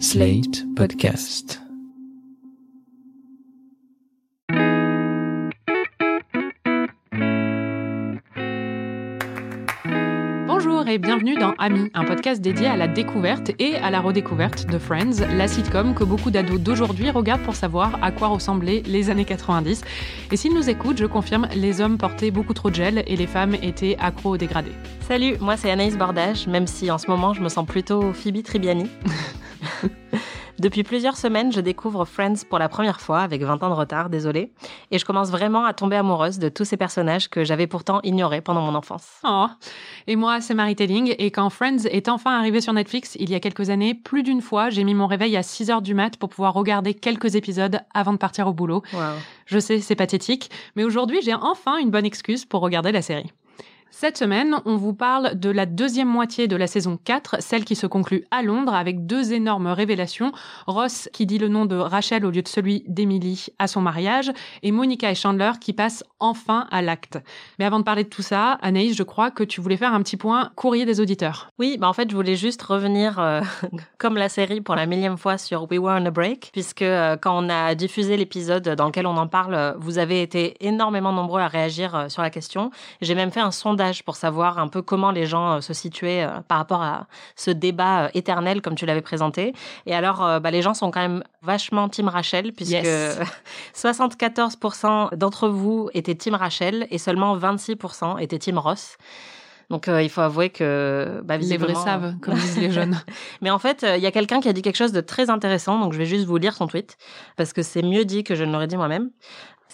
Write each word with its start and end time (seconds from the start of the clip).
Slate 0.00 0.64
Podcast. 0.74 1.60
Bonjour 10.46 10.88
et 10.88 10.98
bienvenue 10.98 11.36
dans 11.36 11.52
Ami, 11.58 11.90
un 11.94 12.04
podcast 12.04 12.40
dédié 12.40 12.66
à 12.66 12.76
la 12.76 12.88
découverte 12.88 13.52
et 13.60 13.76
à 13.76 13.90
la 13.90 14.00
redécouverte 14.00 14.66
de 14.68 14.78
Friends, 14.78 15.26
la 15.36 15.46
sitcom 15.46 15.94
que 15.94 16.02
beaucoup 16.02 16.30
d'ados 16.30 16.60
d'aujourd'hui 16.60 17.10
regardent 17.10 17.42
pour 17.42 17.54
savoir 17.54 18.02
à 18.02 18.10
quoi 18.10 18.28
ressemblaient 18.28 18.82
les 18.86 19.10
années 19.10 19.24
90. 19.24 19.82
Et 20.32 20.36
s'ils 20.36 20.54
nous 20.54 20.68
écoutent, 20.68 20.98
je 20.98 21.06
confirme, 21.06 21.46
les 21.54 21.80
hommes 21.80 21.98
portaient 21.98 22.32
beaucoup 22.32 22.54
trop 22.54 22.70
de 22.70 22.74
gel 22.74 23.04
et 23.06 23.16
les 23.16 23.26
femmes 23.28 23.54
étaient 23.62 23.96
accros 24.00 24.30
au 24.30 24.36
dégradé. 24.36 24.72
Salut, 25.06 25.36
moi 25.40 25.56
c'est 25.56 25.70
Anaïs 25.70 25.96
Bordage, 25.96 26.46
même 26.48 26.66
si 26.66 26.90
en 26.90 26.98
ce 26.98 27.08
moment 27.08 27.32
je 27.32 27.40
me 27.40 27.48
sens 27.48 27.66
plutôt 27.66 28.12
Phoebe 28.12 28.42
Tribiani. 28.42 28.88
Depuis 30.64 30.82
plusieurs 30.82 31.18
semaines, 31.18 31.52
je 31.52 31.60
découvre 31.60 32.06
Friends 32.06 32.46
pour 32.48 32.58
la 32.58 32.70
première 32.70 32.98
fois, 32.98 33.20
avec 33.20 33.42
20 33.42 33.62
ans 33.62 33.68
de 33.68 33.74
retard, 33.74 34.08
désolé, 34.08 34.50
et 34.90 34.98
je 34.98 35.04
commence 35.04 35.28
vraiment 35.28 35.66
à 35.66 35.74
tomber 35.74 35.96
amoureuse 35.96 36.38
de 36.38 36.48
tous 36.48 36.64
ces 36.64 36.78
personnages 36.78 37.28
que 37.28 37.44
j'avais 37.44 37.66
pourtant 37.66 38.00
ignorés 38.02 38.40
pendant 38.40 38.62
mon 38.62 38.74
enfance. 38.74 39.20
Oh. 39.24 39.44
Et 40.06 40.16
moi, 40.16 40.40
c'est 40.40 40.54
Marie 40.54 40.74
Telling, 40.74 41.14
et 41.18 41.30
quand 41.30 41.50
Friends 41.50 41.84
est 41.84 42.08
enfin 42.08 42.38
arrivé 42.38 42.62
sur 42.62 42.72
Netflix, 42.72 43.14
il 43.20 43.28
y 43.28 43.34
a 43.34 43.40
quelques 43.40 43.68
années, 43.68 43.92
plus 43.92 44.22
d'une 44.22 44.40
fois, 44.40 44.70
j'ai 44.70 44.84
mis 44.84 44.94
mon 44.94 45.06
réveil 45.06 45.36
à 45.36 45.42
6 45.42 45.68
heures 45.68 45.82
du 45.82 45.92
mat 45.92 46.16
pour 46.16 46.30
pouvoir 46.30 46.54
regarder 46.54 46.94
quelques 46.94 47.34
épisodes 47.34 47.80
avant 47.92 48.14
de 48.14 48.18
partir 48.18 48.46
au 48.46 48.54
boulot. 48.54 48.82
Wow. 48.94 49.00
Je 49.44 49.58
sais, 49.58 49.80
c'est 49.80 49.96
pathétique, 49.96 50.50
mais 50.76 50.84
aujourd'hui, 50.84 51.20
j'ai 51.22 51.34
enfin 51.34 51.76
une 51.76 51.90
bonne 51.90 52.06
excuse 52.06 52.46
pour 52.46 52.62
regarder 52.62 52.90
la 52.90 53.02
série. 53.02 53.30
Cette 53.96 54.18
semaine, 54.18 54.56
on 54.64 54.76
vous 54.76 54.92
parle 54.92 55.38
de 55.38 55.50
la 55.50 55.66
deuxième 55.66 56.08
moitié 56.08 56.48
de 56.48 56.56
la 56.56 56.66
saison 56.66 56.98
4, 57.02 57.36
celle 57.38 57.64
qui 57.64 57.76
se 57.76 57.86
conclut 57.86 58.24
à 58.32 58.42
Londres 58.42 58.74
avec 58.74 59.06
deux 59.06 59.32
énormes 59.32 59.68
révélations. 59.68 60.32
Ross 60.66 61.08
qui 61.12 61.26
dit 61.26 61.38
le 61.38 61.46
nom 61.46 61.64
de 61.64 61.76
Rachel 61.76 62.26
au 62.26 62.32
lieu 62.32 62.42
de 62.42 62.48
celui 62.48 62.82
d'Emily 62.88 63.46
à 63.60 63.68
son 63.68 63.80
mariage 63.80 64.32
et 64.64 64.72
Monica 64.72 65.12
et 65.12 65.14
Chandler 65.14 65.52
qui 65.60 65.72
passent 65.72 66.02
enfin 66.18 66.66
à 66.72 66.82
l'acte. 66.82 67.20
Mais 67.60 67.64
avant 67.64 67.78
de 67.78 67.84
parler 67.84 68.02
de 68.02 68.08
tout 68.08 68.20
ça, 68.20 68.58
Anaïs, 68.62 68.96
je 68.96 69.04
crois 69.04 69.30
que 69.30 69.44
tu 69.44 69.60
voulais 69.60 69.76
faire 69.76 69.94
un 69.94 70.02
petit 70.02 70.16
point 70.16 70.50
courrier 70.56 70.86
des 70.86 70.98
auditeurs. 71.00 71.50
Oui, 71.60 71.76
bah 71.78 71.88
en 71.88 71.92
fait, 71.92 72.10
je 72.10 72.16
voulais 72.16 72.34
juste 72.34 72.62
revenir 72.62 73.20
euh, 73.20 73.42
comme 73.98 74.16
la 74.16 74.28
série 74.28 74.60
pour 74.60 74.74
la 74.74 74.86
millième 74.86 75.16
fois 75.16 75.38
sur 75.38 75.70
We 75.70 75.78
Were 75.78 76.00
on 76.00 76.06
a 76.06 76.10
Break, 76.10 76.50
puisque 76.52 76.82
euh, 76.82 77.16
quand 77.16 77.38
on 77.38 77.48
a 77.48 77.76
diffusé 77.76 78.16
l'épisode 78.16 78.70
dans 78.70 78.86
lequel 78.86 79.06
on 79.06 79.16
en 79.16 79.28
parle, 79.28 79.54
euh, 79.54 79.72
vous 79.78 79.98
avez 79.98 80.20
été 80.20 80.56
énormément 80.58 81.12
nombreux 81.12 81.40
à 81.40 81.46
réagir 81.46 82.06
sur 82.08 82.22
la 82.22 82.30
question. 82.30 82.72
J'ai 83.00 83.14
même 83.14 83.30
fait 83.30 83.38
un 83.38 83.52
sondage 83.52 83.83
pour 84.04 84.16
savoir 84.16 84.58
un 84.58 84.68
peu 84.68 84.82
comment 84.82 85.10
les 85.10 85.26
gens 85.26 85.54
euh, 85.54 85.60
se 85.60 85.74
situaient 85.74 86.24
euh, 86.24 86.40
par 86.46 86.58
rapport 86.58 86.82
à 86.82 87.06
ce 87.36 87.50
débat 87.50 88.04
euh, 88.04 88.08
éternel 88.14 88.62
comme 88.62 88.74
tu 88.74 88.86
l'avais 88.86 89.02
présenté. 89.02 89.52
Et 89.86 89.94
alors, 89.94 90.40
bah, 90.40 90.50
les 90.50 90.62
gens 90.62 90.74
sont 90.74 90.90
quand 90.90 91.00
même 91.00 91.22
vachement 91.42 91.88
Team 91.88 92.08
Rachel, 92.08 92.52
puisque 92.52 92.72
Yes. 92.72 93.18
74% 93.74 95.16
d'entre 95.16 95.48
vous 95.48 95.90
étaient 95.94 96.14
Team 96.14 96.34
Rachel 96.34 96.86
et 96.90 96.98
seulement 96.98 97.36
26% 97.36 98.20
étaient 98.20 98.38
Team 98.38 98.58
Ross. 98.58 98.96
Donc 99.70 99.88
euh, 99.88 100.02
il 100.02 100.08
faut 100.08 100.20
avouer 100.20 100.50
que 100.50 101.20
bah, 101.24 101.36
Les 101.36 101.56
vrais 101.56 101.74
savent, 101.74 102.14
comme 102.20 102.34
disent 102.38 102.58
les 102.58 102.70
jeunes. 102.70 103.00
Mais 103.40 103.50
en 103.50 103.58
fait, 103.58 103.84
euh, 103.84 103.96
il 103.96 104.02
y 104.02 104.06
a 104.06 104.10
quelqu'un 104.10 104.40
qui 104.40 104.48
a 104.48 104.52
dit 104.52 104.62
quelque 104.62 104.76
chose 104.76 104.92
de 104.92 105.00
très 105.00 105.30
intéressant, 105.30 105.78
donc 105.80 105.92
je 105.92 105.98
vais 105.98 106.06
juste 106.06 106.26
vous 106.26 106.36
lire 106.36 106.54
son 106.54 106.66
tweet, 106.66 106.96
parce 107.36 107.52
que 107.52 107.62
c'est 107.62 107.82
mieux 107.82 108.04
dit 108.04 108.24
que 108.24 108.34
je 108.34 108.44
ne 108.44 108.52
l'aurais 108.52 108.66
dit 108.66 108.76
moi-même. 108.76 109.10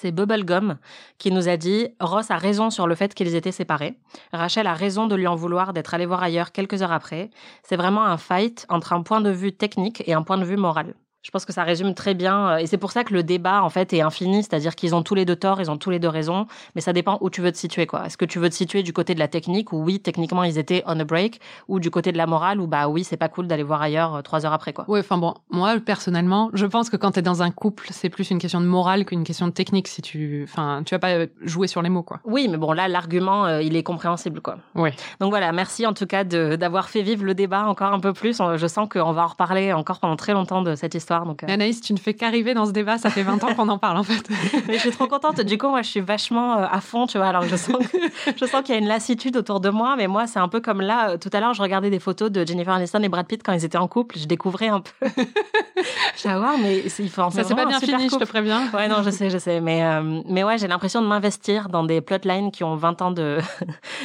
C'est 0.01 0.13
Bubblegum 0.13 0.79
qui 1.19 1.31
nous 1.31 1.51
a 1.51 1.59
dit 1.59 1.89
Ross 2.01 2.31
a 2.31 2.39
raison 2.39 2.71
sur 2.71 2.87
le 2.87 2.95
fait 2.95 3.13
qu'ils 3.13 3.35
étaient 3.35 3.53
séparés. 3.53 3.99
Rachel 4.33 4.67
a 4.67 4.73
raison 4.73 5.07
de 5.07 5.15
lui 5.15 5.27
en 5.27 5.35
vouloir 5.35 5.75
d'être 5.75 5.93
allé 5.93 6.07
voir 6.07 6.23
ailleurs 6.23 6.53
quelques 6.53 6.81
heures 6.81 6.91
après. 6.91 7.29
C'est 7.65 7.77
vraiment 7.77 8.07
un 8.07 8.17
fight 8.17 8.65
entre 8.71 8.95
un 8.95 9.03
point 9.03 9.21
de 9.21 9.29
vue 9.29 9.53
technique 9.53 10.03
et 10.07 10.15
un 10.15 10.23
point 10.23 10.39
de 10.39 10.47
vue 10.47 10.57
moral. 10.57 10.95
Je 11.23 11.31
pense 11.31 11.45
que 11.45 11.53
ça 11.53 11.65
résume 11.65 11.93
très 11.95 12.15
bien, 12.15 12.49
euh, 12.49 12.57
et 12.57 12.67
c'est 12.67 12.79
pour 12.79 12.93
ça 12.93 13.05
que 13.05 13.13
le 13.13 13.23
débat 13.23 13.63
en 13.63 13.69
fait 13.69 13.93
est 13.93 14.01
infini, 14.01 14.43
c'est-à-dire 14.43 14.75
qu'ils 14.75 14.95
ont 14.95 15.03
tous 15.03 15.15
les 15.15 15.27
deux 15.27 15.37
tort, 15.37 15.61
ils 15.61 15.71
ont 15.71 15.77
tous 15.77 15.91
les 15.91 15.99
deux 15.99 16.09
raison, 16.09 16.47
mais 16.75 16.81
ça 16.81 16.95
dépend 16.95 17.19
où 17.21 17.29
tu 17.29 17.43
veux 17.43 17.53
te 17.53 17.59
situer 17.59 17.87
quoi. 17.87 18.07
Est-ce 18.07 18.17
que 18.17 18.25
tu 18.25 18.39
veux 18.39 18.49
te 18.49 18.55
situer 18.55 18.83
du 18.83 18.95
côté 18.95 19.13
de 19.15 19.19
la 19.19 19.29
technique 19.29 19.71
où 19.75 19.83
oui 19.85 20.01
techniquement 20.01 20.45
ils 20.45 20.57
étaient 20.57 20.83
on 20.87 20.99
a 20.99 21.05
break, 21.05 21.39
ou 21.69 21.79
du 21.79 21.91
côté 21.91 22.11
de 22.11 22.17
la 22.17 22.27
morale 22.27 22.59
où 22.59 22.67
bah 22.67 22.89
oui 22.89 23.05
c'est 23.05 23.19
pas 23.19 23.29
cool 23.29 23.49
d'aller 23.49 23.63
voir 23.63 23.83
ailleurs 23.83 24.15
euh, 24.15 24.23
trois 24.23 24.47
heures 24.47 24.55
après 24.55 24.73
quoi. 24.73 24.87
Ouais, 24.89 25.01
enfin 25.01 25.19
bon, 25.19 25.35
moi 25.51 25.79
personnellement, 25.79 26.49
je 26.55 26.65
pense 26.65 26.89
que 26.89 26.97
quand 26.97 27.11
t'es 27.11 27.23
dans 27.23 27.43
un 27.43 27.51
couple, 27.51 27.89
c'est 27.91 28.09
plus 28.09 28.31
une 28.31 28.39
question 28.39 28.63
de 28.63 28.67
morale 28.67 29.05
qu'une 29.05 29.25
question 29.25 29.47
de 29.47 29.53
technique. 29.53 29.89
Si 29.89 30.01
tu, 30.01 30.47
enfin, 30.49 30.83
tu 30.87 30.95
vas 30.95 30.99
pas 31.01 31.27
jouer 31.43 31.67
sur 31.67 31.83
les 31.83 31.91
mots, 31.91 32.03
quoi. 32.03 32.21
Oui, 32.25 32.49
mais 32.49 32.57
bon 32.57 32.73
là 32.73 32.89
l'argument 32.89 33.45
euh, 33.45 33.61
il 33.61 33.77
est 33.77 33.83
compréhensible 33.83 34.41
quoi. 34.41 34.57
Ouais. 34.75 34.95
Donc 35.21 35.29
voilà, 35.29 35.53
merci 35.53 35.87
en 35.87 35.93
tout 35.93 36.07
cas 36.07 36.25
d'avoir 36.25 36.89
fait 36.89 37.03
vivre 37.03 37.25
le 37.25 37.35
débat 37.35 37.67
encore 37.67 37.93
un 37.93 38.01
peu 38.01 38.15
plus. 38.15 38.41
Je 38.57 38.67
sens 38.67 38.89
qu'on 38.89 39.13
va 39.13 39.25
en 39.25 39.27
reparler 39.27 39.75
encore 39.75 40.01
pendant 40.01 40.17
très 40.17 40.33
longtemps 40.33 40.63
de 40.63 40.75
cette 40.77 40.95
histoire. 40.95 41.10
Donc, 41.27 41.43
euh, 41.43 41.47
Anaïs, 41.49 41.81
tu 41.81 41.93
ne 41.93 41.99
fais 41.99 42.15
qu'arriver 42.15 42.55
dans 42.55 42.67
ce 42.67 42.71
débat, 42.71 42.97
ça 42.99 43.11
fait 43.11 43.23
20 43.23 43.43
ans 43.45 43.55
qu'on 43.55 43.69
en 43.69 43.79
parle 43.79 43.97
en 43.99 44.03
fait. 44.05 44.23
Mais 44.69 44.75
je 44.75 44.79
suis 44.81 44.91
trop 44.93 45.07
contente. 45.09 45.41
Du 45.41 45.59
coup, 45.59 45.69
moi, 45.69 45.83
je 45.83 45.89
suis 45.89 46.01
vachement 46.01 46.59
euh, 46.59 46.67
à 46.71 46.81
fond, 46.81 47.07
tu 47.07 47.19
vois. 47.19 47.27
Alors, 47.29 47.43
je 47.43 47.57
sens, 47.57 47.77
que- 47.79 47.99
je 48.41 48.45
sens 48.47 48.63
qu'il 48.63 48.75
y 48.75 48.79
a 48.79 48.81
une 48.81 48.87
lassitude 48.89 49.37
autour 49.37 49.61
de 49.61 49.69
moi, 49.71 49.97
mais 49.97 50.07
moi, 50.07 50.27
c'est 50.27 50.39
un 50.39 50.49
peu 50.49 50.61
comme 50.61 50.81
là. 50.81 51.11
euh, 51.11 51.17
Tout 51.19 51.31
à 51.33 51.41
l'heure, 51.41 51.53
je 51.55 51.63
regardais 51.63 51.91
des 51.91 51.99
photos 51.99 52.31
de 52.31 52.47
Jennifer 52.47 52.73
Aniston 52.75 53.03
et 53.03 53.09
Brad 53.09 53.27
Pitt 53.27 53.43
quand 53.45 53.53
ils 53.53 53.65
étaient 53.65 53.77
en 53.79 53.89
couple. 53.89 54.19
Je 54.19 54.27
découvrais 54.27 54.69
un 54.69 54.81
peu. 54.81 55.07
vais 56.25 56.37
voir, 56.39 56.57
mais 56.63 56.83
il 56.99 57.11
faut 57.11 57.23
en 57.23 57.31
Ça 57.31 57.37
faire 57.39 57.47
c'est 57.49 57.55
pas 57.55 57.67
bien 57.67 57.81
fini, 57.81 58.05
je 58.05 58.09
te 58.09 58.11
couple. 58.15 58.27
préviens. 58.27 58.69
Ouais, 58.73 58.89
non, 58.89 59.03
je 59.03 59.11
sais, 59.11 59.31
je 59.31 59.39
sais. 59.39 59.61
Mais, 59.61 59.83
euh, 59.85 60.21
mais 60.29 60.45
ouais, 60.45 60.59
j'ai 60.59 60.69
l'impression 60.69 61.03
de 61.03 61.07
m'investir 61.07 61.69
dans 61.69 61.85
des 61.85 62.01
plotlines 62.01 62.51
qui 62.51 62.63
ont 62.65 62.77
20 62.77 63.03
ans 63.03 63.11
de, 63.11 63.39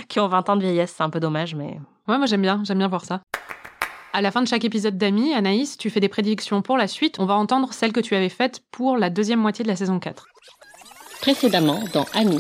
qui 0.08 0.20
ont 0.20 0.28
20 0.28 0.50
ans 0.50 0.56
de 0.56 0.62
vieillesse. 0.62 0.94
C'est 0.98 1.04
un 1.04 1.10
peu 1.10 1.20
dommage, 1.20 1.56
mais. 1.56 1.80
Ouais, 2.08 2.18
moi 2.18 2.26
j'aime 2.28 2.42
bien, 2.42 2.62
j'aime 2.64 2.78
bien 2.78 2.88
voir 2.88 3.04
ça. 3.04 3.22
À 4.16 4.22
la 4.22 4.32
fin 4.32 4.42
de 4.42 4.48
chaque 4.48 4.64
épisode 4.64 4.98
d'Ami, 4.98 5.34
Anaïs, 5.34 5.78
tu 5.78 5.90
fais 5.90 6.00
des 6.00 6.08
prédictions 6.08 6.62
pour 6.62 6.78
la 6.78 6.88
suite. 6.88 7.20
On 7.20 7.26
va 7.26 7.34
entendre 7.34 7.74
celles 7.74 7.92
que 7.92 8.00
tu 8.00 8.16
avais 8.16 8.30
faites 8.30 8.62
pour 8.72 8.96
la 8.96 9.10
deuxième 9.10 9.42
moitié 9.42 9.64
de 9.64 9.68
la 9.68 9.76
saison 9.76 10.00
4. 10.00 10.28
Précédemment, 11.20 11.84
dans 11.92 12.06
Ami. 12.14 12.40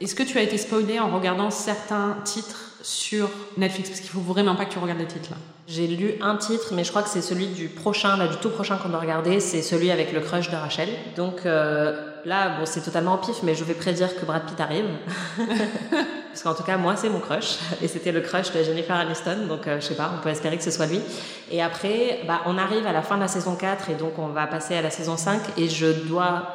Est-ce 0.00 0.14
que 0.14 0.22
tu 0.22 0.38
as 0.38 0.42
été 0.42 0.56
spoilé 0.56 1.00
en 1.00 1.12
regardant 1.12 1.50
certains 1.50 2.16
titres? 2.24 2.69
Sur 2.82 3.30
Netflix 3.56 3.90
Parce 3.90 4.00
qu'il 4.00 4.10
faut 4.10 4.20
vraiment 4.20 4.54
pas 4.56 4.64
que 4.64 4.72
tu 4.72 4.78
regardes 4.78 5.00
les 5.00 5.06
titres 5.06 5.30
là. 5.30 5.36
J'ai 5.66 5.86
lu 5.86 6.14
un 6.20 6.34
titre, 6.36 6.72
mais 6.72 6.82
je 6.82 6.90
crois 6.90 7.02
que 7.02 7.08
c'est 7.08 7.22
celui 7.22 7.46
du 7.46 7.68
prochain, 7.68 8.16
là, 8.16 8.26
du 8.26 8.36
tout 8.38 8.50
prochain 8.50 8.76
qu'on 8.76 8.88
doit 8.88 8.98
regarder. 8.98 9.38
C'est 9.38 9.62
celui 9.62 9.92
avec 9.92 10.12
le 10.12 10.18
crush 10.18 10.50
de 10.50 10.56
Rachel. 10.56 10.88
Donc 11.16 11.46
euh, 11.46 11.96
là, 12.24 12.58
bon, 12.58 12.66
c'est 12.66 12.80
totalement 12.80 13.14
au 13.14 13.18
pif, 13.18 13.36
mais 13.44 13.54
je 13.54 13.62
vais 13.62 13.74
prédire 13.74 14.18
que 14.18 14.24
Brad 14.24 14.44
Pitt 14.46 14.60
arrive. 14.60 14.86
Parce 16.30 16.42
qu'en 16.42 16.54
tout 16.54 16.64
cas, 16.64 16.76
moi, 16.76 16.96
c'est 16.96 17.08
mon 17.08 17.20
crush. 17.20 17.58
Et 17.82 17.88
c'était 17.88 18.10
le 18.10 18.20
crush 18.20 18.52
de 18.52 18.62
Jennifer 18.64 18.96
Aniston. 18.96 19.46
Donc, 19.48 19.68
euh, 19.68 19.80
je 19.80 19.86
sais 19.86 19.94
pas, 19.94 20.10
on 20.16 20.20
peut 20.20 20.30
espérer 20.30 20.56
que 20.56 20.64
ce 20.64 20.72
soit 20.72 20.86
lui. 20.86 21.00
Et 21.52 21.62
après, 21.62 22.20
bah, 22.26 22.40
on 22.46 22.58
arrive 22.58 22.86
à 22.86 22.92
la 22.92 23.02
fin 23.02 23.16
de 23.16 23.20
la 23.20 23.28
saison 23.28 23.54
4 23.54 23.90
et 23.90 23.94
donc 23.94 24.18
on 24.18 24.28
va 24.28 24.48
passer 24.48 24.74
à 24.74 24.82
la 24.82 24.90
saison 24.90 25.16
5. 25.16 25.40
Et 25.56 25.68
je 25.68 25.86
dois 25.86 26.54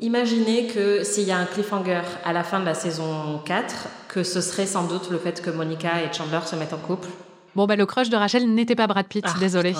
imaginer 0.00 0.66
que 0.66 1.04
s'il 1.04 1.24
y 1.24 1.32
a 1.32 1.38
un 1.38 1.44
cliffhanger 1.46 2.02
à 2.24 2.32
la 2.32 2.42
fin 2.44 2.60
de 2.60 2.64
la 2.64 2.74
saison 2.74 3.40
4, 3.44 3.88
que 4.08 4.22
ce 4.22 4.40
serait 4.40 4.66
sans 4.66 4.84
doute 4.86 5.10
le 5.10 5.18
fait 5.18 5.40
que 5.42 5.50
Monica 5.50 6.02
et 6.02 6.12
Chandler 6.12 6.40
se 6.46 6.56
mettent 6.56 6.72
en 6.72 6.78
couple. 6.78 7.08
Bon, 7.56 7.66
bah 7.66 7.74
le 7.74 7.84
crush 7.84 8.08
de 8.10 8.16
Rachel 8.16 8.48
n'était 8.54 8.76
pas 8.76 8.86
Brad 8.86 9.06
Pitt, 9.08 9.24
Ah, 9.26 9.34
désolé. 9.40 9.74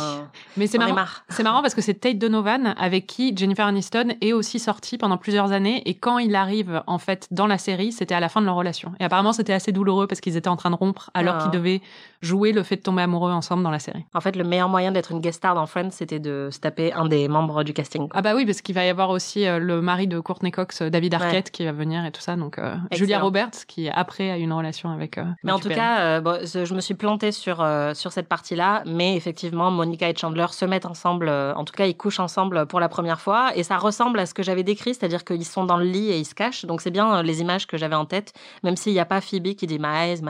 Mais 0.56 0.66
c'est 0.66 0.76
marrant. 0.76 0.96
C'est 1.28 1.44
marrant 1.44 1.62
parce 1.62 1.74
que 1.74 1.80
c'est 1.80 1.94
Tate 1.94 2.18
Donovan 2.18 2.74
avec 2.76 3.06
qui 3.06 3.32
Jennifer 3.36 3.64
Aniston 3.64 4.08
est 4.20 4.32
aussi 4.32 4.58
sortie 4.58 4.98
pendant 4.98 5.16
plusieurs 5.16 5.52
années 5.52 5.80
et 5.86 5.94
quand 5.94 6.18
il 6.18 6.34
arrive 6.34 6.82
en 6.88 6.98
fait 6.98 7.28
dans 7.30 7.46
la 7.46 7.58
série, 7.58 7.92
c'était 7.92 8.14
à 8.14 8.18
la 8.18 8.28
fin 8.28 8.40
de 8.40 8.46
leur 8.46 8.56
relation. 8.56 8.92
Et 8.98 9.04
apparemment 9.04 9.32
c'était 9.32 9.52
assez 9.52 9.70
douloureux 9.70 10.08
parce 10.08 10.20
qu'ils 10.20 10.36
étaient 10.36 10.48
en 10.48 10.56
train 10.56 10.70
de 10.72 10.74
rompre 10.76 11.10
alors 11.14 11.36
Ah. 11.38 11.42
qu'ils 11.44 11.52
devaient 11.52 11.80
jouer 12.20 12.52
le 12.52 12.62
fait 12.62 12.76
de 12.76 12.82
tomber 12.82 13.02
amoureux 13.02 13.32
ensemble 13.32 13.62
dans 13.62 13.70
la 13.70 13.78
série. 13.78 14.04
En 14.14 14.20
fait, 14.20 14.36
le 14.36 14.44
meilleur 14.44 14.68
moyen 14.68 14.92
d'être 14.92 15.12
une 15.12 15.20
guest 15.20 15.38
star 15.38 15.54
dans 15.54 15.66
Friends, 15.66 15.90
c'était 15.90 16.18
de 16.18 16.48
se 16.50 16.58
taper 16.60 16.92
un 16.92 17.06
des 17.06 17.28
membres 17.28 17.64
du 17.64 17.72
casting. 17.72 18.08
Ah 18.12 18.22
bah 18.22 18.34
oui 18.34 18.44
parce 18.46 18.60
qu'il 18.60 18.74
va 18.74 18.84
y 18.84 18.88
avoir 18.88 19.10
aussi 19.10 19.46
euh, 19.46 19.58
le 19.58 19.80
mari 19.80 20.06
de 20.06 20.20
Courtney 20.20 20.50
Cox, 20.50 20.82
euh, 20.82 20.90
David 20.90 21.14
Arquette, 21.14 21.50
qui 21.50 21.64
va 21.64 21.72
venir 21.72 22.04
et 22.04 22.10
tout 22.12 22.20
ça. 22.20 22.36
Donc 22.36 22.58
euh, 22.58 22.74
Julia. 22.92 23.20
Roberts 23.20 23.66
qui 23.66 23.88
après 23.88 24.30
a 24.30 24.36
une 24.36 24.52
relation 24.52 24.90
avec. 24.90 25.18
euh, 25.18 25.24
Mais 25.44 25.52
en 25.52 25.58
tout 25.58 25.68
Perry. 25.68 25.80
cas, 25.80 26.00
euh, 26.00 26.20
bon, 26.20 26.40
je 26.44 26.74
me 26.74 26.80
suis 26.80 26.94
plantée 26.94 27.32
sur, 27.32 27.66
sur 27.94 28.12
cette 28.12 28.28
partie-là. 28.28 28.82
Mais 28.86 29.16
effectivement, 29.16 29.70
Monica 29.70 30.08
et 30.08 30.14
Chandler 30.16 30.46
se 30.50 30.64
mettent 30.64 30.86
ensemble. 30.86 31.28
en 31.28 31.64
tout 31.64 31.74
cas, 31.74 31.86
ils 31.86 31.96
couchent 31.96 32.20
ensemble 32.20 32.66
pour 32.66 32.80
la 32.80 32.88
première 32.88 33.20
fois. 33.20 33.50
Et 33.56 33.62
ça 33.62 33.76
ressemble 33.78 34.18
à 34.18 34.26
ce 34.26 34.34
que 34.34 34.42
j'avais 34.42 34.62
décrit, 34.62 34.94
c'est-à-dire 34.94 35.24
qu'ils 35.24 35.44
sont 35.44 35.64
dans 35.64 35.76
le 35.76 35.84
lit 35.84 36.10
et 36.10 36.18
ils 36.18 36.24
se 36.24 36.34
cachent. 36.34 36.64
Donc 36.64 36.80
c'est 36.80 36.90
bien 36.90 37.22
les 37.22 37.40
images 37.40 37.66
que 37.66 37.76
j'avais 37.76 37.94
en 37.94 38.04
tête, 38.04 38.32
même 38.62 38.76
s'il 38.76 38.92
n'y 38.92 39.00
a 39.00 39.04
pas 39.04 39.20
Phoebe 39.20 39.54
qui 39.54 39.66
dit 39.66 39.78
my 39.78 40.10
eyes. 40.10 40.22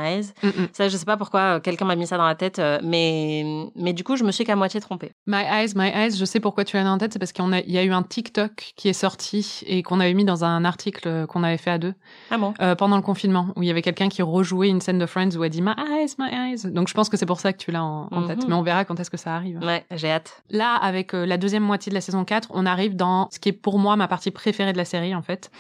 Mm, 0.43 0.47
mm. 0.49 0.69
Ça, 0.73 0.89
je 0.89 0.97
sais 0.97 1.05
pas 1.05 1.17
pourquoi 1.17 1.41
euh, 1.41 1.61
quelqu'un 1.81 1.87
m'a 1.95 1.97
mis 1.97 2.07
ça 2.07 2.17
dans 2.19 2.27
la 2.27 2.35
tête. 2.35 2.59
euh, 2.59 2.79
mais, 2.83 3.45
mais 3.75 3.93
du 3.93 4.05
coup, 4.05 4.17
je 4.17 4.25
me 4.25 4.31
suis 4.33 4.45
qu'à 4.45 4.55
moitié 4.57 4.81
trompée. 4.81 5.13
My 5.27 5.39
Eyes, 5.51 5.73
My 5.77 5.89
Eyes, 5.89 6.17
je 6.17 6.25
sais 6.25 6.41
pourquoi 6.41 6.65
tu 6.65 6.77
l'as 6.77 6.91
en 6.91 6.99
tête, 6.99 7.13
c'est 7.13 7.19
parce 7.19 7.33
qu'il 7.33 7.45
y, 7.67 7.79
a- 7.79 7.85
eu 7.85 7.93
un 7.93 8.03
TikTok 8.03 8.73
qui 8.77 8.89
est 8.89 8.93
sorti 8.93 9.63
et 9.67 9.83
qu'on 9.83 10.01
avait 10.01 10.13
mis 10.15 10.25
dans 10.25 10.45
un 10.45 10.65
article 10.65 11.27
qu'on 11.27 11.43
avait 11.43 11.57
fait 11.57 11.71
à 11.71 11.79
deux 11.79 11.95
Ah 12.31 12.37
bon? 12.39 12.53
Euh, 12.61 12.75
pendant 12.75 12.97
le 12.97 13.03
confinement, 13.03 13.49
où 13.57 13.63
il 13.63 13.67
y 13.69 13.71
avait 13.71 13.83
quelqu'un 13.83 14.09
qui 14.09 14.23
rejouait 14.23 14.69
une 14.69 14.81
scène 14.81 14.99
de 14.99 15.07
Friends 15.07 15.37
où 15.37 15.45
elle 15.45 15.51
dit 15.51 15.63
My 15.63 15.73
Eyes, 15.79 16.15
My 16.19 16.29
Eyes. 16.31 16.71
Donc 16.71 16.89
je 16.89 16.95
pense 16.95 17.09
que 17.09 17.17
c'est 17.17 17.27
pour 17.27 17.41
ça 17.41 17.53
que 17.53 17.59
tu 17.59 17.71
l'as 17.71 17.83
en, 17.83 18.09
en 18.11 18.21
Mhm. 18.21 18.27
tête, 18.29 18.49
mais 18.49 18.55
on 18.55 18.63
verra 18.63 18.85
quand 18.85 19.01
est-ce 19.01 19.11
que 19.11 19.17
ça 19.17 19.35
arrive. 19.35 19.59
Ouais, 19.63 19.85
j'ai 19.95 20.11
hâte. 20.11 20.43
Là, 20.51 20.75
avec 20.77 21.15
euh, 21.15 21.25
la 21.25 21.39
deuxième 21.39 21.63
moitié 21.63 21.91
de 21.91 21.95
la 21.95 22.01
saison 22.01 22.25
4, 22.25 22.49
on 22.51 22.67
arrive 22.67 22.95
dans 22.97 23.29
ce 23.33 23.39
qui 23.39 23.49
est 23.49 23.53
pour 23.53 23.79
moi 23.79 23.97
ma 23.97 24.09
partie 24.09 24.31
préférée 24.31 24.73
de 24.73 24.79
la 24.79 24.85
série, 24.85 25.15
en 25.15 25.23
fait. 25.23 25.51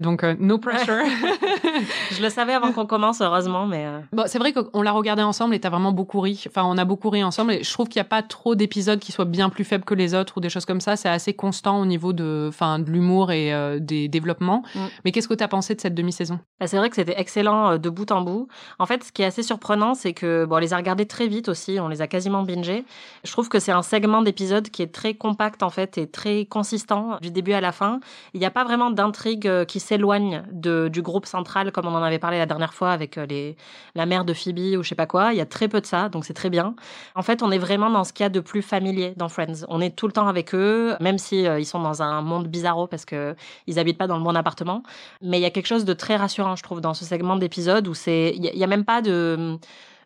Donc, 0.00 0.22
euh, 0.22 0.36
no 0.38 0.58
pressure. 0.58 0.94
je 2.12 2.22
le 2.22 2.28
savais 2.30 2.52
avant 2.52 2.72
qu'on 2.72 2.86
commence, 2.86 3.20
heureusement, 3.20 3.66
mais. 3.66 3.84
Euh. 3.84 4.00
Bon, 4.12 4.24
c'est 4.26 4.38
vrai 4.38 4.52
qu'on 4.52 4.82
l'a 4.82 4.92
regardé 4.92 5.22
ensemble 5.22 5.54
et 5.54 5.60
t'as 5.60 5.70
vraiment 5.70 5.92
beaucoup 5.92 6.20
ri. 6.20 6.44
Enfin, 6.46 6.62
on 6.64 6.78
a 6.78 6.84
beaucoup 6.84 7.10
ri 7.10 7.24
ensemble 7.24 7.52
et 7.52 7.64
je 7.64 7.72
trouve 7.72 7.88
qu'il 7.88 7.98
n'y 7.98 8.06
a 8.06 8.08
pas 8.08 8.22
trop 8.22 8.54
d'épisodes 8.54 9.00
qui 9.00 9.10
soient 9.10 9.24
bien 9.24 9.48
plus 9.48 9.64
faibles 9.64 9.84
que 9.84 9.94
les 9.94 10.14
autres 10.14 10.34
ou 10.36 10.40
des 10.40 10.50
choses 10.50 10.66
comme 10.66 10.80
ça. 10.80 10.94
C'est 10.94 11.08
assez 11.08 11.34
constant 11.34 11.80
au 11.80 11.86
niveau 11.86 12.12
de, 12.12 12.46
enfin, 12.48 12.78
de 12.78 12.90
l'humour 12.90 13.32
et 13.32 13.52
euh, 13.52 13.78
des 13.80 14.08
développements. 14.08 14.62
Mm. 14.74 14.80
Mais 15.04 15.12
qu'est-ce 15.12 15.28
que 15.28 15.34
t'as 15.34 15.48
pensé 15.48 15.74
de 15.74 15.80
cette 15.80 15.94
demi-saison? 15.94 16.38
Bah, 16.60 16.68
C'est 16.68 16.76
vrai 16.76 16.90
que 16.90 16.96
c'était 16.96 17.18
excellent 17.18 17.76
de 17.76 17.90
bout 17.90 18.10
en 18.12 18.22
bout. 18.22 18.46
En 18.78 18.86
fait, 18.86 19.02
ce 19.02 19.10
qui 19.10 19.22
est 19.22 19.26
assez 19.26 19.42
surprenant, 19.42 19.94
c'est 19.94 20.12
que, 20.12 20.44
bon, 20.44 20.56
on 20.56 20.60
les 20.60 20.72
a 20.72 20.76
regardés 20.76 21.06
très 21.06 21.26
vite 21.26 21.48
aussi. 21.48 21.78
On 21.80 21.88
les 21.88 22.02
a 22.02 22.06
quasiment 22.06 22.44
bingés. 22.44 22.84
Je 23.24 23.32
trouve 23.32 23.48
que 23.48 23.58
c'est 23.58 23.72
un 23.72 23.82
segment 23.82 24.22
d'épisode 24.22 24.68
qui 24.68 24.82
est 24.82 24.92
très 24.92 25.14
compact, 25.14 25.64
en 25.64 25.70
fait, 25.70 25.98
et 25.98 26.06
très 26.06 26.44
consistant 26.44 27.18
du 27.20 27.32
début 27.32 27.52
à 27.52 27.60
la 27.60 27.72
fin. 27.72 27.98
Il 28.34 28.40
n'y 28.40 28.46
a 28.46 28.50
pas 28.50 28.64
vraiment 28.64 28.90
d'intrigue 28.90 29.64
qui 29.66 29.80
s'éloigne 29.88 30.42
du 30.52 31.02
groupe 31.02 31.24
central, 31.24 31.72
comme 31.72 31.86
on 31.86 31.94
en 31.94 32.02
avait 32.02 32.18
parlé 32.18 32.38
la 32.38 32.46
dernière 32.46 32.74
fois 32.74 32.90
avec 32.92 33.16
euh, 33.16 33.24
les, 33.26 33.56
la 33.94 34.04
mère 34.04 34.24
de 34.24 34.34
Phoebe 34.34 34.76
ou 34.78 34.82
je 34.82 34.88
sais 34.88 34.94
pas 34.94 35.06
quoi. 35.06 35.32
Il 35.32 35.38
y 35.38 35.40
a 35.40 35.46
très 35.46 35.66
peu 35.68 35.80
de 35.80 35.86
ça, 35.86 36.10
donc 36.10 36.26
c'est 36.26 36.34
très 36.34 36.50
bien. 36.50 36.74
En 37.14 37.22
fait, 37.22 37.42
on 37.42 37.50
est 37.50 37.58
vraiment 37.58 37.88
dans 37.88 38.04
ce 38.04 38.12
qu'il 38.12 38.24
y 38.24 38.26
a 38.26 38.28
de 38.28 38.40
plus 38.40 38.60
familier 38.60 39.14
dans 39.16 39.28
Friends. 39.28 39.64
On 39.68 39.80
est 39.80 39.96
tout 39.96 40.06
le 40.06 40.12
temps 40.12 40.28
avec 40.28 40.54
eux, 40.54 40.94
même 41.00 41.16
si 41.16 41.46
euh, 41.46 41.58
ils 41.58 41.64
sont 41.64 41.80
dans 41.80 42.02
un 42.02 42.20
monde 42.20 42.48
bizarro 42.48 42.86
parce 42.86 43.06
que 43.06 43.34
ils 43.66 43.78
habitent 43.78 43.98
pas 43.98 44.06
dans 44.06 44.18
le 44.18 44.24
bon 44.24 44.36
appartement. 44.36 44.82
Mais 45.22 45.38
il 45.38 45.42
y 45.42 45.46
a 45.46 45.50
quelque 45.50 45.66
chose 45.66 45.86
de 45.86 45.94
très 45.94 46.16
rassurant, 46.16 46.54
je 46.54 46.62
trouve, 46.62 46.80
dans 46.80 46.94
ce 46.94 47.04
segment 47.06 47.36
d'épisode 47.36 47.88
où 47.88 47.94
c'est, 47.94 48.34
il 48.36 48.44
y, 48.44 48.64
a 48.64 48.66
même 48.66 48.84
pas 48.84 49.00
de 49.02 49.58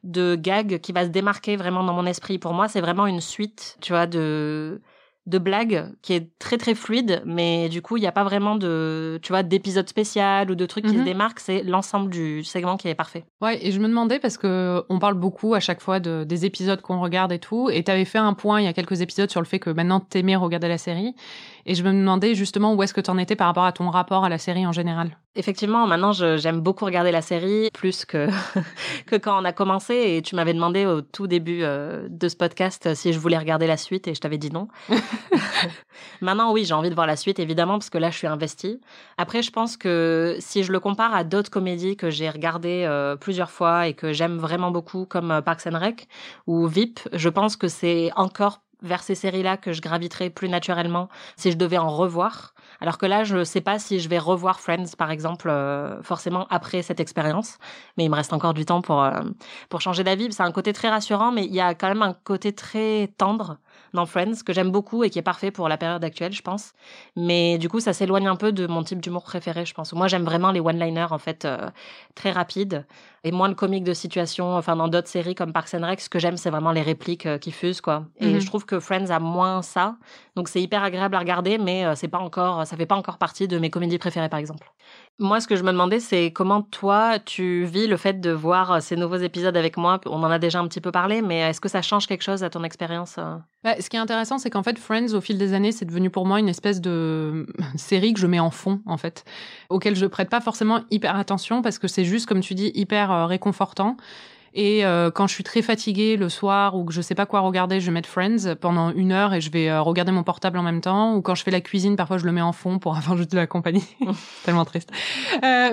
de 0.04 0.34
gag 0.34 0.80
qui 0.80 0.92
va 0.92 1.04
se 1.04 1.10
démarquer 1.10 1.56
vraiment 1.56 1.84
dans 1.84 1.92
mon 1.92 2.06
esprit. 2.06 2.38
Pour 2.38 2.54
moi, 2.54 2.66
c'est 2.68 2.80
vraiment 2.80 3.06
une 3.06 3.20
suite, 3.20 3.76
tu 3.80 3.92
vois, 3.92 4.06
de 4.06 4.80
de 5.26 5.38
blagues 5.38 5.86
qui 6.02 6.14
est 6.14 6.36
très 6.40 6.58
très 6.58 6.74
fluide, 6.74 7.22
mais 7.24 7.68
du 7.68 7.80
coup, 7.80 7.96
il 7.96 8.00
n'y 8.00 8.08
a 8.08 8.12
pas 8.12 8.24
vraiment 8.24 8.56
de, 8.56 9.20
tu 9.22 9.32
vois, 9.32 9.44
d'épisode 9.44 9.88
spécial 9.88 10.50
ou 10.50 10.56
de 10.56 10.66
trucs 10.66 10.84
qui 10.84 10.92
se 10.92 10.98
mhm. 10.98 11.04
démarquent. 11.04 11.38
C'est 11.38 11.62
l'ensemble 11.62 12.10
du 12.10 12.42
segment 12.42 12.76
qui 12.76 12.88
est 12.88 12.94
parfait. 12.96 13.24
Ouais, 13.40 13.64
et 13.64 13.70
je 13.70 13.78
me 13.78 13.86
demandais 13.86 14.18
parce 14.18 14.36
que 14.36 14.82
on 14.88 14.98
parle 14.98 15.14
beaucoup 15.14 15.54
à 15.54 15.60
chaque 15.60 15.80
fois 15.80 16.00
de, 16.00 16.24
des 16.24 16.44
épisodes 16.44 16.80
qu'on 16.80 17.00
regarde 17.00 17.30
et 17.30 17.38
tout, 17.38 17.70
et 17.70 17.84
tu 17.84 17.90
avais 17.90 18.04
fait 18.04 18.18
un 18.18 18.34
point 18.34 18.60
il 18.60 18.64
y 18.64 18.68
a 18.68 18.72
quelques 18.72 19.00
épisodes 19.00 19.30
sur 19.30 19.40
le 19.40 19.46
fait 19.46 19.60
que 19.60 19.70
maintenant 19.70 20.00
t'aimais 20.00 20.34
regarder 20.34 20.68
la 20.68 20.78
série, 20.78 21.14
et 21.66 21.74
je 21.74 21.82
me 21.82 21.92
demandais 21.92 22.34
justement 22.34 22.74
où 22.74 22.82
est-ce 22.82 22.94
que 22.94 23.00
tu 23.00 23.10
en 23.10 23.18
étais 23.18 23.36
par 23.36 23.46
rapport 23.46 23.64
à 23.64 23.72
ton 23.72 23.90
rapport 23.90 24.24
à 24.24 24.28
la 24.28 24.38
série 24.38 24.66
en 24.66 24.72
général. 24.72 25.16
Effectivement, 25.34 25.86
maintenant 25.86 26.12
j'aime 26.12 26.60
beaucoup 26.60 26.84
regarder 26.84 27.10
la 27.10 27.22
série 27.22 27.70
plus 27.72 28.04
que 28.04 28.28
que 29.06 29.16
quand 29.16 29.40
on 29.40 29.44
a 29.44 29.52
commencé 29.52 29.94
et 29.94 30.22
tu 30.22 30.36
m'avais 30.36 30.52
demandé 30.52 30.84
au 30.84 31.00
tout 31.00 31.26
début 31.26 31.60
euh, 31.62 32.06
de 32.10 32.28
ce 32.28 32.36
podcast 32.36 32.94
si 32.94 33.12
je 33.12 33.18
voulais 33.18 33.38
regarder 33.38 33.66
la 33.66 33.78
suite 33.78 34.08
et 34.08 34.14
je 34.14 34.20
t'avais 34.20 34.38
dit 34.38 34.50
non. 34.50 34.68
maintenant 36.20 36.52
oui, 36.52 36.64
j'ai 36.64 36.74
envie 36.74 36.90
de 36.90 36.94
voir 36.94 37.06
la 37.06 37.16
suite 37.16 37.38
évidemment 37.38 37.74
parce 37.74 37.90
que 37.90 37.98
là 37.98 38.10
je 38.10 38.18
suis 38.18 38.26
investie. 38.26 38.80
Après 39.16 39.42
je 39.42 39.50
pense 39.50 39.76
que 39.76 40.36
si 40.38 40.64
je 40.64 40.72
le 40.72 40.80
compare 40.80 41.14
à 41.14 41.24
d'autres 41.24 41.50
comédies 41.50 41.96
que 41.96 42.10
j'ai 42.10 42.28
regardées 42.28 42.84
euh, 42.86 43.16
plusieurs 43.16 43.50
fois 43.50 43.88
et 43.88 43.94
que 43.94 44.12
j'aime 44.12 44.36
vraiment 44.36 44.70
beaucoup 44.70 45.06
comme 45.06 45.30
euh, 45.30 45.40
Parks 45.40 45.66
and 45.66 45.78
Rec 45.78 46.08
ou 46.46 46.66
VIP, 46.66 47.00
je 47.12 47.28
pense 47.28 47.56
que 47.56 47.68
c'est 47.68 48.10
encore 48.16 48.60
vers 48.82 49.02
ces 49.02 49.14
séries-là 49.14 49.56
que 49.56 49.72
je 49.72 49.80
graviterais 49.80 50.30
plus 50.30 50.48
naturellement 50.48 51.08
si 51.36 51.50
je 51.50 51.56
devais 51.56 51.78
en 51.78 51.88
revoir. 51.88 52.54
Alors 52.80 52.98
que 52.98 53.06
là, 53.06 53.24
je 53.24 53.38
ne 53.38 53.44
sais 53.44 53.60
pas 53.60 53.78
si 53.78 54.00
je 54.00 54.08
vais 54.08 54.18
revoir 54.18 54.60
Friends, 54.60 54.96
par 54.98 55.10
exemple, 55.10 55.48
euh, 55.48 56.02
forcément 56.02 56.46
après 56.50 56.82
cette 56.82 57.00
expérience. 57.00 57.58
Mais 57.96 58.04
il 58.04 58.10
me 58.10 58.16
reste 58.16 58.32
encore 58.32 58.54
du 58.54 58.64
temps 58.64 58.82
pour, 58.82 59.02
euh, 59.02 59.22
pour 59.68 59.80
changer 59.80 60.04
d'avis. 60.04 60.32
C'est 60.32 60.42
un 60.42 60.52
côté 60.52 60.72
très 60.72 60.88
rassurant, 60.88 61.32
mais 61.32 61.44
il 61.44 61.54
y 61.54 61.60
a 61.60 61.74
quand 61.74 61.88
même 61.88 62.02
un 62.02 62.14
côté 62.14 62.52
très 62.52 63.08
tendre 63.18 63.58
dans 63.94 64.06
Friends 64.06 64.42
que 64.44 64.52
j'aime 64.52 64.70
beaucoup 64.70 65.04
et 65.04 65.10
qui 65.10 65.18
est 65.18 65.22
parfait 65.22 65.50
pour 65.50 65.68
la 65.68 65.76
période 65.76 66.02
actuelle, 66.04 66.32
je 66.32 66.42
pense. 66.42 66.72
Mais 67.16 67.58
du 67.58 67.68
coup, 67.68 67.80
ça 67.80 67.92
s'éloigne 67.92 68.26
un 68.26 68.36
peu 68.36 68.52
de 68.52 68.66
mon 68.66 68.82
type 68.82 69.00
d'humour 69.00 69.24
préféré, 69.24 69.64
je 69.64 69.74
pense. 69.74 69.92
Moi, 69.92 70.08
j'aime 70.08 70.24
vraiment 70.24 70.50
les 70.50 70.60
one-liners, 70.60 71.08
en 71.10 71.18
fait, 71.18 71.44
euh, 71.44 71.70
très 72.14 72.30
rapides 72.30 72.86
et 73.24 73.32
moins 73.32 73.48
le 73.48 73.54
comique 73.54 73.84
de 73.84 73.92
situation. 73.92 74.56
Enfin, 74.56 74.76
dans 74.76 74.88
d'autres 74.88 75.08
séries 75.08 75.34
comme 75.34 75.52
Parks 75.52 75.74
and 75.74 75.86
Rec, 75.86 76.00
ce 76.00 76.08
que 76.08 76.18
j'aime, 76.18 76.36
c'est 76.36 76.50
vraiment 76.50 76.72
les 76.72 76.82
répliques 76.82 77.38
qui 77.38 77.52
fusent, 77.52 77.80
quoi. 77.80 78.06
Et 78.18 78.26
mhm. 78.26 78.40
je 78.40 78.46
trouve 78.46 78.64
que 78.64 78.80
Friends 78.80 79.10
a 79.10 79.18
moins 79.18 79.62
ça. 79.62 79.96
Donc, 80.36 80.48
c'est 80.48 80.60
hyper 80.60 80.82
agréable 80.82 81.14
à 81.14 81.18
regarder, 81.18 81.58
mais 81.58 81.84
c'est 81.94 82.08
pas 82.08 82.18
encore, 82.18 82.66
ça 82.66 82.76
fait 82.76 82.86
pas 82.86 82.96
encore 82.96 83.18
partie 83.18 83.48
de 83.48 83.58
mes 83.58 83.70
comédies 83.70 83.98
préférées, 83.98 84.28
par 84.28 84.40
exemple. 84.40 84.72
Moi, 85.18 85.40
ce 85.40 85.46
que 85.46 85.54
je 85.56 85.62
me 85.62 85.70
demandais, 85.70 86.00
c'est 86.00 86.32
comment 86.32 86.62
toi, 86.62 87.18
tu 87.18 87.64
vis 87.64 87.86
le 87.86 87.96
fait 87.96 88.20
de 88.20 88.30
voir 88.30 88.82
ces 88.82 88.96
nouveaux 88.96 89.18
épisodes 89.18 89.56
avec 89.56 89.76
moi? 89.76 90.00
On 90.06 90.22
en 90.24 90.30
a 90.30 90.38
déjà 90.38 90.58
un 90.58 90.66
petit 90.66 90.80
peu 90.80 90.90
parlé, 90.90 91.22
mais 91.22 91.38
est-ce 91.40 91.60
que 91.60 91.68
ça 91.68 91.80
change 91.82 92.06
quelque 92.06 92.22
chose 92.22 92.42
à 92.42 92.50
ton 92.50 92.64
expérience 92.64 93.16
euh? 93.18 93.36
bah, 93.62 93.76
Ce 93.78 93.88
qui 93.88 93.96
est 93.96 94.00
intéressant, 94.00 94.38
c'est 94.38 94.50
qu'en 94.50 94.62
fait, 94.62 94.78
Friends, 94.78 95.14
au 95.14 95.20
fil 95.20 95.38
des 95.38 95.52
années, 95.52 95.70
c'est 95.70 95.84
devenu 95.84 96.10
pour 96.10 96.26
moi 96.26 96.40
une 96.40 96.48
espèce 96.48 96.80
de 96.80 97.46
série 97.76 98.14
que 98.14 98.20
je 98.20 98.26
mets 98.26 98.40
en 98.40 98.50
fond, 98.50 98.80
en 98.86 98.96
fait, 98.96 99.24
auquel 99.68 99.94
je 99.94 100.06
prête 100.06 100.30
pas 100.30 100.40
forcément 100.40 100.80
hyper 100.90 101.14
attention 101.14 101.62
parce 101.62 101.78
que 101.78 101.88
c'est 101.88 102.04
juste, 102.04 102.26
comme 102.26 102.40
tu 102.40 102.54
dis, 102.54 102.72
hyper 102.74 103.12
euh, 103.12 103.26
réconfortant. 103.26 103.96
Et 104.54 104.84
euh, 104.84 105.10
quand 105.10 105.26
je 105.26 105.34
suis 105.34 105.44
très 105.44 105.62
fatiguée 105.62 106.16
le 106.16 106.28
soir 106.28 106.76
ou 106.76 106.84
que 106.84 106.92
je 106.92 107.00
sais 107.00 107.14
pas 107.14 107.24
quoi 107.24 107.40
regarder, 107.40 107.80
je 107.80 107.86
vais 107.86 107.92
mettre 107.92 108.08
Friends 108.08 108.54
pendant 108.60 108.90
une 108.90 109.12
heure 109.12 109.32
et 109.32 109.40
je 109.40 109.50
vais 109.50 109.70
euh, 109.70 109.80
regarder 109.80 110.12
mon 110.12 110.22
portable 110.22 110.58
en 110.58 110.62
même 110.62 110.80
temps. 110.80 111.14
Ou 111.14 111.22
quand 111.22 111.34
je 111.34 111.42
fais 111.42 111.50
la 111.50 111.62
cuisine, 111.62 111.96
parfois 111.96 112.18
je 112.18 112.24
le 112.26 112.32
mets 112.32 112.42
en 112.42 112.52
fond 112.52 112.78
pour 112.78 112.96
avoir 112.96 113.16
juste 113.16 113.32
de 113.32 113.36
la 113.36 113.46
compagnie. 113.46 113.84
Tellement 114.44 114.64
triste. 114.64 114.90
Euh, 115.42 115.70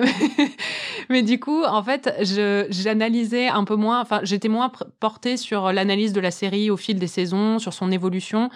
mais 1.10 1.22
du 1.22 1.38
coup, 1.38 1.62
en 1.64 1.82
fait, 1.82 2.14
je 2.20 2.66
j'analysais 2.70 3.48
un 3.48 3.64
peu 3.64 3.76
moins. 3.76 4.00
Enfin, 4.00 4.20
j'étais 4.22 4.48
moins 4.48 4.72
portée 4.98 5.36
sur 5.36 5.72
l'analyse 5.72 6.12
de 6.12 6.20
la 6.20 6.30
série 6.30 6.70
au 6.70 6.76
fil 6.76 6.98
des 6.98 7.06
saisons, 7.06 7.58
sur 7.58 7.74
son 7.74 7.90
évolution. 7.90 8.50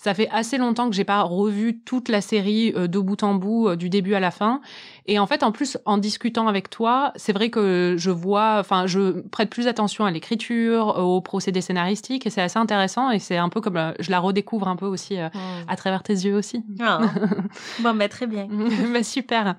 Ça 0.00 0.14
fait 0.14 0.28
assez 0.30 0.56
longtemps 0.56 0.88
que 0.88 0.96
j'ai 0.96 1.04
pas 1.04 1.20
revu 1.20 1.78
toute 1.78 2.08
la 2.08 2.22
série 2.22 2.72
de 2.72 2.98
bout 2.98 3.22
en 3.22 3.34
bout, 3.34 3.76
du 3.76 3.90
début 3.90 4.14
à 4.14 4.20
la 4.20 4.30
fin. 4.30 4.62
Et 5.06 5.18
en 5.18 5.26
fait, 5.26 5.42
en 5.42 5.52
plus, 5.52 5.76
en 5.86 5.98
discutant 5.98 6.46
avec 6.46 6.70
toi, 6.70 7.12
c'est 7.16 7.32
vrai 7.32 7.50
que 7.50 7.96
je 7.98 8.10
vois, 8.10 8.58
enfin, 8.60 8.86
je 8.86 9.20
prête 9.28 9.50
plus 9.50 9.66
attention 9.66 10.04
à 10.04 10.10
l'écriture, 10.10 10.96
au 10.98 11.20
procédé 11.20 11.60
scénaristique, 11.60 12.26
et 12.26 12.30
c'est 12.30 12.42
assez 12.42 12.58
intéressant. 12.58 13.10
Et 13.10 13.18
c'est 13.18 13.36
un 13.36 13.48
peu 13.48 13.60
comme, 13.60 13.76
euh, 13.76 13.92
je 13.98 14.10
la 14.10 14.20
redécouvre 14.20 14.68
un 14.68 14.76
peu 14.76 14.86
aussi 14.86 15.18
euh, 15.18 15.28
hmm. 15.28 15.68
à 15.68 15.76
travers 15.76 16.02
tes 16.02 16.12
yeux 16.12 16.36
aussi. 16.36 16.64
Ah. 16.80 17.00
bon, 17.80 17.94
bah, 17.94 18.08
très 18.08 18.26
bien. 18.26 18.46
bah, 18.92 19.02
super. 19.02 19.56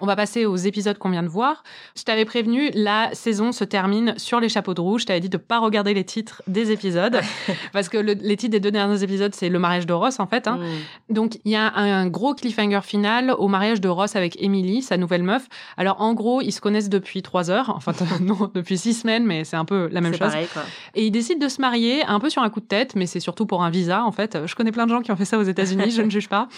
On 0.00 0.06
va 0.06 0.16
passer 0.16 0.46
aux 0.46 0.56
épisodes 0.56 0.98
qu'on 0.98 1.10
vient 1.10 1.22
de 1.22 1.28
voir. 1.28 1.62
Je 1.96 2.02
t'avais 2.02 2.24
prévenu, 2.24 2.70
la 2.74 3.14
saison 3.14 3.52
se 3.52 3.64
termine 3.64 4.14
sur 4.16 4.40
les 4.40 4.48
chapeaux 4.48 4.74
de 4.74 4.80
rouge. 4.80 5.02
Je 5.02 5.06
t'avais 5.06 5.20
dit 5.20 5.28
de 5.28 5.36
pas 5.36 5.58
regarder 5.58 5.94
les 5.94 6.04
titres 6.04 6.42
des 6.46 6.70
épisodes 6.70 7.20
parce 7.72 7.88
que 7.88 7.98
les 7.98 8.36
titres 8.36 8.52
des 8.52 8.60
deux 8.60 8.70
derniers 8.70 9.02
épisodes, 9.02 9.34
c'est 9.34 9.48
le 9.48 9.58
mariage 9.58 9.86
de 9.86 9.92
Ross 9.92 10.20
en 10.20 10.26
fait. 10.26 10.48
Hein. 10.48 10.58
Mm. 10.58 11.14
Donc 11.14 11.38
il 11.44 11.52
y 11.52 11.56
a 11.56 11.72
un, 11.74 12.06
gros 12.08 12.34
cliffhanger 12.34 12.80
final 12.82 13.34
au 13.38 13.48
mariage 13.48 13.80
de 13.80 13.88
Ross 13.88 14.16
avec 14.16 14.40
Emily, 14.42 14.82
sa 14.82 14.96
nouvelle 14.96 15.22
meuf. 15.22 15.46
Alors 15.76 16.00
en 16.00 16.14
gros, 16.14 16.40
ils 16.40 16.52
se 16.52 16.60
connaissent 16.60 16.88
depuis 16.88 17.22
trois 17.22 17.50
heures, 17.50 17.72
enfin 17.74 17.92
non, 18.20 18.50
depuis 18.54 18.78
six 18.78 18.94
semaines, 18.94 19.24
mais 19.24 19.44
c'est 19.44 19.56
un 19.56 19.64
peu 19.64 19.88
la 19.90 20.00
même 20.00 20.12
chose. 20.12 20.30
Pareil, 20.30 20.46
quoi. 20.52 20.62
Et 20.94 21.06
ils 21.06 21.10
décident 21.10 21.44
de 21.44 21.50
se 21.50 21.60
marier 21.60 22.04
un 22.04 22.20
peu 22.20 22.30
sur 22.30 22.42
un 22.42 22.50
coup 22.50 22.60
de 22.60 22.66
tête, 22.66 22.96
mais 22.96 23.06
c'est 23.06 23.20
surtout 23.20 23.46
pour 23.46 23.62
un 23.62 23.70
visa 23.70 24.04
en 24.04 24.12
fait. 24.12 24.38
Je 24.46 24.54
connais 24.54 24.72
plein 24.72 24.86
de 24.86 24.90
gens 24.90 25.02
qui 25.02 25.12
ont 25.12 25.16
fait 25.16 25.24
ça 25.24 25.38
aux 25.38 25.42
États-Unis, 25.42 25.90
je 25.90 26.02
ne 26.02 26.10
juge 26.10 26.28
pas. 26.28 26.48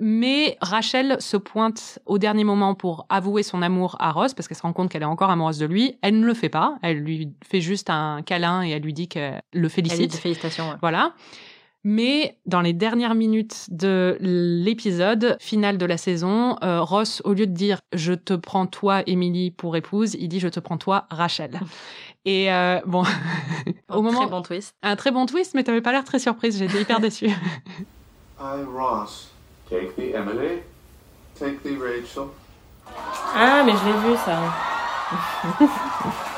Mais 0.00 0.56
Rachel 0.60 1.16
se 1.20 1.36
pointe 1.36 1.98
au 2.06 2.18
dernier 2.18 2.44
moment 2.44 2.74
pour 2.74 3.06
avouer 3.08 3.42
son 3.42 3.62
amour 3.62 3.96
à 4.00 4.10
Ross 4.10 4.34
parce 4.34 4.48
qu'elle 4.48 4.56
se 4.56 4.62
rend 4.62 4.72
compte 4.72 4.90
qu'elle 4.90 5.02
est 5.02 5.06
encore 5.06 5.30
amoureuse 5.30 5.58
de 5.58 5.66
lui. 5.66 5.96
Elle 6.02 6.18
ne 6.18 6.26
le 6.26 6.34
fait 6.34 6.48
pas. 6.48 6.76
Elle 6.82 6.98
lui 6.98 7.32
fait 7.46 7.60
juste 7.60 7.90
un 7.90 8.22
câlin 8.22 8.64
et 8.64 8.70
elle 8.70 8.82
lui 8.82 8.92
dit 8.92 9.08
qu'elle 9.08 9.42
le 9.52 9.68
félicite. 9.68 10.00
Elle 10.00 10.06
dit 10.08 10.16
félicitations. 10.18 10.76
Voilà. 10.80 11.14
Mais 11.86 12.38
dans 12.46 12.62
les 12.62 12.72
dernières 12.72 13.14
minutes 13.14 13.66
de 13.68 14.16
l'épisode 14.18 15.36
final 15.38 15.76
de 15.76 15.84
la 15.84 15.98
saison, 15.98 16.56
euh, 16.64 16.80
Ross, 16.80 17.20
au 17.26 17.34
lieu 17.34 17.46
de 17.46 17.52
dire 17.52 17.82
je 17.92 18.14
te 18.14 18.32
prends 18.32 18.66
toi, 18.66 19.02
Emily, 19.06 19.50
pour 19.50 19.76
épouse, 19.76 20.14
il 20.18 20.28
dit 20.28 20.40
je 20.40 20.48
te 20.48 20.60
prends 20.60 20.78
toi, 20.78 21.06
Rachel. 21.10 21.60
Et 22.24 22.50
euh, 22.50 22.80
bon, 22.86 23.02
au 23.90 23.98
un 23.98 24.00
moment, 24.00 24.22
très 24.22 24.30
bon 24.30 24.40
twist. 24.40 24.74
Un 24.82 24.96
très 24.96 25.10
bon 25.10 25.26
twist, 25.26 25.52
mais 25.52 25.62
t'avais 25.62 25.82
pas 25.82 25.92
l'air 25.92 26.04
très 26.04 26.18
surprise. 26.18 26.58
J'étais 26.58 26.80
hyper 26.80 27.00
déçue. 27.00 27.28
Hi 27.28 28.62
Ross, 28.66 29.33
take 29.68 29.94
the 29.96 30.14
Emily, 30.14 30.62
take 31.38 31.58
the 31.62 31.78
Rachel. 31.80 32.28
Ah, 33.34 33.62
mais 33.64 33.72
je 33.72 33.84
l'ai 33.86 33.92
vu 34.08 34.16
ça. 34.24 34.38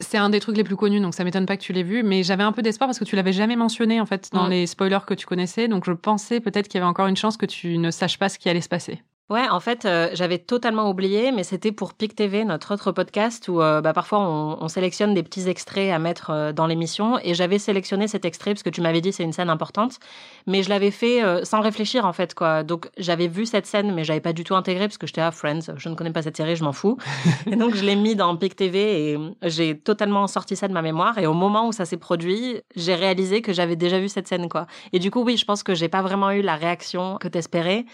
C'est 0.00 0.18
un 0.18 0.30
des 0.30 0.40
trucs 0.40 0.56
les 0.56 0.64
plus 0.64 0.76
connus, 0.76 1.00
donc 1.00 1.14
ça 1.14 1.24
m'étonne 1.24 1.46
pas 1.46 1.56
que 1.56 1.62
tu 1.62 1.72
l'aies 1.72 1.82
vu. 1.82 2.02
Mais 2.02 2.22
j'avais 2.22 2.42
un 2.42 2.52
peu 2.52 2.60
d'espoir 2.60 2.88
parce 2.88 2.98
que 2.98 3.04
tu 3.04 3.16
l'avais 3.16 3.32
jamais 3.32 3.56
mentionné 3.56 4.00
en 4.00 4.06
fait 4.06 4.30
dans 4.32 4.46
les 4.48 4.66
spoilers 4.66 5.06
que 5.06 5.14
tu 5.14 5.26
connaissais, 5.26 5.68
donc 5.68 5.84
je 5.84 5.92
pensais 5.92 6.40
peut-être 6.40 6.68
qu'il 6.68 6.78
y 6.78 6.82
avait 6.82 6.90
encore 6.90 7.06
une 7.06 7.16
chance 7.16 7.36
que 7.36 7.46
tu 7.46 7.78
ne 7.78 7.90
saches 7.90 8.18
pas 8.18 8.28
ce 8.28 8.38
qui 8.38 8.48
allait 8.48 8.60
se 8.60 8.68
passer. 8.68 9.00
Ouais, 9.30 9.48
en 9.48 9.60
fait, 9.60 9.86
euh, 9.86 10.10
j'avais 10.12 10.36
totalement 10.36 10.90
oublié, 10.90 11.32
mais 11.32 11.42
c'était 11.42 11.72
pour 11.72 11.94
PIC 11.94 12.14
TV, 12.14 12.44
notre 12.44 12.74
autre 12.74 12.92
podcast, 12.92 13.48
où 13.48 13.62
euh, 13.62 13.80
bah, 13.80 13.94
parfois 13.94 14.18
on, 14.20 14.68
sélectionne 14.68 15.14
des 15.14 15.22
petits 15.22 15.48
extraits 15.48 15.90
à 15.90 15.98
mettre 15.98 16.30
euh, 16.30 16.52
dans 16.52 16.66
l'émission. 16.66 17.18
Et 17.22 17.32
j'avais 17.32 17.58
sélectionné 17.58 18.08
cet 18.08 18.24
extrait 18.26 18.52
parce 18.52 18.62
que 18.62 18.68
tu 18.68 18.82
m'avais 18.82 19.00
dit 19.00 19.10
c'est 19.12 19.22
une 19.22 19.32
scène 19.32 19.48
importante, 19.48 20.00
mais 20.46 20.62
je 20.62 20.68
l'avais 20.68 20.90
fait 20.90 21.22
sans 21.44 21.60
réfléchir 21.60 22.04
en 22.04 22.12
fait 22.12 22.34
quoi. 22.34 22.62
Donc 22.62 22.90
j'avais 22.98 23.28
vu 23.28 23.46
cette 23.46 23.64
scène, 23.64 23.94
mais 23.94 24.04
j'avais 24.04 24.20
pas 24.20 24.32
du 24.32 24.44
tout 24.44 24.54
intégré 24.54 24.86
parce 24.86 24.98
que 24.98 25.06
j'étais 25.06 25.20
à 25.20 25.30
Friends, 25.30 25.76
je 25.76 25.88
ne 25.88 25.94
connais 25.94 26.12
pas 26.12 26.22
cette 26.22 26.36
série, 26.36 26.56
je 26.56 26.64
m'en 26.64 26.72
fous. 26.72 26.98
et 27.46 27.56
donc 27.56 27.74
je 27.74 27.84
l'ai 27.84 27.96
mis 27.96 28.14
dans 28.16 28.36
PIC 28.36 28.56
TV 28.56 29.12
et 29.12 29.18
j'ai 29.44 29.78
totalement 29.78 30.26
sorti 30.26 30.56
ça 30.56 30.68
de 30.68 30.74
ma 30.74 30.82
mémoire. 30.82 31.16
Et 31.18 31.26
au 31.26 31.34
moment 31.34 31.68
où 31.68 31.72
ça 31.72 31.86
s'est 31.86 31.96
produit, 31.96 32.60
j'ai 32.76 32.94
réalisé 32.94 33.40
que 33.40 33.52
j'avais 33.52 33.76
déjà 33.76 33.98
vu 33.98 34.08
cette 34.08 34.28
scène 34.28 34.48
quoi. 34.48 34.66
Et 34.92 34.98
du 34.98 35.10
coup 35.10 35.22
oui, 35.22 35.36
je 35.38 35.44
pense 35.44 35.62
que 35.62 35.74
j'ai 35.74 35.88
pas 35.88 36.02
vraiment 36.02 36.32
eu 36.32 36.42
la 36.42 36.56
réaction 36.56 37.16
que 37.18 37.28
t'espérais. 37.28 37.86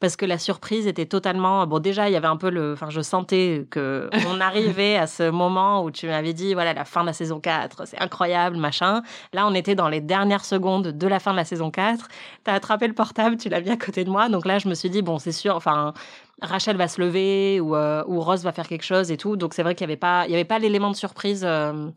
Parce 0.00 0.16
que 0.16 0.24
la 0.24 0.38
surprise 0.38 0.86
était 0.86 1.06
totalement 1.06 1.66
bon 1.66 1.80
déjà 1.80 2.08
il 2.08 2.12
y 2.12 2.16
avait 2.16 2.28
un 2.28 2.36
peu 2.36 2.50
le 2.50 2.72
enfin 2.72 2.88
je 2.90 3.00
sentais 3.00 3.66
que 3.70 4.08
on 4.28 4.40
arrivait 4.40 4.96
à 4.96 5.06
ce 5.06 5.30
moment 5.30 5.82
où 5.82 5.90
tu 5.90 6.06
m'avais 6.06 6.32
dit 6.32 6.54
voilà 6.54 6.72
la 6.72 6.84
fin 6.84 7.02
de 7.02 7.06
la 7.06 7.12
saison 7.12 7.40
4 7.40 7.86
c'est 7.86 8.00
incroyable 8.00 8.56
machin. 8.56 9.02
Là 9.32 9.46
on 9.46 9.54
était 9.54 9.74
dans 9.74 9.88
les 9.88 10.00
dernières 10.00 10.44
secondes 10.44 10.88
de 10.88 11.06
la 11.06 11.18
fin 11.18 11.32
de 11.32 11.36
la 11.36 11.44
saison 11.44 11.70
4 11.70 12.08
tu 12.44 12.50
as 12.50 12.54
attrapé 12.54 12.86
le 12.86 12.94
portable 12.94 13.36
tu 13.36 13.48
l'as 13.48 13.60
mis 13.60 13.70
à 13.70 13.76
côté 13.76 14.04
de 14.04 14.10
moi. 14.10 14.28
Donc 14.28 14.46
là 14.46 14.58
je 14.58 14.68
me 14.68 14.74
suis 14.74 14.90
dit 14.90 15.02
bon 15.02 15.18
c'est 15.18 15.32
sûr 15.32 15.56
enfin 15.56 15.94
Rachel 16.40 16.76
va 16.76 16.86
se 16.86 17.00
lever 17.00 17.60
ou, 17.60 17.74
euh, 17.74 18.04
ou 18.06 18.20
Rose 18.20 18.44
va 18.44 18.52
faire 18.52 18.68
quelque 18.68 18.84
chose 18.84 19.10
et 19.10 19.16
tout. 19.16 19.36
Donc 19.36 19.54
c'est 19.54 19.64
vrai 19.64 19.74
qu'il 19.74 19.84
y 19.84 19.90
avait 19.90 19.96
pas 19.96 20.26
il 20.26 20.30
y 20.30 20.34
avait 20.34 20.44
pas 20.44 20.58
l'élément 20.58 20.90
de 20.90 20.96
surprise 20.96 21.42
euh, 21.44 21.88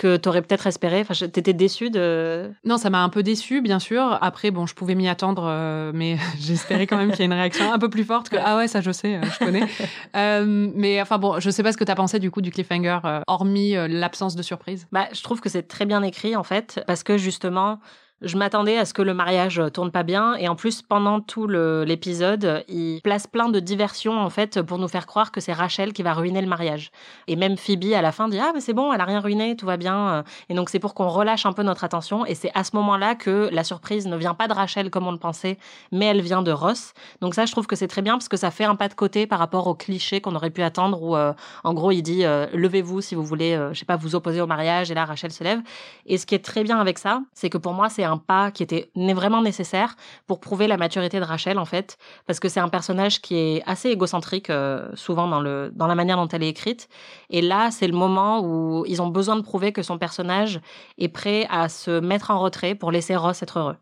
que 0.00 0.16
tu 0.16 0.28
aurais 0.30 0.40
peut-être 0.40 0.66
espéré 0.66 1.00
Enfin, 1.02 1.14
t'étais 1.28 1.52
déçu 1.52 1.90
de 1.90 2.50
Non, 2.64 2.78
ça 2.78 2.88
m'a 2.88 3.02
un 3.02 3.10
peu 3.10 3.22
déçu, 3.22 3.60
bien 3.60 3.78
sûr. 3.78 4.18
Après, 4.22 4.50
bon, 4.50 4.64
je 4.64 4.74
pouvais 4.74 4.94
m'y 4.94 5.08
attendre, 5.08 5.44
euh, 5.46 5.92
mais 5.94 6.16
j'espérais 6.40 6.86
quand 6.86 6.96
même 6.96 7.10
qu'il 7.10 7.20
y 7.20 7.22
ait 7.22 7.26
une 7.26 7.32
réaction 7.34 7.70
un 7.70 7.78
peu 7.78 7.90
plus 7.90 8.04
forte 8.04 8.30
que 8.30 8.36
ah 8.42 8.56
ouais, 8.56 8.66
ça 8.66 8.80
je 8.80 8.90
sais, 8.90 9.16
euh, 9.16 9.22
je 9.22 9.44
connais. 9.44 9.66
euh, 10.16 10.70
mais 10.74 11.02
enfin 11.02 11.18
bon, 11.18 11.38
je 11.38 11.50
sais 11.50 11.62
pas 11.62 11.72
ce 11.72 11.76
que 11.76 11.84
t'as 11.84 11.94
pensé 11.94 12.18
du 12.18 12.30
coup 12.30 12.40
du 12.40 12.50
cliffhanger, 12.50 12.98
euh, 13.04 13.20
hormis 13.26 13.76
euh, 13.76 13.88
l'absence 13.88 14.36
de 14.36 14.42
surprise. 14.42 14.86
Bah, 14.90 15.08
je 15.12 15.22
trouve 15.22 15.40
que 15.40 15.50
c'est 15.50 15.64
très 15.68 15.84
bien 15.84 16.02
écrit 16.02 16.34
en 16.34 16.44
fait, 16.44 16.82
parce 16.86 17.02
que 17.02 17.18
justement. 17.18 17.78
Je 18.22 18.36
m'attendais 18.36 18.76
à 18.76 18.84
ce 18.84 18.92
que 18.92 19.00
le 19.00 19.14
mariage 19.14 19.62
tourne 19.72 19.90
pas 19.90 20.02
bien 20.02 20.34
et 20.34 20.46
en 20.46 20.54
plus 20.54 20.82
pendant 20.82 21.20
tout 21.20 21.46
l'épisode, 21.48 22.64
il 22.68 23.00
place 23.02 23.26
plein 23.26 23.48
de 23.48 23.60
diversions 23.60 24.20
en 24.20 24.28
fait 24.28 24.60
pour 24.60 24.76
nous 24.76 24.88
faire 24.88 25.06
croire 25.06 25.32
que 25.32 25.40
c'est 25.40 25.54
Rachel 25.54 25.94
qui 25.94 26.02
va 26.02 26.12
ruiner 26.12 26.42
le 26.42 26.46
mariage. 26.46 26.90
Et 27.28 27.36
même 27.36 27.56
Phoebe 27.56 27.94
à 27.94 28.02
la 28.02 28.12
fin 28.12 28.28
dit 28.28 28.38
ah 28.38 28.50
mais 28.54 28.60
c'est 28.60 28.74
bon, 28.74 28.92
elle 28.92 29.00
a 29.00 29.06
rien 29.06 29.20
ruiné, 29.20 29.56
tout 29.56 29.64
va 29.64 29.78
bien. 29.78 30.22
Et 30.50 30.54
donc 30.54 30.68
c'est 30.68 30.78
pour 30.78 30.92
qu'on 30.92 31.08
relâche 31.08 31.46
un 31.46 31.54
peu 31.54 31.62
notre 31.62 31.82
attention 31.82 32.26
et 32.26 32.34
c'est 32.34 32.50
à 32.54 32.62
ce 32.62 32.76
moment-là 32.76 33.14
que 33.14 33.48
la 33.52 33.64
surprise 33.64 34.06
ne 34.06 34.16
vient 34.16 34.34
pas 34.34 34.48
de 34.48 34.52
Rachel 34.52 34.90
comme 34.90 35.06
on 35.06 35.12
le 35.12 35.18
pensait, 35.18 35.56
mais 35.90 36.04
elle 36.04 36.20
vient 36.20 36.42
de 36.42 36.52
Ross. 36.52 36.92
Donc 37.22 37.34
ça 37.34 37.46
je 37.46 37.52
trouve 37.52 37.66
que 37.66 37.76
c'est 37.76 37.88
très 37.88 38.02
bien 38.02 38.14
parce 38.14 38.28
que 38.28 38.36
ça 38.36 38.50
fait 38.50 38.64
un 38.64 38.76
pas 38.76 38.88
de 38.88 38.94
côté 38.94 39.26
par 39.26 39.38
rapport 39.38 39.66
au 39.66 39.74
cliché 39.74 40.20
qu'on 40.20 40.34
aurait 40.34 40.50
pu 40.50 40.62
attendre 40.62 41.02
où 41.02 41.16
euh, 41.16 41.32
en 41.64 41.72
gros 41.72 41.90
il 41.90 42.02
dit 42.02 42.26
euh, 42.26 42.46
levez-vous 42.52 43.00
si 43.00 43.14
vous 43.14 43.24
voulez 43.24 43.54
euh, 43.54 43.72
je 43.72 43.78
sais 43.78 43.86
pas 43.86 43.96
vous 43.96 44.14
opposer 44.14 44.42
au 44.42 44.46
mariage 44.46 44.90
et 44.90 44.94
là 44.94 45.06
Rachel 45.06 45.32
se 45.32 45.42
lève. 45.42 45.60
Et 46.04 46.18
ce 46.18 46.26
qui 46.26 46.34
est 46.34 46.44
très 46.44 46.64
bien 46.64 46.78
avec 46.78 46.98
ça, 46.98 47.22
c'est 47.32 47.48
que 47.48 47.56
pour 47.56 47.72
moi 47.72 47.88
c'est 47.88 48.09
un 48.10 48.18
pas 48.18 48.50
qui 48.50 48.62
était 48.62 48.90
vraiment 48.94 49.42
nécessaire 49.42 49.96
pour 50.26 50.40
prouver 50.40 50.66
la 50.66 50.76
maturité 50.76 51.18
de 51.20 51.24
Rachel 51.24 51.58
en 51.58 51.64
fait 51.64 51.98
parce 52.26 52.40
que 52.40 52.48
c'est 52.48 52.60
un 52.60 52.68
personnage 52.68 53.20
qui 53.20 53.36
est 53.36 53.62
assez 53.66 53.88
égocentrique 53.88 54.50
euh, 54.50 54.88
souvent 54.94 55.28
dans 55.28 55.40
dans 55.40 55.86
la 55.86 55.94
manière 55.94 56.16
dont 56.16 56.28
elle 56.28 56.42
est 56.42 56.48
écrite. 56.48 56.88
Et 57.30 57.42
là 57.42 57.70
c'est 57.70 57.86
le 57.86 57.96
moment 57.96 58.40
où 58.40 58.84
ils 58.86 59.00
ont 59.00 59.08
besoin 59.08 59.36
de 59.36 59.42
prouver 59.42 59.72
que 59.72 59.82
son 59.82 59.98
personnage 59.98 60.60
est 60.98 61.08
prêt 61.08 61.46
à 61.50 61.68
se 61.68 62.00
mettre 62.00 62.30
en 62.30 62.40
retrait 62.40 62.74
pour 62.74 62.92
laisser 62.92 63.16
Ross 63.16 63.42
être 63.42 63.58
heureux. 63.58 63.76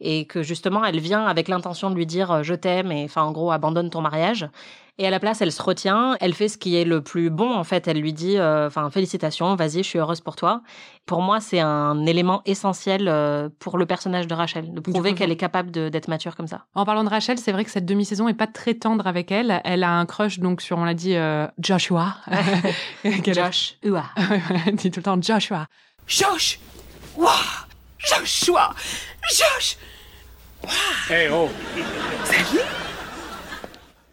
Et 0.00 0.26
que 0.26 0.42
justement 0.42 0.84
elle 0.84 1.00
vient 1.00 1.26
avec 1.26 1.48
l'intention 1.48 1.90
de 1.90 1.96
lui 1.96 2.06
dire 2.06 2.30
euh, 2.30 2.42
je 2.42 2.54
t'aime 2.54 2.92
et 2.92 3.04
enfin 3.04 3.22
en 3.22 3.32
gros 3.32 3.50
abandonne 3.50 3.90
ton 3.90 4.00
mariage 4.00 4.48
et 4.98 5.06
à 5.06 5.10
la 5.10 5.18
place, 5.20 5.40
elle 5.40 5.52
se 5.52 5.62
retient, 5.62 6.16
elle 6.20 6.34
fait 6.34 6.48
ce 6.48 6.58
qui 6.58 6.76
est 6.76 6.84
le 6.84 7.00
plus 7.02 7.30
bon 7.30 7.52
en 7.54 7.64
fait. 7.64 7.88
Elle 7.88 7.98
lui 8.00 8.12
dit, 8.12 8.36
euh, 8.38 8.66
enfin 8.66 8.90
félicitations, 8.90 9.54
vas-y, 9.56 9.78
je 9.78 9.88
suis 9.88 9.98
heureuse 9.98 10.20
pour 10.20 10.36
toi. 10.36 10.62
Pour 11.06 11.22
moi, 11.22 11.40
c'est 11.40 11.60
un 11.60 12.04
élément 12.06 12.42
essentiel 12.44 13.08
euh, 13.08 13.48
pour 13.58 13.78
le 13.78 13.86
personnage 13.86 14.26
de 14.26 14.34
Rachel, 14.34 14.72
de 14.72 14.80
prouver 14.80 15.14
qu'elle 15.14 15.30
est 15.32 15.36
capable 15.36 15.70
d'être 15.70 16.08
mature 16.08 16.36
comme 16.36 16.46
ça. 16.46 16.66
En 16.74 16.84
parlant 16.84 17.04
de 17.04 17.08
Rachel, 17.08 17.38
c'est 17.38 17.52
vrai 17.52 17.64
que 17.64 17.70
cette 17.70 17.86
demi-saison 17.86 18.28
est 18.28 18.34
pas 18.34 18.46
très 18.46 18.74
tendre 18.74 19.06
avec 19.06 19.32
elle. 19.32 19.60
Elle 19.64 19.82
a 19.82 19.90
un 19.92 20.06
crush 20.06 20.38
donc 20.38 20.60
sur, 20.60 20.76
on 20.78 20.84
l'a 20.84 20.94
dit, 20.94 21.16
euh, 21.16 21.46
Joshua. 21.58 22.16
Qu'elle 23.24 23.38
a- 23.38 23.46
Josh, 23.50 23.76
Ua. 23.82 24.04
Elle 24.66 24.76
dit 24.76 24.90
tout 24.90 25.00
le 25.00 25.04
temps 25.04 25.20
Joshua. 25.20 25.66
Josh 26.06 26.58
Waouh 27.16 27.30
Joshua 27.98 28.74
Josh 29.30 29.76
Eh 31.10 31.28
oh 31.30 31.48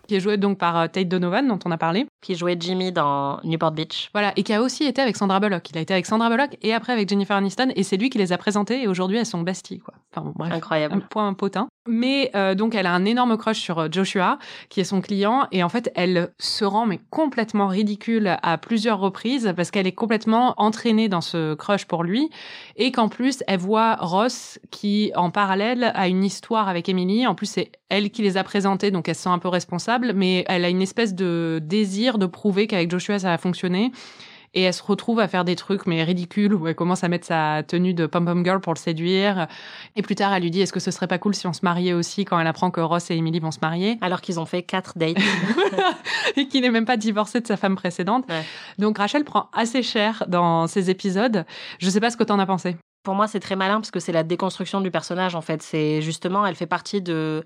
qui 0.09 0.15
est 0.15 0.19
joué 0.19 0.37
donc 0.37 0.57
par 0.57 0.75
euh, 0.75 0.87
Tate 0.87 1.07
Donovan, 1.07 1.47
dont 1.47 1.59
on 1.65 1.71
a 1.71 1.77
parlé. 1.77 2.07
qui 2.21 2.33
jouait 2.33 2.57
Jimmy 2.59 2.91
dans 2.91 3.39
Newport 3.43 3.71
Beach. 3.71 4.09
Voilà, 4.11 4.33
et 4.35 4.43
qui 4.43 4.51
a 4.53 4.61
aussi 4.61 4.83
été 4.85 5.01
avec 5.01 5.15
Sandra 5.15 5.39
Bullock. 5.39 5.69
Il 5.69 5.77
a 5.77 5.81
été 5.81 5.93
avec 5.93 6.07
Sandra 6.07 6.29
Bullock 6.29 6.57
et 6.63 6.73
après 6.73 6.93
avec 6.93 7.07
Jennifer 7.07 7.37
Aniston, 7.37 7.71
et 7.75 7.83
c'est 7.83 7.95
lui 7.95 8.09
qui 8.09 8.17
les 8.17 8.33
a 8.33 8.37
présentés, 8.39 8.81
et 8.81 8.87
aujourd'hui 8.87 9.17
elles 9.17 9.27
sont 9.27 9.41
besties, 9.41 9.79
quoi. 9.79 9.93
Enfin 10.11 10.25
bon, 10.25 10.33
bref. 10.35 10.51
Un 10.51 10.55
Incroyable. 10.55 11.05
point 11.09 11.33
potin. 11.33 11.67
Mais 11.87 12.31
euh, 12.35 12.55
donc 12.55 12.75
elle 12.75 12.85
a 12.85 12.93
un 12.93 13.05
énorme 13.05 13.37
crush 13.37 13.59
sur 13.59 13.79
euh, 13.79 13.87
Joshua, 13.91 14.39
qui 14.69 14.79
est 14.79 14.83
son 14.83 15.01
client, 15.01 15.47
et 15.51 15.63
en 15.63 15.69
fait 15.69 15.91
elle 15.95 16.29
se 16.39 16.65
rend 16.65 16.85
mais 16.85 16.99
complètement 17.09 17.67
ridicule 17.67 18.37
à 18.41 18.57
plusieurs 18.57 18.99
reprises 18.99 19.53
parce 19.55 19.71
qu'elle 19.71 19.87
est 19.87 19.91
complètement 19.91 20.53
entraînée 20.57 21.09
dans 21.09 21.21
ce 21.21 21.53
crush 21.53 21.85
pour 21.85 22.03
lui, 22.03 22.29
et 22.75 22.91
qu'en 22.91 23.07
plus 23.07 23.43
elle 23.47 23.59
voit 23.59 23.95
Ross 23.95 24.59
qui 24.71 25.11
en 25.15 25.29
parallèle 25.29 25.91
a 25.95 26.07
une 26.07 26.23
histoire 26.23 26.69
avec 26.69 26.89
Emily. 26.89 27.27
En 27.27 27.35
plus 27.35 27.47
c'est 27.47 27.71
elle 27.89 28.09
qui 28.09 28.21
les 28.21 28.37
a 28.37 28.43
présentés, 28.43 28.91
donc 28.91 29.07
elle 29.09 29.15
se 29.15 29.23
sent 29.23 29.29
un 29.29 29.39
peu 29.39 29.47
responsable, 29.47 30.13
mais 30.15 30.43
elle 30.47 30.65
a 30.65 30.69
une 30.69 30.81
espèce 30.81 31.13
de 31.13 31.59
désir 31.61 32.17
de 32.17 32.25
prouver 32.25 32.67
qu'avec 32.67 32.89
Joshua 32.89 33.19
ça 33.19 33.29
va 33.29 33.37
fonctionner. 33.37 33.91
Et 34.53 34.63
elle 34.63 34.73
se 34.73 34.83
retrouve 34.83 35.19
à 35.19 35.27
faire 35.27 35.45
des 35.45 35.55
trucs 35.55 35.85
mais 35.85 36.03
ridicules 36.03 36.53
où 36.53 36.67
elle 36.67 36.75
commence 36.75 37.03
à 37.03 37.07
mettre 37.07 37.27
sa 37.27 37.63
tenue 37.63 37.93
de 37.93 38.05
pom-pom 38.05 38.43
girl 38.43 38.59
pour 38.59 38.73
le 38.73 38.79
séduire. 38.79 39.47
Et 39.95 40.01
plus 40.01 40.15
tard, 40.15 40.33
elle 40.33 40.43
lui 40.43 40.51
dit 40.51 40.61
est-ce 40.61 40.73
que 40.73 40.79
ce 40.79 40.91
serait 40.91 41.07
pas 41.07 41.17
cool 41.17 41.35
si 41.35 41.47
on 41.47 41.53
se 41.53 41.61
mariait 41.63 41.93
aussi 41.93 42.25
quand 42.25 42.39
elle 42.39 42.47
apprend 42.47 42.71
que 42.71 42.81
Ross 42.81 43.11
et 43.11 43.15
Emily 43.15 43.39
vont 43.39 43.51
se 43.51 43.59
marier? 43.61 43.97
Alors 44.01 44.21
qu'ils 44.21 44.39
ont 44.39 44.45
fait 44.45 44.63
quatre 44.63 44.97
dates. 44.97 45.17
et 46.35 46.47
qu'il 46.47 46.61
n'est 46.61 46.71
même 46.71 46.85
pas 46.85 46.97
divorcé 46.97 47.41
de 47.41 47.47
sa 47.47 47.57
femme 47.57 47.75
précédente. 47.75 48.25
Ouais. 48.29 48.43
Donc 48.77 48.97
Rachel 48.97 49.23
prend 49.23 49.49
assez 49.53 49.83
cher 49.83 50.23
dans 50.27 50.67
ces 50.67 50.89
épisodes. 50.89 51.45
Je 51.79 51.89
sais 51.89 51.99
pas 51.99 52.09
ce 52.09 52.17
que 52.17 52.23
t'en 52.23 52.39
as 52.39 52.45
pensé. 52.45 52.77
Pour 53.03 53.15
moi, 53.15 53.27
c'est 53.27 53.39
très 53.39 53.55
malin 53.55 53.75
parce 53.75 53.91
que 53.91 53.99
c'est 53.99 54.11
la 54.11 54.23
déconstruction 54.23 54.81
du 54.81 54.91
personnage 54.91 55.35
en 55.35 55.41
fait. 55.41 55.61
C'est 55.61 56.01
justement, 56.01 56.45
elle 56.45 56.55
fait 56.55 56.65
partie 56.65 57.01
de 57.01 57.43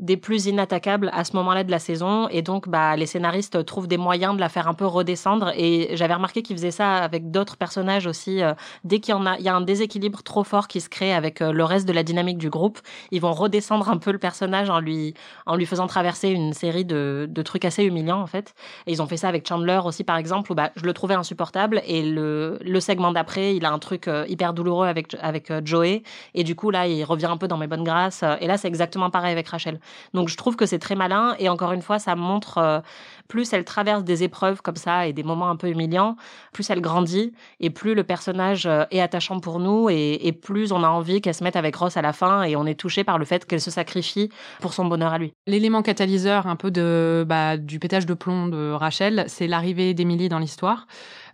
des 0.00 0.16
plus 0.16 0.46
inattaquables 0.46 1.10
à 1.12 1.24
ce 1.24 1.36
moment-là 1.36 1.62
de 1.62 1.70
la 1.70 1.78
saison. 1.78 2.28
Et 2.30 2.42
donc 2.42 2.68
bah 2.68 2.96
les 2.96 3.06
scénaristes 3.06 3.64
trouvent 3.66 3.86
des 3.86 3.98
moyens 3.98 4.34
de 4.34 4.40
la 4.40 4.48
faire 4.48 4.66
un 4.66 4.74
peu 4.74 4.86
redescendre. 4.86 5.52
Et 5.56 5.90
j'avais 5.94 6.14
remarqué 6.14 6.42
qu'ils 6.42 6.56
faisaient 6.56 6.70
ça 6.70 6.96
avec 6.96 7.30
d'autres 7.30 7.56
personnages 7.56 8.06
aussi 8.06 8.42
euh, 8.42 8.54
dès 8.82 8.98
qu'il 9.00 9.12
y 9.12 9.16
en 9.16 9.26
a 9.26 9.36
il 9.38 9.44
y 9.44 9.48
a 9.48 9.54
un 9.54 9.60
déséquilibre 9.60 10.22
trop 10.22 10.42
fort 10.42 10.68
qui 10.68 10.80
se 10.80 10.88
crée 10.88 11.12
avec 11.12 11.42
euh, 11.42 11.52
le 11.52 11.64
reste 11.64 11.86
de 11.86 11.92
la 11.92 12.02
dynamique 12.02 12.38
du 12.38 12.48
groupe 12.48 12.80
ils 13.10 13.20
vont 13.20 13.32
redescendre 13.32 13.88
un 13.90 13.98
peu 13.98 14.10
le 14.10 14.18
personnage 14.18 14.70
en 14.70 14.80
lui 14.80 15.14
en 15.46 15.54
lui 15.56 15.66
faisant 15.66 15.86
traverser 15.86 16.28
une 16.30 16.54
série 16.54 16.84
de, 16.86 17.26
de 17.28 17.42
trucs 17.42 17.64
assez 17.66 17.84
humiliants 17.84 18.20
en 18.20 18.26
fait. 18.26 18.54
Et 18.86 18.92
ils 18.92 19.02
ont 19.02 19.06
fait 19.06 19.18
ça 19.18 19.28
avec 19.28 19.46
Chandler 19.46 19.80
aussi 19.84 20.02
par 20.04 20.16
exemple 20.16 20.50
où 20.50 20.54
bah 20.54 20.70
je 20.76 20.84
le 20.84 20.94
trouvais 20.94 21.14
insupportable. 21.14 21.82
Et 21.86 22.02
le 22.02 22.58
le 22.62 22.80
segment 22.80 23.12
d'après 23.12 23.54
il 23.54 23.66
a 23.66 23.70
un 23.70 23.78
truc 23.78 24.08
euh, 24.08 24.24
hyper 24.28 24.54
douloureux 24.54 24.86
avec 24.86 25.14
avec 25.20 25.52
Joey. 25.66 26.02
Et 26.34 26.42
du 26.44 26.54
coup 26.56 26.70
là 26.70 26.86
il 26.86 27.04
revient 27.04 27.26
un 27.26 27.36
peu 27.36 27.48
dans 27.48 27.58
mes 27.58 27.66
bonnes 27.66 27.84
grâces. 27.84 28.24
Et 28.40 28.46
là 28.46 28.56
c'est 28.56 28.68
exactement 28.68 29.10
pareil 29.10 29.32
avec 29.32 29.48
Rachel 29.48 29.78
donc 30.14 30.28
je 30.28 30.36
trouve 30.36 30.56
que 30.56 30.66
c'est 30.66 30.78
très 30.78 30.94
malin 30.94 31.34
et 31.38 31.48
encore 31.48 31.72
une 31.72 31.82
fois 31.82 31.98
ça 31.98 32.14
montre 32.16 32.58
euh, 32.58 32.80
plus 33.28 33.52
elle 33.52 33.64
traverse 33.64 34.04
des 34.04 34.22
épreuves 34.24 34.60
comme 34.60 34.76
ça 34.76 35.06
et 35.06 35.12
des 35.12 35.22
moments 35.22 35.48
un 35.48 35.56
peu 35.56 35.68
humiliants, 35.68 36.16
plus 36.52 36.68
elle 36.68 36.80
grandit 36.80 37.32
et 37.60 37.70
plus 37.70 37.94
le 37.94 38.04
personnage 38.04 38.66
euh, 38.66 38.84
est 38.90 39.00
attachant 39.00 39.40
pour 39.40 39.60
nous 39.60 39.88
et, 39.88 40.32
plus 40.42 40.72
on 40.72 40.82
a 40.84 40.88
envie 40.88 41.20
qu'elle 41.20 41.34
se 41.34 41.44
mette 41.44 41.56
avec 41.56 41.76
Ross 41.76 41.96
à 41.96 42.02
la 42.02 42.12
fin 42.12 42.42
et 42.42 42.56
on 42.56 42.66
est 42.66 42.74
touché 42.74 43.04
par 43.04 43.18
le 43.18 43.24
fait 43.24 43.46
qu'elle 43.46 43.60
se 43.60 43.70
sacrifie 43.70 44.30
pour 44.60 44.72
son 44.72 44.84
bonheur 44.84 45.12
à 45.12 45.18
lui. 45.18 45.32
L'élément 45.46 45.82
catalyseur 45.82 46.46
un 46.46 46.56
peu 46.56 46.70
de 46.70 47.24
bah, 47.26 47.56
du 47.56 47.78
pétage 47.78 48.06
de 48.06 48.14
plomb 48.14 48.48
de 48.48 48.72
Rachel, 48.72 49.24
c'est 49.28 49.46
l'arrivée 49.46 49.94
d'Emily 49.94 50.28
dans 50.28 50.38
l'histoire 50.38 50.86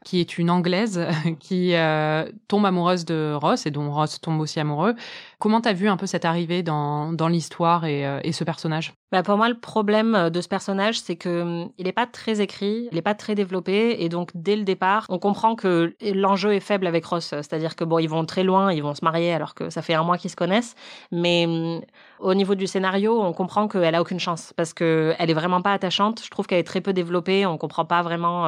qui 0.06 0.20
est 0.20 0.38
une 0.38 0.50
Anglaise 0.50 1.04
qui 1.40 1.74
euh, 1.74 2.30
tombe 2.46 2.64
amoureuse 2.64 3.04
de 3.04 3.34
Ross 3.34 3.66
et 3.66 3.72
dont 3.72 3.90
Ross 3.90 4.20
tombe 4.20 4.40
aussi 4.40 4.60
amoureux. 4.60 4.94
Comment 5.40 5.60
t'as 5.60 5.72
vu 5.72 5.88
un 5.88 5.96
peu 5.96 6.06
cette 6.06 6.24
arrivée 6.24 6.62
dans, 6.62 7.12
dans 7.12 7.26
l'histoire 7.26 7.84
et, 7.84 8.06
euh, 8.06 8.20
et 8.22 8.30
ce 8.30 8.44
personnage? 8.44 8.94
Bah 9.10 9.24
pour 9.24 9.36
moi, 9.36 9.48
le 9.48 9.58
problème 9.58 10.14
euh, 10.14 10.30
de 10.30 10.40
ce 10.40 10.46
personnage, 10.46 11.00
c'est 11.00 11.16
que 11.16 11.42
hum, 11.42 11.70
il 11.76 11.88
est 11.88 11.92
pas 11.92 12.06
très 12.06 12.40
écrit, 12.40 12.88
il 12.92 12.96
est 12.96 13.02
pas 13.02 13.16
très 13.16 13.34
développé, 13.34 13.96
et 13.98 14.08
donc 14.08 14.30
dès 14.34 14.54
le 14.54 14.62
départ, 14.62 15.06
on 15.08 15.18
comprend 15.18 15.56
que 15.56 15.96
l'enjeu 16.00 16.54
est 16.54 16.60
faible 16.60 16.86
avec 16.86 17.04
Ross. 17.04 17.26
C'est-à-dire 17.26 17.74
que 17.74 17.82
bon, 17.82 17.98
ils 17.98 18.08
vont 18.08 18.24
très 18.24 18.44
loin, 18.44 18.72
ils 18.72 18.84
vont 18.84 18.94
se 18.94 19.04
marier 19.04 19.32
alors 19.32 19.54
que 19.54 19.70
ça 19.70 19.82
fait 19.82 19.94
un 19.94 20.04
mois 20.04 20.18
qu'ils 20.18 20.30
se 20.30 20.36
connaissent, 20.36 20.76
mais 21.10 21.46
hum, 21.46 21.80
au 22.20 22.34
niveau 22.34 22.54
du 22.54 22.68
scénario, 22.68 23.20
on 23.20 23.32
comprend 23.32 23.66
qu'elle 23.66 23.96
a 23.96 24.00
aucune 24.00 24.20
chance 24.20 24.52
parce 24.56 24.72
que 24.72 25.14
elle 25.18 25.30
est 25.30 25.34
vraiment 25.34 25.62
pas 25.62 25.72
attachante. 25.72 26.22
Je 26.24 26.30
trouve 26.30 26.46
qu'elle 26.46 26.60
est 26.60 26.62
très 26.62 26.80
peu 26.80 26.92
développée, 26.92 27.44
on 27.44 27.58
comprend 27.58 27.84
pas 27.84 28.02
vraiment. 28.02 28.46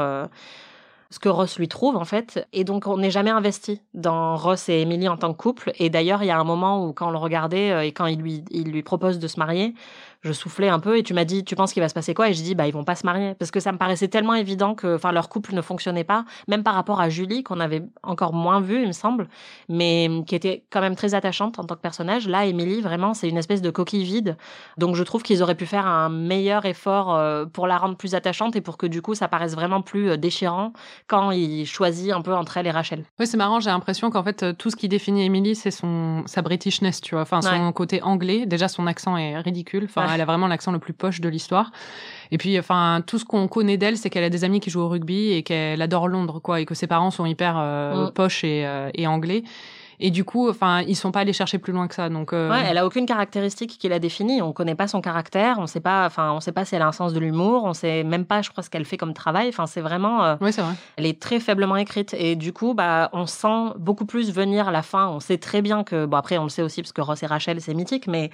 Ce 1.10 1.18
que 1.18 1.28
Ross 1.28 1.58
lui 1.58 1.68
trouve 1.68 1.96
en 1.96 2.04
fait. 2.04 2.46
Et 2.52 2.64
donc 2.64 2.86
on 2.86 2.98
n'est 2.98 3.10
jamais 3.10 3.30
investi 3.30 3.82
dans 3.94 4.36
Ross 4.36 4.68
et 4.68 4.80
Emily 4.80 5.08
en 5.08 5.16
tant 5.16 5.32
que 5.32 5.38
couple. 5.38 5.72
Et 5.78 5.90
d'ailleurs, 5.90 6.22
il 6.22 6.26
y 6.26 6.30
a 6.30 6.38
un 6.38 6.44
moment 6.44 6.84
où 6.86 6.92
quand 6.92 7.08
on 7.08 7.10
le 7.10 7.18
regardait 7.18 7.70
euh, 7.72 7.84
et 7.84 7.92
quand 7.92 8.06
il 8.06 8.20
lui, 8.20 8.44
il 8.50 8.70
lui 8.70 8.82
propose 8.82 9.18
de 9.18 9.28
se 9.28 9.38
marier, 9.38 9.74
je 10.22 10.32
soufflais 10.32 10.68
un 10.68 10.80
peu 10.80 10.98
et 10.98 11.02
tu 11.02 11.14
m'as 11.14 11.24
dit, 11.24 11.44
tu 11.44 11.54
penses 11.54 11.72
qu'il 11.72 11.82
va 11.82 11.88
se 11.88 11.94
passer 11.94 12.12
quoi? 12.14 12.28
Et 12.28 12.34
je 12.34 12.42
dis, 12.42 12.54
bah 12.54 12.66
ils 12.66 12.72
vont 12.72 12.84
pas 12.84 12.96
se 12.96 13.06
marier 13.06 13.34
parce 13.34 13.50
que 13.50 13.60
ça 13.60 13.70
me 13.72 13.78
paraissait 13.78 14.08
tellement 14.08 14.34
évident 14.34 14.74
que, 14.74 14.96
enfin, 14.96 15.12
leur 15.12 15.28
couple 15.28 15.54
ne 15.54 15.60
fonctionnait 15.62 16.04
pas, 16.04 16.24
même 16.48 16.62
par 16.62 16.74
rapport 16.74 17.00
à 17.00 17.08
Julie 17.08 17.42
qu'on 17.44 17.60
avait 17.60 17.82
encore 18.02 18.32
moins 18.32 18.60
vu, 18.60 18.82
il 18.82 18.88
me 18.88 18.92
semble, 18.92 19.28
mais 19.68 20.08
qui 20.26 20.34
était 20.34 20.64
quand 20.70 20.80
même 20.80 20.96
très 20.96 21.14
attachante 21.14 21.58
en 21.58 21.64
tant 21.64 21.74
que 21.76 21.80
personnage. 21.80 22.28
Là, 22.28 22.46
Emily, 22.46 22.80
vraiment, 22.80 23.14
c'est 23.14 23.28
une 23.28 23.36
espèce 23.38 23.62
de 23.62 23.70
coquille 23.70 24.04
vide. 24.04 24.36
Donc 24.76 24.96
je 24.96 25.02
trouve 25.04 25.22
qu'ils 25.22 25.42
auraient 25.42 25.54
pu 25.54 25.66
faire 25.66 25.86
un 25.86 26.08
meilleur 26.08 26.64
effort 26.66 27.14
euh, 27.14 27.44
pour 27.46 27.66
la 27.66 27.78
rendre 27.78 27.96
plus 27.96 28.14
attachante 28.14 28.56
et 28.56 28.60
pour 28.60 28.76
que 28.76 28.86
du 28.86 29.02
coup 29.02 29.14
ça 29.14 29.28
paraisse 29.28 29.54
vraiment 29.54 29.82
plus 29.82 30.10
euh, 30.10 30.16
déchirant 30.16 30.72
quand 31.06 31.30
il 31.30 31.64
choisit 31.66 32.12
un 32.12 32.22
peu 32.22 32.34
entre 32.34 32.56
elle 32.56 32.66
et 32.66 32.70
Rachel. 32.70 33.04
Oui, 33.20 33.26
c'est 33.26 33.36
marrant, 33.36 33.60
j'ai 33.60 33.70
l'impression 33.70 34.10
qu'en 34.10 34.22
fait, 34.22 34.42
euh, 34.42 34.52
tout 34.52 34.70
ce 34.70 34.76
qui 34.76 34.88
définit 34.88 35.24
Emily, 35.24 35.54
c'est 35.54 35.70
son, 35.70 36.22
sa 36.26 36.42
Britishness, 36.42 37.00
tu 37.00 37.14
vois. 37.14 37.22
Enfin, 37.22 37.40
son 37.42 37.48
Ouais. 37.66 37.72
côté 37.72 38.02
anglais. 38.02 38.46
Déjà, 38.46 38.68
son 38.68 38.86
accent 38.86 39.16
est 39.16 39.38
ridicule. 39.38 39.84
Enfin. 39.84 40.06
Elle 40.18 40.22
a 40.22 40.26
vraiment 40.26 40.48
l'accent 40.48 40.72
le 40.72 40.78
plus 40.78 40.92
poche 40.92 41.20
de 41.20 41.28
l'histoire. 41.28 41.70
Et 42.30 42.38
puis, 42.38 42.58
enfin, 42.58 43.02
tout 43.06 43.18
ce 43.18 43.24
qu'on 43.24 43.48
connaît 43.48 43.76
d'elle, 43.76 43.96
c'est 43.96 44.10
qu'elle 44.10 44.24
a 44.24 44.30
des 44.30 44.44
amis 44.44 44.60
qui 44.60 44.70
jouent 44.70 44.82
au 44.82 44.88
rugby 44.88 45.32
et 45.32 45.42
qu'elle 45.42 45.80
adore 45.80 46.08
Londres, 46.08 46.40
quoi, 46.40 46.60
et 46.60 46.66
que 46.66 46.74
ses 46.74 46.86
parents 46.86 47.10
sont 47.10 47.24
hyper 47.24 47.54
euh, 47.56 48.10
poches 48.10 48.44
et, 48.44 48.66
euh, 48.66 48.90
et 48.94 49.06
anglais. 49.06 49.42
Et 50.00 50.10
du 50.10 50.24
coup, 50.24 50.48
enfin, 50.48 50.82
ils 50.82 50.94
sont 50.94 51.10
pas 51.10 51.20
allés 51.20 51.32
chercher 51.32 51.58
plus 51.58 51.72
loin 51.72 51.88
que 51.88 51.94
ça. 51.94 52.08
Donc, 52.08 52.32
euh, 52.32 52.50
Ouais, 52.50 52.64
elle 52.68 52.78
a 52.78 52.86
aucune 52.86 53.04
caractéristique 53.04 53.78
qui 53.78 53.88
la 53.88 53.98
définit. 53.98 54.40
On 54.42 54.52
connaît 54.52 54.76
pas 54.76 54.86
son 54.86 55.00
caractère. 55.00 55.56
On 55.58 55.66
sait 55.66 55.80
pas, 55.80 56.06
enfin, 56.06 56.32
on 56.32 56.40
sait 56.40 56.52
pas 56.52 56.64
si 56.64 56.76
elle 56.76 56.82
a 56.82 56.86
un 56.86 56.92
sens 56.92 57.12
de 57.12 57.18
l'humour. 57.18 57.64
On 57.64 57.74
sait 57.74 58.04
même 58.04 58.24
pas, 58.24 58.42
je 58.42 58.50
crois, 58.50 58.62
ce 58.62 58.70
qu'elle 58.70 58.84
fait 58.84 58.96
comme 58.96 59.12
travail. 59.12 59.48
Enfin, 59.48 59.66
c'est 59.66 59.80
vraiment, 59.80 60.22
euh, 60.22 60.36
ouais, 60.40 60.52
c'est 60.52 60.62
vrai. 60.62 60.74
elle 60.96 61.06
est 61.06 61.20
très 61.20 61.40
faiblement 61.40 61.76
écrite. 61.76 62.14
Et 62.16 62.36
du 62.36 62.52
coup, 62.52 62.74
bah, 62.74 63.10
on 63.12 63.26
sent 63.26 63.72
beaucoup 63.76 64.06
plus 64.06 64.32
venir 64.32 64.70
la 64.70 64.82
fin. 64.82 65.08
On 65.08 65.18
sait 65.20 65.38
très 65.38 65.62
bien 65.62 65.82
que, 65.82 66.06
bon, 66.06 66.16
après, 66.16 66.38
on 66.38 66.44
le 66.44 66.48
sait 66.48 66.62
aussi 66.62 66.80
parce 66.80 66.92
que 66.92 67.00
Ross 67.00 67.20
et 67.24 67.26
Rachel, 67.26 67.60
c'est 67.60 67.74
mythique, 67.74 68.06
mais 68.06 68.30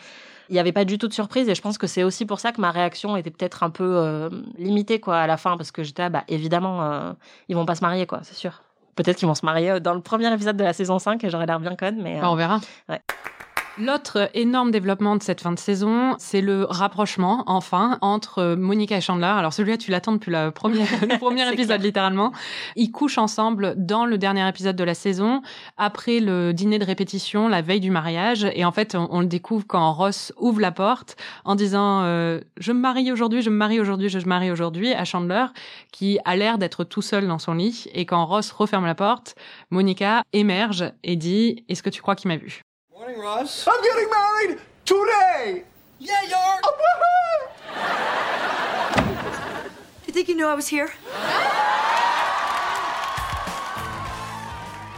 il 0.48 0.52
n'y 0.54 0.58
avait 0.58 0.72
pas 0.72 0.84
du 0.84 0.98
tout 0.98 1.08
de 1.08 1.12
surprise. 1.12 1.48
Et 1.48 1.54
je 1.54 1.62
pense 1.62 1.78
que 1.78 1.86
c'est 1.86 2.02
aussi 2.02 2.26
pour 2.26 2.40
ça 2.40 2.52
que 2.52 2.60
ma 2.60 2.70
réaction 2.70 3.16
était 3.16 3.30
peut-être 3.30 3.62
un 3.62 3.70
peu 3.70 3.84
euh, 3.96 4.28
limitée, 4.58 5.00
quoi, 5.00 5.18
à 5.18 5.26
la 5.26 5.36
fin, 5.36 5.56
parce 5.56 5.70
que 5.72 5.82
j'étais, 5.82 6.02
là, 6.02 6.08
bah, 6.10 6.24
évidemment, 6.28 6.82
euh, 6.82 7.12
ils 7.48 7.56
vont 7.56 7.66
pas 7.66 7.74
se 7.74 7.82
marier, 7.82 8.06
quoi, 8.06 8.20
c'est 8.22 8.34
sûr. 8.34 8.62
Peut-être 8.96 9.16
qu'ils 9.16 9.26
vont 9.28 9.34
se 9.34 9.44
marier 9.44 9.70
euh, 9.72 9.80
dans 9.80 9.94
le 9.94 10.00
premier 10.00 10.32
épisode 10.32 10.56
de 10.56 10.64
la 10.64 10.72
saison 10.72 10.98
5 10.98 11.22
et 11.24 11.30
j'aurais 11.30 11.46
l'air 11.46 11.58
bien 11.60 11.74
conne, 11.76 12.00
mais. 12.02 12.18
euh, 12.18 12.20
Bah, 12.20 12.30
on 12.30 12.36
verra. 12.36 12.60
Ouais. 12.88 13.00
L'autre 13.76 14.30
énorme 14.34 14.70
développement 14.70 15.16
de 15.16 15.22
cette 15.24 15.40
fin 15.40 15.50
de 15.50 15.58
saison, 15.58 16.14
c'est 16.18 16.40
le 16.40 16.62
rapprochement, 16.62 17.42
enfin, 17.46 17.98
entre 18.02 18.38
euh, 18.38 18.56
Monica 18.56 18.96
et 18.96 19.00
Chandler. 19.00 19.26
Alors 19.26 19.52
celui-là, 19.52 19.76
tu 19.76 19.90
l'attends 19.90 20.12
depuis 20.12 20.30
la 20.30 20.52
première, 20.52 20.86
le 21.02 21.18
premier 21.18 21.42
épisode, 21.52 21.78
clair. 21.78 21.86
littéralement. 21.86 22.30
Ils 22.76 22.92
couchent 22.92 23.18
ensemble 23.18 23.74
dans 23.76 24.06
le 24.06 24.16
dernier 24.16 24.48
épisode 24.48 24.76
de 24.76 24.84
la 24.84 24.94
saison, 24.94 25.42
après 25.76 26.20
le 26.20 26.52
dîner 26.52 26.78
de 26.78 26.84
répétition, 26.84 27.48
la 27.48 27.62
veille 27.62 27.80
du 27.80 27.90
mariage. 27.90 28.46
Et 28.54 28.64
en 28.64 28.70
fait, 28.70 28.94
on, 28.94 29.08
on 29.10 29.18
le 29.18 29.26
découvre 29.26 29.64
quand 29.66 29.92
Ross 29.92 30.32
ouvre 30.38 30.60
la 30.60 30.70
porte 30.70 31.16
en 31.44 31.56
disant 31.56 32.02
euh, 32.04 32.38
Je 32.58 32.70
me 32.70 32.78
marie 32.78 33.10
aujourd'hui, 33.10 33.42
je 33.42 33.50
me 33.50 33.56
marie 33.56 33.80
aujourd'hui, 33.80 34.08
je 34.08 34.18
me 34.20 34.24
marie 34.26 34.52
aujourd'hui» 34.52 34.92
à 34.94 35.04
Chandler, 35.04 35.46
qui 35.90 36.20
a 36.24 36.36
l'air 36.36 36.58
d'être 36.58 36.84
tout 36.84 37.02
seul 37.02 37.26
dans 37.26 37.40
son 37.40 37.54
lit. 37.54 37.88
Et 37.92 38.06
quand 38.06 38.24
Ross 38.24 38.52
referme 38.52 38.86
la 38.86 38.94
porte, 38.94 39.34
Monica 39.70 40.22
émerge 40.32 40.92
et 41.02 41.16
dit 41.16 41.64
«Est-ce 41.68 41.82
que 41.82 41.90
tu 41.90 42.02
crois 42.02 42.14
qu'il 42.14 42.28
m'a 42.28 42.36
vu?» 42.36 42.62
Morning, 43.04 43.20
Ross. 43.20 43.66
I'm 43.68 43.82
getting 43.82 44.08
married 44.08 44.58
today! 44.86 45.64
Yeah, 45.98 46.22
you 46.26 46.36
are. 46.36 46.60
You 50.06 50.12
think 50.14 50.28
you 50.28 50.34
knew 50.34 50.46
I 50.46 50.54
was 50.54 50.66
here? 50.66 50.88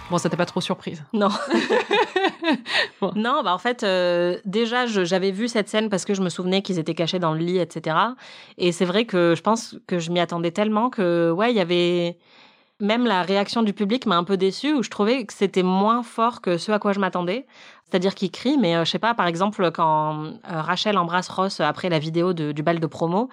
Bon, 0.08 0.18
ça 0.18 0.28
t'est 0.28 0.36
pas 0.36 0.46
trop 0.46 0.60
surprise. 0.60 1.02
Non. 1.12 1.30
Bon. 3.00 3.10
Non, 3.16 3.42
bah 3.42 3.52
en 3.52 3.58
fait, 3.58 3.82
euh, 3.82 4.38
déjà, 4.44 4.86
j'avais 4.86 5.32
vu 5.32 5.48
cette 5.48 5.68
scène 5.68 5.90
parce 5.90 6.04
que 6.04 6.14
je 6.14 6.22
me 6.22 6.28
souvenais 6.28 6.62
qu'ils 6.62 6.78
étaient 6.78 6.94
cachés 6.94 7.18
dans 7.18 7.34
le 7.34 7.40
lit, 7.40 7.58
etc. 7.58 7.96
Et 8.56 8.70
c'est 8.70 8.84
vrai 8.84 9.04
que 9.04 9.34
je 9.36 9.42
pense 9.42 9.74
que 9.88 9.98
je 9.98 10.12
m'y 10.12 10.20
attendais 10.20 10.52
tellement 10.52 10.90
que, 10.90 11.32
ouais, 11.32 11.50
il 11.50 11.56
y 11.56 11.60
avait. 11.60 12.18
Même 12.80 13.06
la 13.06 13.22
réaction 13.22 13.62
du 13.62 13.72
public 13.72 14.04
m'a 14.06 14.16
un 14.16 14.24
peu 14.24 14.36
déçue, 14.36 14.74
où 14.74 14.82
je 14.82 14.90
trouvais 14.90 15.24
que 15.24 15.32
c'était 15.32 15.62
moins 15.62 16.02
fort 16.02 16.42
que 16.42 16.58
ce 16.58 16.72
à 16.72 16.78
quoi 16.78 16.92
je 16.92 17.00
m'attendais. 17.00 17.46
C'est-à-dire 17.88 18.14
qu'ils 18.14 18.30
crient, 18.30 18.58
mais 18.58 18.76
euh, 18.76 18.84
je 18.84 18.90
sais 18.90 18.98
pas, 18.98 19.14
par 19.14 19.26
exemple, 19.26 19.70
quand 19.72 20.24
euh, 20.24 20.30
Rachel 20.44 20.98
embrasse 20.98 21.28
Ross 21.28 21.60
après 21.60 21.88
la 21.88 21.98
vidéo 21.98 22.32
de- 22.34 22.52
du 22.52 22.62
bal 22.62 22.78
de 22.80 22.86
promo, 22.86 23.30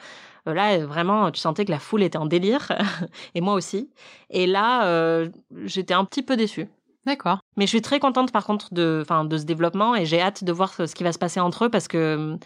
euh, 0.47 0.53
là, 0.53 0.77
vraiment, 0.85 1.29
tu 1.31 1.41
sentais 1.41 1.65
que 1.65 1.71
la 1.71 1.79
foule 1.79 2.03
était 2.03 2.17
en 2.17 2.25
délire, 2.25 2.69
et 3.35 3.41
moi 3.41 3.53
aussi. 3.55 3.89
Et 4.29 4.47
là, 4.47 4.85
euh, 4.85 5.29
j'étais 5.65 5.93
un 5.93 6.05
petit 6.05 6.23
peu 6.23 6.37
déçue. 6.37 6.69
D'accord. 7.05 7.39
Mais 7.57 7.65
je 7.65 7.69
suis 7.69 7.81
très 7.81 7.99
contente 7.99 8.31
par 8.31 8.45
contre 8.45 8.73
de, 8.73 9.03
de 9.25 9.37
ce 9.37 9.43
développement 9.43 9.93
et 9.93 10.05
j'ai 10.05 10.21
hâte 10.21 10.45
de 10.45 10.51
voir 10.53 10.73
ce 10.73 10.95
qui 10.95 11.03
va 11.03 11.11
se 11.11 11.19
passer 11.19 11.41
entre 11.41 11.65
eux 11.65 11.69
parce 11.69 11.89
que 11.89 12.37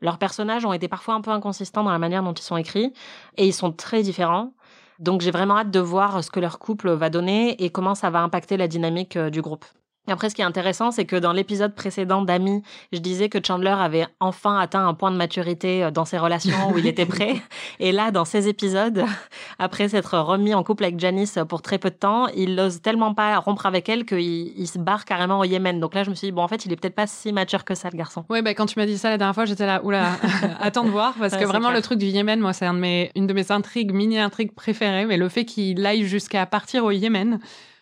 leurs 0.00 0.18
personnages 0.18 0.64
ont 0.64 0.72
été 0.72 0.88
parfois 0.88 1.14
un 1.14 1.20
peu 1.20 1.30
inconsistants 1.30 1.84
dans 1.84 1.92
la 1.92 2.00
manière 2.00 2.24
dont 2.24 2.32
ils 2.34 2.42
sont 2.42 2.56
écrits 2.56 2.92
et 3.36 3.46
ils 3.46 3.52
sont 3.54 3.70
très 3.70 4.02
différents. 4.02 4.52
Donc 5.00 5.22
j'ai 5.22 5.30
vraiment 5.30 5.56
hâte 5.56 5.70
de 5.70 5.80
voir 5.80 6.22
ce 6.22 6.30
que 6.30 6.40
leur 6.40 6.58
couple 6.58 6.90
va 6.90 7.08
donner 7.08 7.64
et 7.64 7.70
comment 7.70 7.94
ça 7.94 8.10
va 8.10 8.20
impacter 8.20 8.58
la 8.58 8.68
dynamique 8.68 9.16
euh, 9.16 9.30
du 9.30 9.40
groupe. 9.40 9.64
Après, 10.08 10.28
ce 10.30 10.34
qui 10.34 10.40
est 10.42 10.44
intéressant, 10.46 10.90
c'est 10.90 11.04
que 11.04 11.14
dans 11.14 11.32
l'épisode 11.32 11.74
précédent 11.74 12.22
d'Ami, 12.22 12.62
je 12.92 12.98
disais 12.98 13.28
que 13.28 13.38
Chandler 13.46 13.74
avait 13.78 14.06
enfin 14.18 14.58
atteint 14.58 14.84
un 14.86 14.94
point 14.94 15.10
de 15.12 15.16
maturité 15.16 15.84
euh, 15.84 15.90
dans 15.90 16.04
ses 16.04 16.18
relations 16.18 16.72
où 16.72 16.78
il 16.78 16.86
était 16.86 17.06
prêt. 17.06 17.34
Et 17.78 17.92
là, 17.92 18.10
dans 18.10 18.24
ces 18.24 18.48
épisodes, 18.48 19.04
après 19.58 19.88
s'être 19.88 20.18
remis 20.18 20.54
en 20.54 20.64
couple 20.64 20.84
avec 20.84 20.98
Janice 20.98 21.38
pour 21.48 21.62
très 21.62 21.78
peu 21.78 21.90
de 21.90 21.94
temps, 21.94 22.26
il 22.28 22.54
n'ose 22.56 22.80
tellement 22.80 23.14
pas 23.14 23.38
rompre 23.38 23.66
avec 23.66 23.88
elle 23.88 24.04
qu'il 24.04 24.20
il 24.58 24.66
se 24.66 24.78
barre 24.78 25.04
carrément 25.04 25.38
au 25.40 25.44
Yémen. 25.44 25.78
Donc 25.78 25.94
là, 25.94 26.02
je 26.02 26.10
me 26.10 26.14
suis 26.14 26.28
dit, 26.28 26.32
bon, 26.32 26.42
en 26.42 26.48
fait, 26.48 26.64
il 26.64 26.72
est 26.72 26.76
peut-être 26.76 26.94
pas 26.96 27.06
si 27.06 27.32
mature 27.32 27.64
que 27.64 27.74
ça, 27.74 27.88
le 27.92 27.96
garçon. 27.98 28.24
Ouais, 28.30 28.42
bah, 28.42 28.54
quand 28.54 28.66
tu 28.66 28.78
m'as 28.78 28.86
dit 28.86 28.98
ça 28.98 29.10
la 29.10 29.18
dernière 29.18 29.34
fois, 29.34 29.44
j'étais 29.44 29.66
là, 29.66 29.80
oula, 29.84 30.12
attends 30.60 30.84
de 30.84 30.90
voir, 30.90 31.14
parce 31.18 31.34
Ouais, 31.34 31.40
que 31.40 31.44
vraiment 31.44 31.68
clair. 31.68 31.76
le 31.76 31.82
truc 31.82 31.98
du 31.98 32.06
Yémen, 32.06 32.40
moi, 32.40 32.52
c'est 32.52 32.66
un 32.66 32.74
de 32.74 32.80
mes, 32.80 33.12
une 33.14 33.26
de 33.28 33.32
mes 33.34 33.52
intrigues, 33.52 33.92
mini-intrigues 33.92 34.54
préférées, 34.54 35.04
mais 35.04 35.18
le 35.18 35.28
fait 35.28 35.44
qu'il 35.44 35.84
aille 35.86 36.04
jusqu'à 36.04 36.46
partir 36.46 36.84
au 36.84 36.90
Yémen 36.90 37.38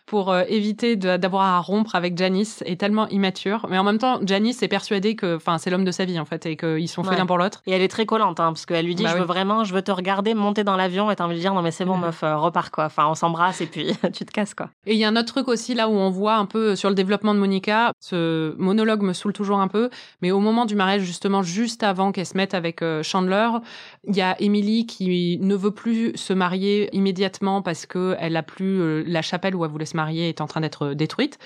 pour 0.09 0.31
euh, 0.31 0.43
éviter 0.47 0.95
d'avoir 0.95 1.43
à 1.43 1.59
rompre 1.59 1.93
avec 1.95 2.17
Janice 2.17 2.63
est 2.65 2.79
tellement 2.79 3.07
immature. 3.09 3.67
Mais 3.69 3.77
en 3.77 3.83
même 3.83 3.99
temps, 3.99 4.19
Janice 4.25 4.63
est 4.63 4.67
persuadée 4.67 5.15
que, 5.15 5.35
enfin, 5.35 5.59
c'est 5.59 5.69
l'homme 5.69 5.85
de 5.85 5.91
sa 5.91 6.03
vie, 6.05 6.19
en 6.19 6.25
fait, 6.25 6.47
et 6.47 6.57
qu'ils 6.57 6.87
sont 6.89 7.03
faits 7.03 7.11
Ouais. 7.13 7.17
l'un 7.19 7.25
pour 7.27 7.37
l'autre. 7.37 7.61
Et 7.67 7.71
elle 7.73 7.83
est 7.83 7.87
très 7.87 8.07
collante, 8.07 8.39
hein, 8.39 8.47
parce 8.53 8.65
qu'elle 8.65 8.85
lui 8.87 8.95
dit, 8.95 9.03
Bah 9.03 9.09
je 9.09 9.13
oui. 9.15 9.19
veux 9.21 9.25
vraiment, 9.27 9.63
je 9.63 9.73
veux 9.73 9.83
te 9.83 9.91
regarder 9.91 10.33
monter 10.33 10.63
dans 10.63 10.75
l'avion 10.75 11.11
et 11.11 11.15
t'as 11.15 11.25
envie 11.25 11.35
de 11.35 11.39
dire, 11.39 11.53
non 11.53 11.61
mais 11.61 11.69
c'est 11.71 11.85
bon, 11.85 11.95
Mhm. 11.97 12.05
meuf, 12.05 12.23
euh, 12.23 12.35
repars 12.37 12.71
quoi. 12.71 12.85
Enfin, 12.85 13.05
on 13.07 13.13
s'embrasse 13.13 13.61
et 13.61 13.67
puis 13.67 13.85
tu 14.13 14.25
te 14.25 14.31
casses 14.31 14.55
quoi. 14.55 14.69
Et 14.87 14.93
il 14.93 14.99
y 14.99 15.03
a 15.05 15.07
un 15.09 15.15
autre 15.15 15.27
truc 15.31 15.47
aussi 15.47 15.75
là 15.75 15.87
où 15.87 15.93
on 15.93 16.09
voit 16.09 16.35
un 16.37 16.45
peu 16.45 16.75
sur 16.75 16.89
le 16.89 16.95
développement 16.95 17.35
de 17.35 17.39
Monica. 17.39 17.91
Ce 17.99 18.55
monologue 18.57 19.03
me 19.03 19.13
saoule 19.13 19.33
toujours 19.33 19.59
un 19.59 19.67
peu, 19.67 19.91
mais 20.23 20.31
au 20.31 20.39
moment 20.39 20.65
du 20.65 20.75
mariage, 20.75 21.01
justement, 21.03 21.43
juste 21.43 21.83
avant 21.83 22.11
qu'elle 22.11 22.25
se 22.25 22.35
mette 22.35 22.55
avec 22.55 22.81
euh, 22.81 23.03
Chandler, 23.03 23.49
il 24.07 24.15
y 24.15 24.21
a 24.21 24.35
Emily 24.41 24.87
qui 24.87 25.37
ne 25.39 25.55
veut 25.55 25.71
plus 25.71 26.13
se 26.15 26.33
marier 26.33 26.89
immédiatement 26.95 27.61
parce 27.61 27.85
que 27.85 28.15
elle 28.19 28.35
a 28.37 28.41
plus 28.43 28.81
euh, 28.81 29.03
la 29.05 29.21
chapelle 29.21 29.55
où 29.55 29.63
elle 29.65 29.71
voulait 29.71 29.85
se 29.85 29.95
marier 29.95 29.98
est 30.07 30.41
en 30.41 30.47
train 30.47 30.61
d'être 30.61 30.87
euh, 30.87 30.95
détruite. 30.95 31.37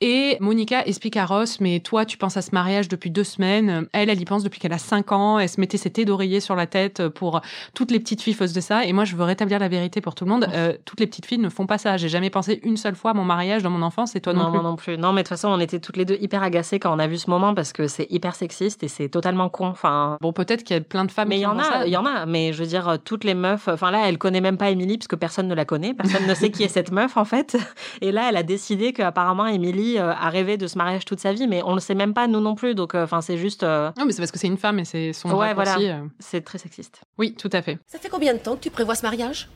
Et 0.00 0.36
Monica 0.40 0.84
explique 0.86 1.16
à 1.16 1.24
Ross, 1.24 1.60
mais 1.60 1.78
toi, 1.78 2.04
tu 2.04 2.18
penses 2.18 2.36
à 2.36 2.42
ce 2.42 2.50
mariage 2.52 2.88
depuis 2.88 3.10
deux 3.10 3.24
semaines. 3.24 3.86
Elle, 3.92 4.10
elle 4.10 4.20
y 4.20 4.24
pense 4.24 4.42
depuis 4.42 4.58
qu'elle 4.58 4.72
a 4.72 4.78
cinq 4.78 5.12
ans. 5.12 5.38
Elle 5.38 5.48
se 5.48 5.60
mettait 5.60 5.78
ses 5.78 5.90
thés 5.90 6.04
d'oreiller 6.04 6.40
sur 6.40 6.56
la 6.56 6.66
tête 6.66 7.08
pour 7.08 7.40
toutes 7.74 7.92
les 7.92 8.00
petites 8.00 8.20
filles 8.20 8.34
fassent 8.34 8.52
de 8.52 8.60
ça. 8.60 8.84
Et 8.84 8.92
moi, 8.92 9.04
je 9.04 9.14
veux 9.14 9.22
rétablir 9.22 9.60
la 9.60 9.68
vérité 9.68 10.00
pour 10.00 10.16
tout 10.16 10.24
le 10.24 10.30
monde. 10.30 10.48
Euh, 10.52 10.76
toutes 10.84 10.98
les 10.98 11.06
petites 11.06 11.26
filles 11.26 11.38
ne 11.38 11.48
font 11.48 11.66
pas 11.66 11.78
ça. 11.78 11.96
J'ai 11.96 12.08
jamais 12.08 12.28
pensé 12.28 12.60
une 12.64 12.76
seule 12.76 12.96
fois 12.96 13.12
à 13.12 13.14
mon 13.14 13.24
mariage 13.24 13.62
dans 13.62 13.70
mon 13.70 13.82
enfance 13.82 14.16
et 14.16 14.20
toi 14.20 14.32
non, 14.32 14.40
non, 14.40 14.50
plus. 14.50 14.60
moi 14.60 14.70
non 14.70 14.76
plus. 14.76 14.98
Non, 14.98 15.12
mais 15.12 15.22
de 15.22 15.28
toute 15.28 15.36
façon, 15.36 15.48
on 15.48 15.60
était 15.60 15.78
toutes 15.78 15.96
les 15.96 16.04
deux 16.04 16.18
hyper 16.20 16.42
agacées 16.42 16.80
quand 16.80 16.94
on 16.94 16.98
a 16.98 17.06
vu 17.06 17.16
ce 17.16 17.30
moment 17.30 17.54
parce 17.54 17.72
que 17.72 17.86
c'est 17.86 18.10
hyper 18.10 18.34
sexiste 18.34 18.82
et 18.82 18.88
c'est 18.88 19.08
totalement 19.08 19.48
con. 19.48 19.66
Enfin, 19.66 20.18
Bon, 20.20 20.32
peut-être 20.32 20.64
qu'il 20.64 20.76
y 20.76 20.78
a 20.78 20.82
plein 20.82 21.04
de 21.04 21.12
femmes 21.12 21.28
mais 21.28 21.38
il 21.38 21.42
y 21.42 21.46
en 21.46 21.58
a, 21.58 21.86
il 21.86 21.92
y 21.92 21.96
en 21.96 22.04
a. 22.04 22.26
Mais 22.26 22.52
je 22.52 22.62
veux 22.62 22.68
dire, 22.68 22.98
toutes 23.04 23.22
les 23.22 23.34
meufs. 23.34 23.68
Enfin 23.68 23.92
là, 23.92 24.08
elle 24.08 24.18
connaît 24.18 24.40
même 24.40 24.58
pas 24.58 24.70
Émilie 24.70 24.98
parce 24.98 25.08
que 25.08 25.16
personne 25.16 25.46
ne 25.46 25.54
la 25.54 25.64
connaît. 25.64 25.94
Personne 25.94 26.26
ne 26.26 26.34
sait 26.34 26.50
qui 26.50 26.64
est 26.64 26.68
cette 26.68 26.90
meuf 26.90 27.16
en 27.16 27.24
fait. 27.24 27.56
Et 28.00 28.10
là, 28.10 28.26
elle 28.28 28.36
a 28.36 28.42
décidé 28.42 28.92
qu'apparemment 28.92 29.46
Émilie 29.46 29.83
euh, 29.98 30.12
a 30.12 30.28
rêvé 30.30 30.56
de 30.56 30.66
ce 30.66 30.76
mariage 30.78 31.04
toute 31.04 31.20
sa 31.20 31.32
vie, 31.32 31.46
mais 31.46 31.62
on 31.64 31.74
le 31.74 31.80
sait 31.80 31.94
même 31.94 32.14
pas 32.14 32.26
nous 32.26 32.40
non 32.40 32.54
plus. 32.54 32.74
Donc, 32.74 32.94
euh, 32.94 33.04
enfin, 33.04 33.20
c'est 33.20 33.36
juste, 33.38 33.62
euh, 33.62 33.90
Non, 33.98 34.04
mais 34.06 34.12
c'est 34.12 34.18
parce 34.22 34.30
que 34.32 34.38
c'est 34.38 34.46
une 34.46 34.58
femme 34.58 34.78
et 34.78 34.84
c'est 34.84 35.12
son 35.12 35.30
Ouais, 35.32 35.54
voilà. 35.54 35.76
euh. 35.78 36.06
c'est 36.18 36.42
très 36.44 36.58
sexiste. 36.58 37.00
Oui, 37.18 37.34
tout 37.34 37.50
à 37.52 37.62
fait. 37.62 37.78
Ça 37.86 37.98
fait 37.98 38.08
combien 38.08 38.32
de 38.34 38.38
temps 38.38 38.54
que 38.56 38.60
tu 38.62 38.70
prévois 38.70 38.94
ce 38.94 39.02
mariage? 39.02 39.48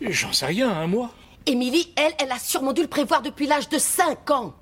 J'en 0.00 0.32
sais 0.32 0.46
rien, 0.46 0.68
un 0.70 0.86
mois. 0.86 1.10
Émilie, 1.46 1.92
elle, 1.96 2.12
elle 2.18 2.32
a 2.32 2.38
sûrement 2.38 2.72
dû 2.72 2.82
le 2.82 2.88
prévoir 2.88 3.22
depuis 3.22 3.46
l'âge 3.46 3.68
de 3.68 3.78
5 3.78 4.30
ans. 4.30 4.54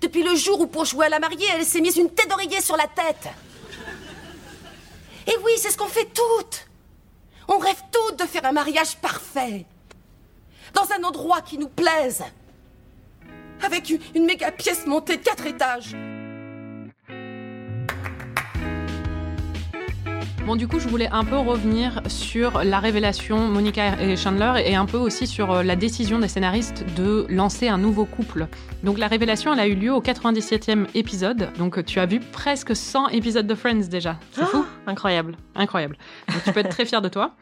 Depuis 0.00 0.22
le 0.22 0.34
jour 0.34 0.60
où, 0.60 0.66
pour 0.66 0.84
jouer 0.84 1.06
à 1.06 1.08
la 1.08 1.18
mariée, 1.18 1.46
elle 1.54 1.64
s'est 1.64 1.80
mise 1.80 1.96
une 1.96 2.10
tête 2.10 2.28
d'oreiller 2.28 2.60
sur 2.60 2.76
la 2.76 2.86
tête. 2.86 3.28
Et 5.26 5.34
oui, 5.44 5.52
c'est 5.58 5.70
ce 5.70 5.76
qu'on 5.76 5.86
fait 5.86 6.08
toutes. 6.12 6.66
On 7.48 7.58
rêve 7.58 7.80
toutes 7.92 8.18
de 8.18 8.24
faire 8.24 8.44
un 8.44 8.52
mariage 8.52 8.96
parfait. 8.98 9.66
Dans 10.74 10.86
un 10.98 11.02
endroit 11.04 11.40
qui 11.40 11.58
nous 11.58 11.68
plaise. 11.68 12.22
Avec 13.64 13.90
une, 14.14 14.24
méga 14.24 14.50
pièce 14.50 14.86
montée 14.86 15.16
de 15.16 15.22
4 15.22 15.46
étages. 15.46 15.96
Bon, 20.46 20.56
du 20.56 20.66
coup, 20.66 20.80
je 20.80 20.88
voulais 20.88 21.08
un 21.12 21.24
peu 21.24 21.36
revenir 21.36 22.00
sur 22.06 22.64
la 22.64 22.80
révélation 22.80 23.48
Monica 23.48 24.00
et 24.00 24.16
Chandler 24.16 24.62
et 24.64 24.74
un 24.74 24.86
peu 24.86 24.96
aussi 24.96 25.26
sur 25.26 25.52
euh, 25.52 25.62
la 25.62 25.76
décision 25.76 26.18
des 26.18 26.28
scénaristes 26.28 26.84
de 26.96 27.26
lancer 27.28 27.68
un 27.68 27.78
nouveau 27.78 28.06
couple. 28.06 28.48
Donc, 28.82 28.98
la 28.98 29.06
révélation, 29.06 29.52
elle 29.52 29.60
a 29.60 29.66
eu 29.66 29.74
lieu 29.74 29.92
au 29.92 30.00
97e 30.00 30.86
épisode. 30.94 31.50
Donc, 31.58 31.84
tu 31.84 32.00
as 32.00 32.06
vu 32.06 32.20
presque 32.20 32.74
100 32.74 33.08
épisodes 33.08 33.46
de 33.46 33.54
Friends 33.54 33.88
déjà. 33.90 34.18
C'est 34.32 34.46
fou? 34.46 34.64
Incroyable. 34.86 35.36
Incroyable. 35.54 35.98
Donc, 36.28 36.42
tu 36.42 36.52
peux 36.52 36.60
être 36.60 36.70
très 36.70 36.86
fier 36.86 37.02
de 37.02 37.08
toi. 37.08 37.34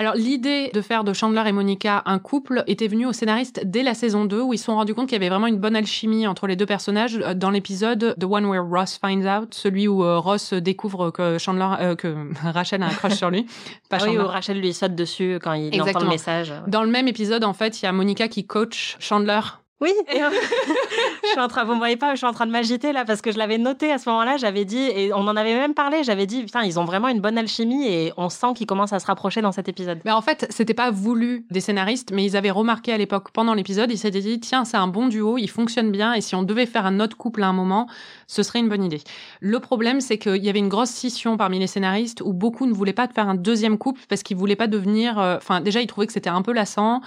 Alors 0.00 0.14
l'idée 0.14 0.70
de 0.72 0.80
faire 0.80 1.02
de 1.02 1.12
Chandler 1.12 1.42
et 1.46 1.52
Monica 1.52 2.02
un 2.06 2.20
couple 2.20 2.62
était 2.68 2.86
venue 2.86 3.04
aux 3.04 3.12
scénaristes 3.12 3.62
dès 3.64 3.82
la 3.82 3.94
saison 3.94 4.26
2 4.26 4.40
où 4.40 4.54
ils 4.54 4.58
se 4.58 4.66
sont 4.66 4.76
rendus 4.76 4.94
compte 4.94 5.08
qu'il 5.08 5.14
y 5.14 5.20
avait 5.20 5.28
vraiment 5.28 5.48
une 5.48 5.58
bonne 5.58 5.74
alchimie 5.74 6.28
entre 6.28 6.46
les 6.46 6.54
deux 6.54 6.66
personnages 6.66 7.18
euh, 7.18 7.34
dans 7.34 7.50
l'épisode 7.50 8.14
The 8.18 8.24
One 8.24 8.46
Where 8.46 8.64
Ross 8.64 8.96
Finds 8.96 9.26
Out, 9.26 9.54
celui 9.54 9.88
où 9.88 10.04
euh, 10.04 10.18
Ross 10.18 10.52
découvre 10.52 11.10
que 11.10 11.36
Chandler 11.38 11.68
euh, 11.80 11.96
que 11.96 12.14
Rachel 12.44 12.82
a 12.84 12.86
un 12.86 12.90
crush 12.90 13.14
sur 13.14 13.30
lui. 13.30 13.46
Pas 13.90 13.98
Ah 14.00 14.04
oui, 14.06 14.16
où 14.16 14.24
Rachel 14.24 14.60
lui 14.60 14.72
saute 14.72 14.94
dessus 14.94 15.40
quand 15.42 15.54
il 15.54 15.82
entend 15.82 16.00
le 16.00 16.08
message. 16.08 16.52
Dans 16.68 16.84
le 16.84 16.90
même 16.90 17.08
épisode, 17.08 17.42
en 17.42 17.52
fait, 17.52 17.82
il 17.82 17.84
y 17.84 17.88
a 17.88 17.92
Monica 17.92 18.28
qui 18.28 18.46
coach 18.46 18.96
Chandler. 19.00 19.40
Oui, 19.80 19.92
et, 20.12 20.18
je 21.22 21.28
suis 21.28 21.38
en 21.38 21.46
train, 21.46 21.64
vous 21.64 21.74
me 21.74 21.78
voyez 21.78 21.96
pas, 21.96 22.12
je 22.14 22.18
suis 22.18 22.26
en 22.26 22.32
train 22.32 22.46
de 22.46 22.50
m'agiter 22.50 22.92
là 22.92 23.04
parce 23.04 23.22
que 23.22 23.30
je 23.30 23.38
l'avais 23.38 23.58
noté 23.58 23.92
à 23.92 23.98
ce 23.98 24.08
moment-là, 24.08 24.36
j'avais 24.36 24.64
dit, 24.64 24.78
et 24.78 25.12
on 25.12 25.20
en 25.20 25.36
avait 25.36 25.54
même 25.54 25.74
parlé, 25.74 26.02
j'avais 26.02 26.26
dit, 26.26 26.42
putain, 26.42 26.64
ils 26.64 26.80
ont 26.80 26.84
vraiment 26.84 27.06
une 27.06 27.20
bonne 27.20 27.38
alchimie 27.38 27.86
et 27.86 28.12
on 28.16 28.28
sent 28.28 28.54
qu'ils 28.56 28.66
commencent 28.66 28.92
à 28.92 28.98
se 28.98 29.06
rapprocher 29.06 29.40
dans 29.40 29.52
cet 29.52 29.68
épisode. 29.68 30.00
Mais 30.04 30.10
en 30.10 30.20
fait, 30.20 30.46
c'était 30.50 30.74
pas 30.74 30.90
voulu 30.90 31.46
des 31.50 31.60
scénaristes, 31.60 32.10
mais 32.12 32.24
ils 32.24 32.36
avaient 32.36 32.50
remarqué 32.50 32.92
à 32.92 32.98
l'époque, 32.98 33.30
pendant 33.30 33.54
l'épisode, 33.54 33.90
ils 33.92 33.98
s'étaient 33.98 34.20
dit, 34.20 34.40
tiens, 34.40 34.64
c'est 34.64 34.76
un 34.76 34.88
bon 34.88 35.06
duo, 35.06 35.38
il 35.38 35.48
fonctionne 35.48 35.92
bien, 35.92 36.12
et 36.12 36.20
si 36.22 36.34
on 36.34 36.42
devait 36.42 36.66
faire 36.66 36.84
un 36.84 36.98
autre 36.98 37.16
couple 37.16 37.44
à 37.44 37.46
un 37.46 37.52
moment, 37.52 37.86
ce 38.28 38.42
serait 38.42 38.60
une 38.60 38.68
bonne 38.68 38.84
idée. 38.84 39.00
Le 39.40 39.58
problème, 39.58 40.00
c'est 40.00 40.18
qu'il 40.18 40.44
y 40.44 40.48
avait 40.48 40.58
une 40.58 40.68
grosse 40.68 40.90
scission 40.90 41.36
parmi 41.36 41.58
les 41.58 41.66
scénaristes 41.66 42.20
où 42.24 42.32
beaucoup 42.32 42.66
ne 42.66 42.72
voulaient 42.72 42.92
pas 42.92 43.06
de 43.06 43.12
faire 43.14 43.28
un 43.28 43.34
deuxième 43.34 43.78
couple 43.78 44.02
parce 44.08 44.22
qu'ils 44.22 44.36
voulaient 44.36 44.54
pas 44.54 44.66
devenir, 44.66 45.18
euh, 45.18 45.38
enfin, 45.38 45.60
déjà, 45.60 45.80
ils 45.80 45.86
trouvaient 45.86 46.06
que 46.06 46.12
c'était 46.12 46.28
un 46.28 46.42
peu 46.42 46.52
lassant, 46.52 47.00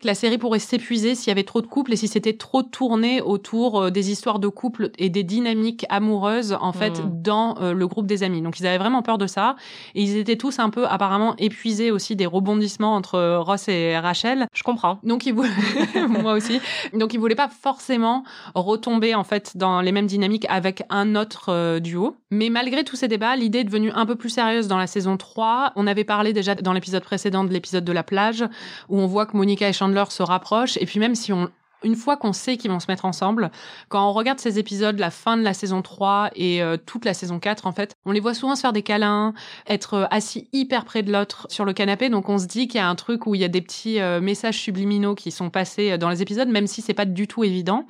que 0.00 0.06
la 0.06 0.14
série 0.14 0.38
pourrait 0.38 0.60
s'épuiser 0.60 1.16
s'il 1.16 1.28
y 1.28 1.32
avait 1.32 1.42
trop 1.42 1.60
de 1.60 1.66
couples 1.66 1.92
et 1.92 1.96
si 1.96 2.06
c'était 2.06 2.36
trop 2.36 2.62
tourné 2.62 3.20
autour 3.20 3.82
euh, 3.82 3.90
des 3.90 4.10
histoires 4.12 4.38
de 4.38 4.46
couple 4.48 4.90
et 4.98 5.10
des 5.10 5.24
dynamiques 5.24 5.84
amoureuses, 5.88 6.56
en 6.60 6.72
fait, 6.72 7.02
Mm. 7.02 7.22
dans 7.22 7.56
euh, 7.60 7.72
le 7.72 7.88
groupe 7.88 8.06
des 8.06 8.22
amis. 8.22 8.40
Donc, 8.40 8.60
ils 8.60 8.66
avaient 8.66 8.78
vraiment 8.78 9.02
peur 9.02 9.18
de 9.18 9.26
ça. 9.26 9.56
Et 9.96 10.02
ils 10.02 10.16
étaient 10.16 10.36
tous 10.36 10.60
un 10.60 10.70
peu 10.70 10.86
apparemment 10.86 11.34
épuisés 11.38 11.90
aussi 11.90 12.14
des 12.14 12.26
rebondissements 12.26 12.94
entre 12.94 13.38
Ross 13.38 13.68
et 13.68 13.98
Rachel. 13.98 14.46
Je 14.54 14.62
comprends. 14.62 15.00
Donc 15.02 15.26
ils 15.26 15.34
voulaient, 15.34 15.48
moi 16.08 16.34
aussi. 16.34 16.60
Donc 16.92 17.14
ils 17.14 17.18
voulaient 17.18 17.34
pas 17.34 17.48
forcément 17.48 18.22
retomber 18.54 19.14
en 19.14 19.24
fait 19.24 19.56
dans 19.56 19.80
les 19.80 19.92
mêmes 19.92 20.06
dynamiques 20.06 20.46
avec 20.48 20.67
un 20.90 21.16
autre 21.16 21.50
euh, 21.52 21.80
duo. 21.80 22.16
Mais 22.30 22.48
malgré 22.50 22.84
tous 22.84 22.96
ces 22.96 23.08
débats, 23.08 23.36
l'idée 23.36 23.60
est 23.60 23.64
devenue 23.64 23.90
un 23.92 24.06
peu 24.06 24.16
plus 24.16 24.30
sérieuse 24.30 24.68
dans 24.68 24.78
la 24.78 24.86
saison 24.86 25.16
3. 25.16 25.72
On 25.76 25.86
avait 25.86 26.04
parlé 26.04 26.32
déjà 26.32 26.54
dans 26.54 26.72
l'épisode 26.72 27.02
précédent 27.02 27.44
de 27.44 27.52
l'épisode 27.52 27.84
de 27.84 27.92
la 27.92 28.02
plage 28.02 28.44
où 28.88 28.98
on 28.98 29.06
voit 29.06 29.26
que 29.26 29.36
Monica 29.36 29.68
et 29.68 29.72
Chandler 29.72 30.04
se 30.08 30.22
rapprochent 30.22 30.76
et 30.78 30.86
puis 30.86 31.00
même 31.00 31.14
si 31.14 31.32
on 31.32 31.50
une 31.84 31.94
fois 31.94 32.16
qu'on 32.16 32.32
sait 32.32 32.56
qu'ils 32.56 32.70
vont 32.70 32.80
se 32.80 32.86
mettre 32.88 33.04
ensemble, 33.04 33.50
quand 33.88 34.08
on 34.08 34.12
regarde 34.12 34.40
ces 34.40 34.58
épisodes, 34.58 34.98
la 34.98 35.10
fin 35.10 35.36
de 35.36 35.42
la 35.42 35.54
saison 35.54 35.82
3 35.82 36.30
et 36.34 36.62
euh, 36.62 36.76
toute 36.76 37.04
la 37.04 37.14
saison 37.14 37.38
4, 37.38 37.66
en 37.66 37.72
fait, 37.72 37.94
on 38.04 38.10
les 38.10 38.20
voit 38.20 38.34
souvent 38.34 38.56
se 38.56 38.62
faire 38.62 38.72
des 38.72 38.82
câlins, 38.82 39.32
être 39.68 39.94
euh, 39.94 40.04
assis 40.10 40.48
hyper 40.52 40.84
près 40.84 41.02
de 41.02 41.12
l'autre 41.12 41.46
sur 41.50 41.64
le 41.64 41.72
canapé. 41.72 42.08
Donc 42.08 42.28
on 42.28 42.38
se 42.38 42.46
dit 42.46 42.66
qu'il 42.66 42.78
y 42.78 42.82
a 42.82 42.88
un 42.88 42.96
truc 42.96 43.26
où 43.26 43.34
il 43.34 43.40
y 43.40 43.44
a 43.44 43.48
des 43.48 43.60
petits 43.60 44.00
messages 44.20 44.58
subliminaux 44.58 45.14
qui 45.14 45.30
sont 45.30 45.50
passés 45.50 45.98
dans 45.98 46.08
les 46.08 46.22
épisodes, 46.22 46.48
même 46.48 46.66
si 46.66 46.82
c'est 46.82 46.94
pas 46.94 47.04
du 47.04 47.26
tout 47.26 47.44
évident 47.44 47.86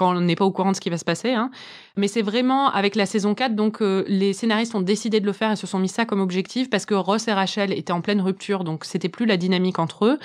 quand 0.00 0.16
on 0.16 0.20
n'est 0.20 0.36
pas 0.36 0.46
au 0.46 0.50
courant 0.50 0.70
de 0.70 0.76
ce 0.76 0.80
qui 0.80 0.88
va 0.88 0.96
se 0.96 1.04
passer. 1.04 1.32
Hein. 1.34 1.50
Mais 1.96 2.08
c'est 2.08 2.22
vraiment 2.22 2.70
avec 2.70 2.94
la 2.94 3.06
saison 3.06 3.34
4, 3.34 3.54
donc 3.54 3.82
euh, 3.82 4.04
les 4.06 4.32
scénaristes 4.32 4.74
ont 4.74 4.80
décidé 4.80 5.20
de 5.20 5.26
le 5.26 5.32
faire 5.32 5.52
et 5.52 5.56
se 5.56 5.66
sont 5.66 5.78
mis 5.78 5.88
ça 5.88 6.04
comme 6.04 6.20
objectif 6.20 6.70
parce 6.70 6.86
que 6.86 6.94
Ross 6.94 7.28
et 7.28 7.32
Rachel 7.32 7.72
étaient 7.72 7.92
en 7.92 8.00
pleine 8.00 8.20
rupture, 8.20 8.64
donc 8.64 8.84
c'était 8.84 9.08
plus 9.08 9.26
la 9.26 9.36
dynamique 9.36 9.78
entre 9.78 10.04
eux 10.04 10.18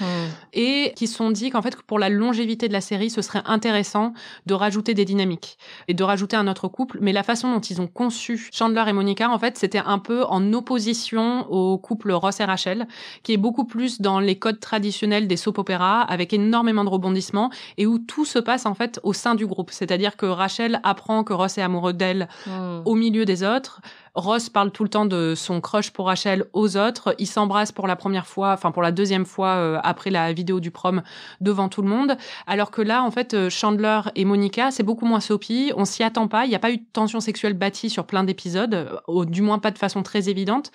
et 0.54 0.94
qui 0.96 1.08
se 1.08 1.16
sont 1.16 1.32
dit 1.32 1.50
qu'en 1.50 1.62
fait, 1.62 1.76
pour 1.84 2.00
la 2.00 2.10
longévité 2.10 2.68
de 2.68 2.74
la 2.74 2.82
série, 2.82 3.10
ce 3.10 3.22
serait 3.22 3.42
intéressant 3.46 4.14
de 4.46 4.54
rajouter 4.54 4.94
des 4.94 5.06
dynamiques 5.06 5.58
et 5.88 5.94
de 5.94 6.04
rajouter 6.04 6.36
un 6.36 6.48
autre 6.48 6.68
couple. 6.68 7.00
Mais 7.02 7.14
la 7.14 7.24
façon 7.24 7.52
dont 7.54 7.60
ils 7.60 7.82
ont 7.82 7.88
conçu 7.88 8.50
Chandler 8.52 8.84
et 8.88 8.94
Monica, 8.94 9.30
en 9.30 9.40
fait, 9.40 9.58
c'était 9.58 9.82
un 9.86 10.00
peu 10.00 10.24
en 10.26 10.54
opposition 10.54 11.50
au 11.52 11.78
couple 11.78 12.12
Ross 12.12 12.40
et 12.40 12.46
Rachel, 12.46 12.88
qui 13.24 13.34
est 13.34 13.38
beaucoup 13.38 13.66
plus 13.66 14.02
dans 14.02 14.20
les 14.20 14.38
codes 14.38 14.60
traditionnels 14.60 15.28
des 15.28 15.38
soap 15.38 15.58
opéras, 15.58 16.02
avec 16.02 16.34
énormément 16.34 16.84
de 16.84 16.90
rebondissements 16.90 17.50
et 17.78 17.86
où 17.86 18.00
tout 18.00 18.26
se 18.26 18.40
passe 18.40 18.66
en 18.66 18.74
fait 18.74 19.00
au 19.04 19.14
sein 19.14 19.36
du 19.36 19.46
groupe. 19.46 19.72
C'est-à-dire 19.72 20.18
que 20.18 20.26
Rachel 20.26 20.80
apprend 20.84 21.24
que 21.24 21.34
Ross 21.34 21.58
est 21.58 21.62
amoureux 21.66 21.94
d'elle 21.94 22.28
Mm. 22.48 22.82
au 22.86 22.96
milieu 22.96 23.26
des 23.26 23.44
autres. 23.44 23.82
Ross 24.16 24.50
parle 24.50 24.72
tout 24.72 24.84
le 24.84 24.90
temps 24.90 25.06
de 25.06 25.34
son 25.36 25.60
crush 25.62 25.92
pour 25.92 26.08
Rachel 26.08 26.46
aux 26.54 26.78
autres. 26.78 27.16
Ils 27.20 27.28
s'embrassent 27.28 27.72
pour 27.74 27.86
la 27.86 27.96
première 27.96 28.26
fois, 28.26 28.54
enfin 28.54 28.72
pour 28.72 28.82
la 28.82 28.92
deuxième 28.92 29.26
fois 29.26 29.56
euh, 29.56 29.80
après 29.84 30.10
la 30.10 30.32
vidéo 30.32 30.60
du 30.60 30.72
prom 30.72 31.02
devant 31.42 31.68
tout 31.68 31.82
le 31.82 31.90
monde. 31.90 32.18
Alors 32.48 32.72
que 32.72 32.82
là, 32.82 33.04
en 33.04 33.12
fait, 33.12 33.34
euh, 33.34 33.50
Chandler 33.50 34.02
et 34.16 34.24
Monica, 34.24 34.72
c'est 34.72 34.84
beaucoup 34.84 35.06
moins 35.06 35.20
soapy. 35.20 35.74
On 35.76 35.86
s'y 35.86 36.02
attend 36.04 36.28
pas. 36.28 36.46
Il 36.46 36.50
n'y 36.50 36.56
a 36.56 36.60
pas 36.60 36.72
eu 36.72 36.78
de 36.78 36.86
tension 36.94 37.20
sexuelle 37.20 37.54
bâtie 37.54 37.90
sur 37.90 38.06
plein 38.06 38.24
d'épisodes, 38.24 39.02
euh, 39.10 39.26
du 39.26 39.42
moins 39.42 39.60
pas 39.60 39.72
de 39.72 39.78
façon 39.78 40.02
très 40.02 40.30
évidente. 40.30 40.72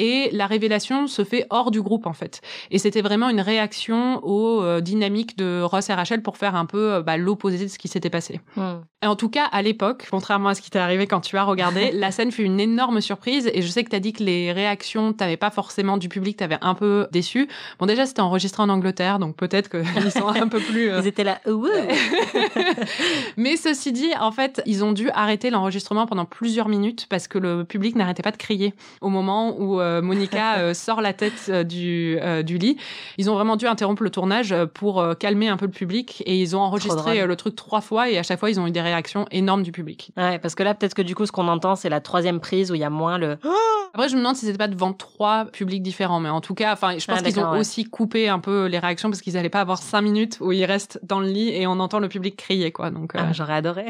Et 0.00 0.30
la 0.32 0.46
révélation 0.46 1.06
se 1.06 1.24
fait 1.24 1.46
hors 1.50 1.70
du 1.70 1.82
groupe 1.82 2.06
en 2.06 2.14
fait. 2.14 2.40
Et 2.70 2.78
c'était 2.78 3.02
vraiment 3.02 3.28
une 3.28 3.42
réaction 3.42 4.24
aux 4.24 4.62
euh, 4.62 4.80
dynamiques 4.80 5.36
de 5.36 5.60
Ross 5.60 5.90
et 5.90 5.92
Rachel 5.92 6.22
pour 6.22 6.38
faire 6.38 6.54
un 6.54 6.64
peu 6.64 6.94
euh, 6.94 7.02
bah, 7.02 7.18
l'opposé 7.18 7.64
de 7.64 7.68
ce 7.68 7.78
qui 7.78 7.86
s'était 7.86 8.08
passé. 8.08 8.40
Mm. 8.56 8.76
Et 9.02 9.06
en 9.06 9.14
tout 9.14 9.28
cas, 9.28 9.44
à 9.52 9.60
l'époque, 9.60 10.06
contrairement 10.10 10.48
à 10.48 10.54
ce 10.54 10.62
qui 10.62 10.70
t'est 10.70 10.78
arrivé 10.78 11.06
quand 11.06 11.20
tu 11.20 11.36
as 11.36 11.44
regardé, 11.44 11.90
la 11.94 12.12
scène 12.12 12.32
fut 12.32 12.44
une 12.44 12.60
énorme 12.60 12.79
surprise. 13.00 13.50
Et 13.52 13.62
je 13.62 13.68
sais 13.68 13.84
que 13.84 13.90
tu 13.90 13.96
as 13.96 14.00
dit 14.00 14.12
que 14.12 14.22
les 14.22 14.52
réactions, 14.52 15.12
t'avais 15.12 15.36
pas 15.36 15.50
forcément 15.50 15.96
du 15.96 16.08
public, 16.08 16.36
t'avais 16.36 16.58
un 16.60 16.74
peu 16.74 17.06
déçu. 17.12 17.48
Bon, 17.78 17.86
déjà, 17.86 18.06
c'était 18.06 18.20
enregistré 18.20 18.62
en 18.62 18.68
Angleterre, 18.68 19.18
donc 19.18 19.36
peut-être 19.36 19.68
qu'ils 19.70 20.10
sont 20.12 20.28
un 20.28 20.48
peu 20.48 20.60
plus. 20.60 20.90
euh, 20.90 21.00
Ils 21.02 21.06
étaient 21.06 21.24
là, 21.24 21.40
Ouh. 21.48 21.66
Mais 23.36 23.56
ceci 23.56 23.92
dit, 23.92 24.10
en 24.20 24.32
fait, 24.32 24.62
ils 24.66 24.84
ont 24.84 24.92
dû 24.92 25.10
arrêter 25.10 25.50
l'enregistrement 25.50 26.06
pendant 26.06 26.24
plusieurs 26.24 26.68
minutes 26.68 27.06
parce 27.08 27.28
que 27.28 27.38
le 27.38 27.64
public 27.64 27.96
n'arrêtait 27.96 28.22
pas 28.22 28.30
de 28.30 28.36
crier 28.36 28.74
au 29.00 29.08
moment 29.08 29.56
où 29.58 29.80
euh, 29.80 30.02
Monica 30.02 30.58
euh, 30.58 30.74
sort 30.80 31.00
la 31.00 31.12
tête 31.12 31.50
du, 31.50 32.18
du 32.44 32.58
lit. 32.58 32.76
Ils 33.18 33.30
ont 33.30 33.34
vraiment 33.34 33.56
dû 33.56 33.66
interrompre 33.66 34.02
le 34.02 34.10
tournage 34.10 34.54
pour 34.74 35.04
calmer 35.18 35.48
un 35.48 35.56
peu 35.56 35.66
le 35.66 35.72
public 35.72 36.22
et 36.26 36.40
ils 36.40 36.56
ont 36.56 36.60
enregistré 36.60 37.26
le 37.26 37.36
truc 37.36 37.56
trois 37.56 37.80
fois 37.80 38.08
et 38.10 38.18
à 38.18 38.22
chaque 38.22 38.38
fois, 38.38 38.50
ils 38.50 38.58
ont 38.60 38.66
eu 38.66 38.70
des 38.70 38.80
réactions 38.80 39.26
énormes 39.30 39.62
du 39.62 39.72
public. 39.72 40.10
Ouais, 40.16 40.38
parce 40.38 40.54
que 40.54 40.62
là, 40.62 40.74
peut-être 40.74 40.94
que 40.94 41.02
du 41.02 41.14
coup, 41.14 41.26
ce 41.26 41.32
qu'on 41.32 41.48
entend, 41.48 41.76
c'est 41.76 41.88
la 41.88 42.00
troisième 42.00 42.40
prise 42.40 42.69
où 42.70 42.74
il 42.74 42.80
y 42.80 42.84
a 42.84 42.90
moins 42.90 43.18
le. 43.18 43.38
Après, 43.94 44.08
je 44.08 44.14
me 44.14 44.20
demande 44.20 44.36
si 44.36 44.46
c'était 44.46 44.58
pas 44.58 44.68
devant 44.68 44.92
trois 44.92 45.46
publics 45.46 45.82
différents, 45.82 46.20
mais 46.20 46.28
en 46.28 46.40
tout 46.40 46.54
cas, 46.54 46.72
enfin, 46.72 46.96
je 46.98 47.04
pense 47.06 47.18
Ah, 47.20 47.22
qu'ils 47.22 47.40
ont 47.40 47.52
ouais. 47.52 47.58
aussi 47.58 47.84
coupé 47.84 48.28
un 48.28 48.38
peu 48.38 48.66
les 48.66 48.78
réactions 48.78 49.10
parce 49.10 49.20
qu'ils 49.20 49.36
allaient 49.36 49.48
pas 49.48 49.60
avoir 49.60 49.78
cinq 49.78 50.02
minutes 50.02 50.38
où 50.40 50.52
ils 50.52 50.64
restent 50.64 51.00
dans 51.02 51.18
le 51.20 51.26
lit 51.26 51.48
et 51.50 51.66
on 51.66 51.72
entend 51.80 51.98
le 51.98 52.08
public 52.08 52.36
crier, 52.36 52.70
quoi. 52.72 52.90
Donc, 52.90 53.14
euh, 53.14 53.18
Ah, 53.20 53.32
J'aurais 53.32 53.54
adoré. 53.54 53.86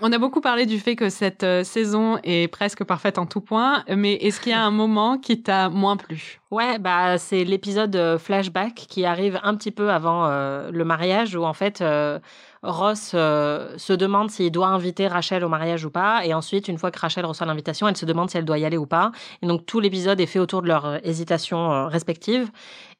On 0.00 0.10
a 0.10 0.18
beaucoup 0.18 0.40
parlé 0.40 0.66
du 0.66 0.80
fait 0.80 0.96
que 0.96 1.10
cette 1.10 1.44
euh, 1.44 1.62
saison 1.62 2.18
est 2.24 2.48
presque 2.48 2.82
parfaite 2.82 3.18
en 3.18 3.26
tout 3.26 3.40
point, 3.40 3.84
mais 3.88 4.14
est-ce 4.14 4.40
qu'il 4.40 4.50
y 4.50 4.54
a 4.54 4.64
un 4.64 4.72
moment 4.72 5.16
qui 5.16 5.42
t'a 5.42 5.68
moins 5.68 5.96
plu? 5.96 6.40
Ouais, 6.52 6.78
bah 6.78 7.16
c'est 7.16 7.44
l'épisode 7.44 7.96
euh, 7.96 8.18
flashback 8.18 8.74
qui 8.74 9.06
arrive 9.06 9.40
un 9.42 9.56
petit 9.56 9.70
peu 9.70 9.90
avant 9.90 10.26
euh, 10.26 10.70
le 10.70 10.84
mariage 10.84 11.34
où 11.34 11.44
en 11.44 11.54
fait 11.54 11.80
euh, 11.80 12.18
Ross 12.62 13.12
se 13.12 13.92
demande 13.94 14.30
s'il 14.30 14.50
doit 14.52 14.66
inviter 14.66 15.08
Rachel 15.08 15.44
au 15.44 15.48
mariage 15.48 15.86
ou 15.86 15.90
pas. 15.90 16.26
Et 16.26 16.34
ensuite 16.34 16.68
une 16.68 16.76
fois 16.76 16.90
que 16.90 16.98
Rachel 16.98 17.24
reçoit 17.24 17.46
l'invitation, 17.46 17.88
elle 17.88 17.96
se 17.96 18.04
demande 18.04 18.28
si 18.28 18.36
elle 18.36 18.44
doit 18.44 18.58
y 18.58 18.66
aller 18.66 18.76
ou 18.76 18.84
pas. 18.84 19.12
Et 19.40 19.46
donc 19.46 19.64
tout 19.64 19.80
l'épisode 19.80 20.20
est 20.20 20.26
fait 20.26 20.40
autour 20.40 20.60
de 20.60 20.68
leur 20.68 20.84
euh, 20.84 20.98
hésitation 21.04 21.72
euh, 21.72 21.86
respective. 21.86 22.50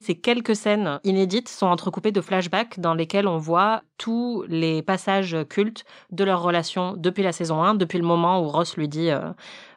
Ces 0.01 0.15
quelques 0.15 0.57
scènes 0.57 0.99
inédites 1.05 1.51
sont 1.51 1.67
entrecoupées 1.67 2.11
de 2.11 2.23
flashbacks 2.23 2.81
dans 2.81 2.95
lesquels 2.95 3.29
on 3.29 3.37
voit 3.37 3.83
tous 3.99 4.47
les 4.49 4.81
passages 4.81 5.37
cultes 5.51 5.85
de 6.11 6.25
leur 6.25 6.41
relation 6.43 6.95
depuis 6.97 7.23
la 7.23 7.33
saison 7.33 7.63
1, 7.63 7.75
depuis 7.75 7.99
le 7.99 8.05
moment 8.05 8.41
où 8.43 8.49
Ross 8.49 8.79
lui 8.79 8.89
dit 8.89 9.11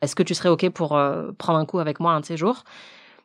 Est-ce 0.01 0.15
que 0.15 0.23
tu 0.23 0.33
serais 0.33 0.49
OK 0.49 0.67
pour 0.69 0.97
prendre 1.37 1.59
un 1.59 1.65
coup 1.65 1.77
avec 1.77 1.99
moi 1.99 2.13
un 2.13 2.21
de 2.21 2.25
ces 2.25 2.37
jours? 2.37 2.63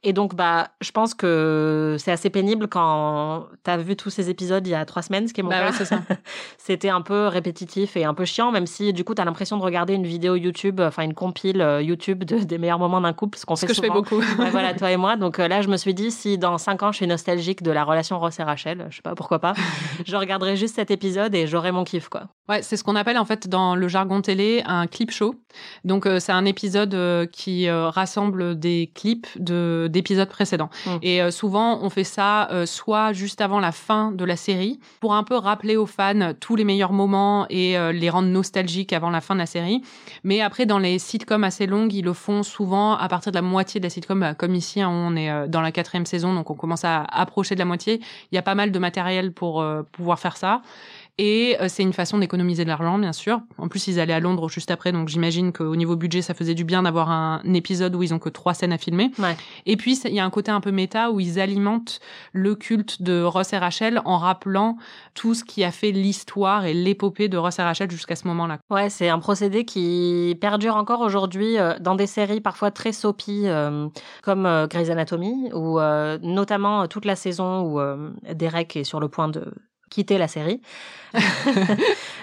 Et 0.03 0.13
donc, 0.13 0.35
bah, 0.35 0.69
je 0.81 0.91
pense 0.93 1.15
que 1.15 1.97
c'est 1.99 2.11
assez 2.13 2.31
pénible 2.31 2.69
quand 2.69 3.47
t'as 3.63 3.77
vu 3.77 3.97
tous 3.97 4.11
ces 4.11 4.31
épisodes 4.31 4.67
il 4.67 4.71
y 4.71 4.75
a 4.75 4.85
trois 4.85 5.03
semaines, 5.03 5.29
ce 5.29 5.35
qui 5.35 5.41
est 5.41 5.43
mon 5.43 5.51
Bah 5.51 5.61
cas. 5.61 5.67
ouais, 5.67 5.73
c'est 5.73 5.85
ça. 5.85 6.01
C'était 6.59 6.89
un 6.89 7.03
peu 7.03 7.27
répétitif 7.27 7.97
et 7.97 8.05
un 8.05 8.15
peu 8.15 8.25
chiant, 8.25 8.51
même 8.53 8.67
si 8.67 8.93
du 8.93 9.05
coup, 9.05 9.15
t'as 9.15 9.25
l'impression 9.25 9.57
de 9.59 9.63
regarder 9.63 9.95
une 9.95 10.07
vidéo 10.07 10.37
YouTube, 10.37 10.81
enfin 10.81 11.03
une 11.03 11.15
compile 11.15 11.61
euh, 11.61 11.83
YouTube 11.83 12.25
de- 12.25 12.39
des 12.45 12.59
meilleurs 12.59 12.79
moments 12.79 13.01
d'un 13.01 13.13
couple, 13.13 13.39
ce 13.39 13.45
qu'on 13.47 13.57
fait 13.57 13.67
que 13.67 13.75
je 13.75 13.81
fais 13.81 13.91
beaucoup. 13.91 14.17
Ouais, 14.39 14.51
voilà, 14.51 14.73
toi 14.79 14.91
et 14.91 14.97
moi. 14.97 15.17
Donc 15.17 15.39
euh, 15.39 15.49
là, 15.49 15.63
je 15.63 15.69
me 15.69 15.77
suis 15.77 15.95
dit, 15.95 16.11
si 16.11 16.39
dans 16.39 16.57
cinq 16.59 16.83
ans, 16.83 16.93
je 16.93 16.97
suis 16.97 17.07
nostalgique 17.07 17.63
de 17.63 17.71
la 17.71 17.85
relation 17.85 18.19
Ross 18.19 18.39
et 18.39 18.43
Rachel, 18.43 18.87
je 18.91 18.97
sais 18.97 19.03
pas 19.03 19.15
pourquoi 19.15 19.39
pas, 19.39 19.53
je 20.07 20.17
regarderai 20.17 20.57
juste 20.57 20.77
cet 20.77 20.91
épisode 20.91 21.35
et 21.35 21.47
j'aurai 21.47 21.73
mon 21.73 21.85
kiff, 21.85 22.09
quoi. 22.09 22.23
Ouais, 22.49 22.63
c'est 22.63 22.77
ce 22.77 22.83
qu'on 22.85 22.97
appelle 22.97 23.19
en 23.19 23.25
fait 23.25 23.49
dans 23.49 23.75
le 23.77 23.87
jargon 23.89 24.23
télé 24.23 24.63
un 24.67 24.87
clip 24.87 25.11
show. 25.11 25.35
Donc 25.85 26.07
euh, 26.07 26.19
c'est 26.19 26.33
un 26.33 26.45
épisode 26.45 26.95
euh, 26.95 27.27
qui 27.27 27.69
euh, 27.69 27.89
rassemble 27.91 28.59
des 28.59 28.91
clips 28.95 29.29
de 29.39 29.89
d'épisodes 29.91 30.29
précédents. 30.29 30.71
Mm. 30.87 30.91
Et 31.03 31.23
euh, 31.23 31.31
souvent 31.31 31.81
on 31.83 31.91
fait 31.91 32.05
ça 32.05 32.51
euh, 32.51 32.67
soit 32.67 33.13
juste 33.13 33.41
avant 33.41 33.61
la 33.61 33.73
fin 33.73 34.13
de 34.13 34.25
la 34.25 34.37
série 34.37 34.81
pour 35.01 35.15
un 35.15 35.25
peu 35.25 35.37
rappeler 35.37 35.77
aux 35.77 35.87
fans 35.87 36.33
tous 36.39 36.57
les 36.57 36.65
meilleurs 36.65 36.93
moments 36.93 37.47
et 37.51 37.77
euh, 37.77 37.93
les 37.93 38.11
rendre 38.11 38.29
nostalgiques 38.29 38.93
avant 38.93 39.11
la 39.11 39.21
fin 39.21 39.35
de 39.35 39.41
la 39.41 39.47
série. 39.47 39.83
Mais 40.25 40.41
après 40.41 40.67
dans 40.67 40.79
les 40.79 40.99
sitcoms 40.99 41.45
assez 41.45 41.67
longues, 41.67 41.93
ils 41.93 42.05
le 42.05 42.13
font 42.13 42.43
souvent 42.43 42.95
à 42.95 43.09
partir 43.09 43.33
de 43.33 43.37
la 43.37 43.43
moitié 43.43 43.81
de 43.81 43.87
la 43.87 43.91
sitcom, 43.91 44.21
bah, 44.21 44.35
comme 44.35 44.55
ici 44.55 44.81
hein, 44.81 44.89
on 44.91 45.17
est 45.17 45.49
dans 45.49 45.61
la 45.61 45.73
quatrième 45.73 46.07
saison, 46.07 46.35
donc 46.35 46.51
on 46.51 46.55
commence 46.55 46.85
à 46.85 47.03
approcher 47.03 47.55
de 47.55 47.61
la 47.61 47.65
moitié. 47.65 48.01
Il 48.33 48.35
y 48.35 48.39
a 48.39 48.43
pas 48.43 48.55
mal 48.55 48.73
de 48.73 48.79
matériel 48.79 49.33
pour 49.33 49.65
pouvoir 49.93 50.19
faire 50.19 50.37
ça. 50.37 50.63
Et 51.23 51.59
euh, 51.61 51.67
c'est 51.69 51.83
une 51.83 51.93
façon 51.93 52.17
d'économiser 52.17 52.65
de 52.65 52.71
l'argent, 52.71 52.99
bien 52.99 53.13
sûr. 53.13 53.43
En 53.59 53.69
plus, 53.69 53.89
ils 53.89 54.01
allaient 54.01 54.15
à 54.15 54.21
Londres 54.21 54.49
juste 54.49 54.71
après, 54.71 54.91
donc 54.91 55.09
j'imagine 55.09 55.53
qu'au 55.53 55.77
niveau 55.77 55.95
budget, 55.95 56.23
ça 56.23 56.33
faisait 56.33 56.55
du 56.55 56.65
bien 56.65 56.85
d'avoir 56.85 57.11
un 57.11 57.43
épisode 57.53 57.95
où 57.95 58.03
ils 58.03 58.15
ont 58.15 58.19
que 58.19 58.31
trois 58.31 58.55
scènes 58.55 58.73
à 58.73 58.79
filmer. 58.79 59.11
Ouais. 59.19 59.37
Et 59.67 59.77
puis, 59.77 60.01
il 60.07 60.15
y 60.15 60.19
a 60.19 60.25
un 60.25 60.31
côté 60.31 60.51
un 60.51 60.63
peu 60.63 60.71
méta 60.71 61.11
où 61.11 61.21
ils 61.21 61.39
alimentent 61.39 62.01
le 62.33 62.55
culte 62.55 63.03
de 63.03 63.23
Ross 63.23 63.53
et 63.53 63.59
Rachel 63.59 64.01
en 64.07 64.17
rappelant 64.17 64.79
tout 65.13 65.35
ce 65.35 65.45
qui 65.45 65.63
a 65.63 65.71
fait 65.71 65.91
l'histoire 65.91 66.65
et 66.65 66.73
l'épopée 66.73 67.29
de 67.29 67.37
Ross 67.37 67.59
et 67.59 67.63
Rachel 67.65 67.91
jusqu'à 67.91 68.17
ce 68.17 68.27
moment-là. 68.29 68.57
Ouais, 68.71 68.89
c'est 68.89 69.11
un 69.11 69.19
procédé 69.19 69.67
qui 69.67 70.39
perdure 70.41 70.77
encore 70.77 71.03
aujourd'hui 71.03 71.59
euh, 71.59 71.79
dans 71.81 71.97
des 71.97 72.07
séries 72.07 72.41
parfois 72.41 72.71
très 72.71 72.93
soapy 72.93 73.43
euh, 73.45 73.89
comme 74.23 74.49
Grey's 74.71 74.89
Anatomy 74.89 75.51
ou 75.53 75.79
euh, 75.79 76.19
notamment 76.23 76.89
toute 76.89 77.05
la 77.05 77.15
saison 77.15 77.61
où 77.61 77.81
Derek 78.33 78.75
est 78.77 78.85
sur 78.85 79.01
le 79.01 79.09
point 79.09 79.29
de 79.29 79.53
quitter 79.91 80.17
la 80.17 80.29
série. 80.29 80.63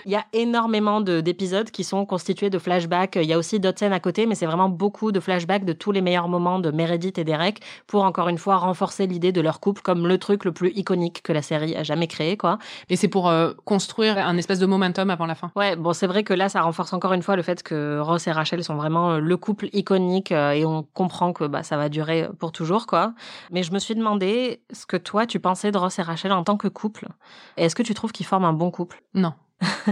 Il 0.08 0.12
y 0.14 0.16
a 0.16 0.24
énormément 0.32 1.02
de- 1.02 1.20
d'épisodes 1.20 1.70
qui 1.70 1.84
sont 1.84 2.06
constitués 2.06 2.50
de 2.50 2.58
flashbacks. 2.60 3.18
Il 3.18 3.26
y 3.26 3.34
a 3.34 3.38
aussi 3.38 3.60
d'autres 3.60 3.80
scènes 3.80 3.92
à 3.92 4.00
côté, 4.00 4.26
mais 4.26 4.36
c'est 4.36 4.46
vraiment 4.46 4.70
beaucoup 4.70 5.12
de 5.12 5.20
flashbacks 5.20 5.66
de 5.66 5.74
tous 5.74 5.92
les 5.92 6.00
meilleurs 6.00 6.30
moments 6.30 6.60
de 6.60 6.72
Meredith 6.72 7.18
et 7.18 7.26
Derek 7.26 7.60
pour 7.88 8.06
encore 8.06 8.30
une 8.30 8.38
fois 8.38 8.56
renforcer 8.56 9.06
l'idée 9.06 9.34
de 9.34 9.42
leur 9.42 9.60
couple 9.60 9.82
comme 9.82 10.08
le 10.08 10.18
truc 10.18 10.46
le 10.46 10.54
plus 10.54 10.70
iconique 10.78 11.22
que 11.24 11.34
la 11.34 11.42
série 11.42 11.76
a 11.76 11.84
jamais 11.84 12.08
créé, 12.08 12.38
quoi. 12.38 12.58
Et 12.90 12.96
c'est 12.96 13.10
pour 13.10 13.28
euh, 13.28 13.52
construire 13.66 14.18
un 14.18 14.38
espèce 14.38 14.60
de 14.60 14.66
momentum 14.66 15.10
avant 15.10 15.26
la 15.26 15.36
fin. 15.36 15.52
Ouais, 15.58 15.76
bon, 15.76 15.92
c'est 15.92 16.08
vrai 16.08 16.24
que 16.24 16.34
là, 16.34 16.48
ça 16.48 16.62
renforce 16.62 16.94
encore 16.94 17.12
une 17.12 17.22
fois 17.22 17.36
le 17.36 17.42
fait 17.42 17.62
que 17.62 18.00
Ross 18.00 18.28
et 18.28 18.32
Rachel 18.32 18.64
sont 18.64 18.76
vraiment 18.76 19.12
euh, 19.12 19.20
le 19.20 19.36
couple 19.36 19.68
iconique 19.74 20.32
euh, 20.32 20.52
et 20.52 20.64
on 20.64 20.84
comprend 20.84 21.34
que 21.34 21.44
bah, 21.44 21.64
ça 21.64 21.76
va 21.76 21.90
durer 21.90 22.30
pour 22.40 22.54
toujours, 22.54 22.88
quoi. 22.88 23.14
Mais 23.52 23.62
je 23.62 23.74
me 23.74 23.80
suis 23.80 23.94
demandé 23.94 24.62
ce 24.72 24.86
que 24.86 24.96
toi, 24.96 25.26
tu 25.26 25.42
pensais 25.42 25.72
de 25.72 25.78
Ross 25.78 26.00
et 26.00 26.02
Rachel 26.02 26.32
en 26.32 26.46
tant 26.46 26.56
que 26.56 26.70
couple. 26.70 27.10
Est-ce 27.58 27.76
que 27.76 27.84
tu 27.84 27.94
trouves 27.94 28.14
qu'ils 28.14 28.26
forment 28.26 28.46
un 28.46 28.54
bon 28.54 28.72
couple? 28.72 29.04
Non. 29.14 29.34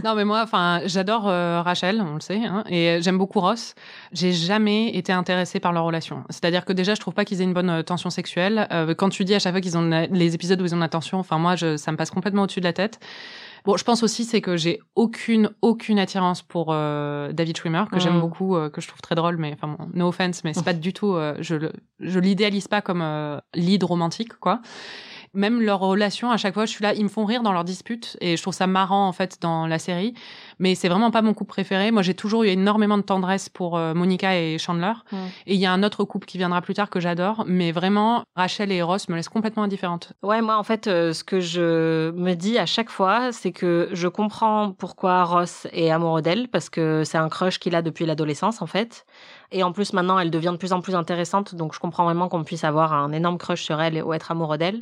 Non, 0.04 0.14
mais 0.16 0.26
moi, 0.26 0.42
enfin, 0.44 0.82
j'adore 0.86 1.28
euh, 1.28 1.62
Rachel, 1.62 2.00
on 2.02 2.16
le 2.16 2.20
sait, 2.20 2.44
hein, 2.46 2.64
et 2.70 3.00
j'aime 3.02 3.18
beaucoup 3.18 3.40
Ross. 3.40 3.74
J'ai 4.12 4.32
jamais 4.32 4.90
été 4.96 5.12
intéressée 5.12 5.60
par 5.60 5.74
leur 5.74 5.84
relation. 5.86 6.24
C'est-à-dire 6.30 6.66
que 6.66 6.74
déjà, 6.74 6.94
je 6.94 7.00
trouve 7.00 7.14
pas 7.16 7.26
qu'ils 7.26 7.42
aient 7.42 7.46
une 7.46 7.54
bonne 7.54 7.70
euh, 7.70 7.82
tension 7.82 8.10
sexuelle. 8.12 8.68
Euh, 8.72 8.94
quand 8.94 9.10
tu 9.10 9.26
dis 9.26 9.34
à 9.34 9.40
chaque 9.40 9.54
fois 9.54 9.62
qu'ils 9.62 9.78
ont 9.78 9.82
la- 9.82 10.06
les 10.08 10.36
épisodes 10.36 10.62
où 10.62 10.66
ils 10.66 10.76
ont 10.76 10.80
la 10.80 10.90
tension, 10.90 11.18
enfin 11.18 11.38
moi, 11.40 11.56
je, 11.56 11.78
ça 11.78 11.92
me 11.92 11.98
passe 11.98 12.12
complètement 12.12 12.44
au-dessus 12.44 12.60
de 12.60 12.66
la 12.66 12.74
tête. 12.74 13.00
Bon, 13.64 13.76
je 13.78 13.84
pense 13.84 14.04
aussi 14.04 14.26
c'est 14.26 14.42
que 14.42 14.58
j'ai 14.58 14.80
aucune 14.94 15.50
aucune 15.64 15.98
attirance 15.98 16.44
pour 16.44 16.68
euh, 16.70 17.32
David 17.34 17.58
Schwimmer 17.58 17.86
que 17.92 17.98
j'aime 18.00 18.18
Mm. 18.18 18.22
beaucoup, 18.22 18.56
euh, 18.56 18.70
que 18.70 18.80
je 18.80 18.88
trouve 18.88 19.02
très 19.02 19.16
drôle, 19.16 19.38
mais 19.38 19.52
enfin 19.54 19.76
bon, 19.80 19.88
no 19.96 20.10
offense, 20.10 20.44
mais 20.44 20.54
c'est 20.54 20.64
pas 20.64 20.74
du 20.74 20.94
tout, 20.94 21.16
euh, 21.16 21.34
je 21.40 21.56
le, 21.56 21.72
je 22.00 22.20
l'idéalise 22.20 22.68
pas 22.68 22.82
comme 22.82 23.04
lead 23.56 23.84
romantique 23.84 24.38
quoi. 24.40 24.62
Même 25.36 25.62
leur 25.62 25.80
relation, 25.80 26.32
à 26.32 26.38
chaque 26.38 26.54
fois, 26.54 26.66
je 26.66 26.72
suis 26.72 26.84
là, 26.84 26.94
ils 26.94 27.04
me 27.04 27.10
font 27.10 27.26
rire 27.26 27.44
dans 27.44 27.52
leurs 27.52 27.64
disputes 27.64 28.18
et 28.22 28.38
je 28.38 28.42
trouve 28.42 28.54
ça 28.54 28.68
marrant 28.68 29.08
en 29.08 29.12
fait 29.12 29.38
dans 29.42 29.68
la 29.68 29.80
série. 29.80 30.14
Mais 30.60 30.76
c'est 30.76 30.90
vraiment 30.90 31.12
pas 31.12 31.22
mon 31.22 31.34
couple 31.34 31.50
préféré. 31.50 31.92
Moi, 31.92 32.02
j'ai 32.02 32.14
toujours 32.14 32.44
eu 32.44 32.48
énormément 32.48 32.98
de 32.98 33.04
tendresse 33.04 33.50
pour 33.50 33.78
euh, 33.78 33.94
Monica 33.94 34.36
et 34.36 34.58
Chandler. 34.58 34.94
Mm. 35.12 35.18
Et 35.48 35.54
il 35.56 35.60
y 35.60 35.66
a 35.66 35.72
un 35.72 35.84
autre 35.84 36.04
couple 36.04 36.26
qui 36.26 36.38
viendra 36.38 36.62
plus 36.62 36.74
tard 36.74 36.90
que 36.90 37.00
j'adore, 37.00 37.44
mais 37.48 37.72
vraiment 37.72 38.24
Rachel 38.36 38.72
et 38.72 38.82
Ross 38.82 39.10
me 39.10 39.16
laissent 39.16 39.30
complètement 39.30 39.64
indifférente. 39.64 40.14
Ouais, 40.24 40.42
moi, 40.42 40.58
en 40.58 40.64
fait, 40.64 40.88
euh, 40.88 41.14
ce 41.14 41.24
que 41.24 41.40
je 41.40 42.12
me 42.12 42.34
dis 42.34 42.58
à 42.58 42.66
chaque 42.66 42.90
fois, 42.90 43.32
c'est 43.32 43.52
que 43.52 43.90
je 43.92 44.08
comprends 44.08 44.72
pourquoi 44.72 45.24
Ross 45.24 45.68
est 45.72 45.92
amoureux 45.92 46.22
d'elle, 46.22 46.48
parce 46.48 46.70
que 46.70 47.04
c'est 47.04 47.18
un 47.18 47.30
crush 47.30 47.60
qu'il 47.60 47.76
a 47.76 47.82
depuis 47.82 48.06
l'adolescence, 48.06 48.62
en 48.62 48.68
fait. 48.68 49.06
Et 49.52 49.64
en 49.64 49.72
plus, 49.72 49.94
maintenant, 49.94 50.20
elle 50.20 50.32
devient 50.32 50.52
de 50.52 50.58
plus 50.58 50.74
en 50.74 50.82
plus 50.82 50.96
intéressante, 50.96 51.56
donc 51.56 51.74
je 51.74 51.80
comprends 51.80 52.04
vraiment 52.04 52.28
qu'on 52.28 52.44
puisse 52.44 52.64
avoir 52.64 52.94
un 52.94 53.12
énorme 53.12 53.38
crush 53.38 53.64
sur 53.64 53.82
elle 53.82 54.02
ou 54.04 54.14
être 54.14 54.32
amoureux 54.32 54.58
d'elle. 54.58 54.82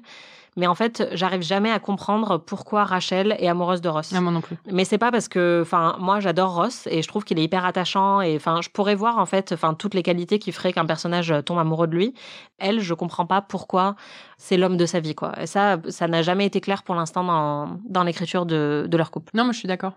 Mais 0.55 0.67
en 0.67 0.75
fait, 0.75 1.07
j'arrive 1.13 1.41
jamais 1.41 1.71
à 1.71 1.79
comprendre 1.79 2.37
pourquoi 2.37 2.83
Rachel 2.83 3.35
est 3.39 3.47
amoureuse 3.47 3.81
de 3.81 3.89
Ross. 3.89 4.11
Ah, 4.15 4.21
moi 4.21 4.31
non 4.31 4.41
plus. 4.41 4.57
Mais 4.71 4.85
c'est 4.85 4.97
pas 4.97 5.11
parce 5.11 5.27
que, 5.27 5.61
enfin, 5.61 5.95
moi 5.99 6.19
j'adore 6.19 6.55
Ross 6.55 6.87
et 6.89 7.01
je 7.01 7.07
trouve 7.07 7.23
qu'il 7.23 7.39
est 7.39 7.43
hyper 7.43 7.65
attachant 7.65 8.21
et, 8.21 8.35
enfin, 8.35 8.61
je 8.61 8.69
pourrais 8.69 8.95
voir 8.95 9.17
en 9.17 9.25
fait, 9.25 9.51
enfin, 9.51 9.73
toutes 9.73 9.93
les 9.93 10.03
qualités 10.03 10.39
qui 10.39 10.51
feraient 10.51 10.73
qu'un 10.73 10.85
personnage 10.85 11.33
tombe 11.45 11.57
amoureux 11.57 11.87
de 11.87 11.95
lui. 11.95 12.13
Elle, 12.59 12.79
je 12.79 12.93
comprends 12.93 13.25
pas 13.25 13.41
pourquoi 13.41 13.95
c'est 14.37 14.57
l'homme 14.57 14.77
de 14.77 14.85
sa 14.85 14.99
vie, 14.99 15.15
quoi. 15.15 15.31
Et 15.41 15.47
ça, 15.47 15.77
ça 15.89 16.07
n'a 16.07 16.21
jamais 16.21 16.45
été 16.45 16.61
clair 16.61 16.83
pour 16.83 16.95
l'instant 16.95 17.23
dans, 17.23 17.79
dans 17.87 18.03
l'écriture 18.03 18.45
de, 18.45 18.85
de 18.87 18.97
leur 18.97 19.11
couple. 19.11 19.31
Non, 19.35 19.45
mais 19.45 19.53
je 19.53 19.59
suis 19.59 19.67
d'accord. 19.67 19.93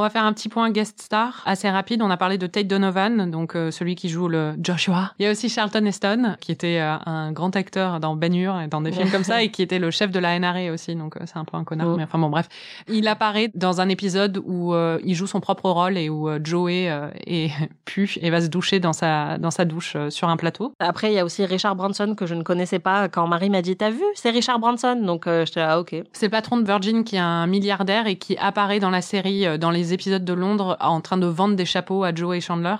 On 0.00 0.02
va 0.02 0.08
faire 0.08 0.24
un 0.24 0.32
petit 0.32 0.48
point 0.48 0.70
guest 0.70 0.98
star 0.98 1.42
assez 1.44 1.68
rapide. 1.68 2.00
On 2.00 2.08
a 2.08 2.16
parlé 2.16 2.38
de 2.38 2.46
Tate 2.46 2.66
Donovan, 2.66 3.30
donc 3.30 3.54
euh, 3.54 3.70
celui 3.70 3.96
qui 3.96 4.08
joue 4.08 4.28
le 4.28 4.54
Joshua. 4.58 5.12
Il 5.18 5.26
y 5.26 5.28
a 5.28 5.30
aussi 5.30 5.50
Charlton 5.50 5.84
Heston, 5.84 6.36
qui 6.40 6.52
était 6.52 6.80
euh, 6.80 6.96
un 7.04 7.32
grand 7.32 7.54
acteur 7.54 8.00
dans 8.00 8.16
Ben 8.16 8.34
Hur 8.34 8.58
et 8.62 8.66
dans 8.66 8.80
des 8.80 8.92
films 8.92 9.10
comme 9.10 9.24
ça, 9.24 9.42
et 9.42 9.50
qui 9.50 9.60
était 9.60 9.78
le 9.78 9.90
chef 9.90 10.10
de 10.10 10.18
la 10.18 10.38
NRA 10.38 10.72
aussi. 10.72 10.94
Donc 10.94 11.18
euh, 11.18 11.24
c'est 11.26 11.36
un 11.36 11.44
peu 11.44 11.58
un 11.58 11.64
connard, 11.64 11.98
mais 11.98 12.04
enfin 12.04 12.18
bon 12.18 12.30
bref. 12.30 12.48
Il 12.88 13.08
apparaît 13.08 13.50
dans 13.54 13.82
un 13.82 13.90
épisode 13.90 14.42
où 14.46 14.74
il 15.04 15.14
joue 15.14 15.26
son 15.26 15.40
propre 15.40 15.68
rôle 15.68 15.98
et 15.98 16.08
où 16.08 16.30
Joey 16.42 16.88
est 17.26 17.50
pu 17.84 18.10
et 18.22 18.30
va 18.30 18.40
se 18.40 18.46
doucher 18.46 18.80
dans 18.80 18.94
sa 18.94 19.36
dans 19.36 19.50
sa 19.50 19.66
douche 19.66 19.98
sur 20.08 20.30
un 20.30 20.38
plateau. 20.38 20.72
Après, 20.78 21.12
il 21.12 21.14
y 21.14 21.18
a 21.18 21.26
aussi 21.26 21.44
Richard 21.44 21.76
Branson 21.76 22.14
que 22.16 22.24
je 22.24 22.34
ne 22.34 22.42
connaissais 22.42 22.78
pas 22.78 23.10
quand 23.10 23.26
Marie 23.26 23.50
m'a 23.50 23.60
dit 23.60 23.76
T'as 23.76 23.90
vu 23.90 24.02
C'est 24.14 24.30
Richard 24.30 24.60
Branson. 24.60 24.98
Donc, 25.02 25.26
euh, 25.26 25.44
j'étais 25.44 25.60
ah, 25.60 25.78
ok. 25.78 25.94
C'est 26.14 26.26
le 26.26 26.30
patron 26.30 26.56
de 26.56 26.64
Virgin 26.64 27.04
qui 27.04 27.16
est 27.16 27.18
un 27.18 27.46
milliardaire 27.46 28.06
et 28.06 28.16
qui 28.16 28.38
apparaît 28.38 28.80
dans 28.80 28.88
la 28.88 29.02
série, 29.02 29.58
dans 29.58 29.70
les 29.70 29.89
épisodes 29.92 30.24
de 30.24 30.32
Londres, 30.32 30.76
en 30.80 31.00
train 31.00 31.16
de 31.18 31.26
vendre 31.26 31.56
des 31.56 31.64
chapeaux 31.66 32.04
à 32.04 32.14
Joe 32.14 32.36
et 32.36 32.40
Chandler. 32.40 32.76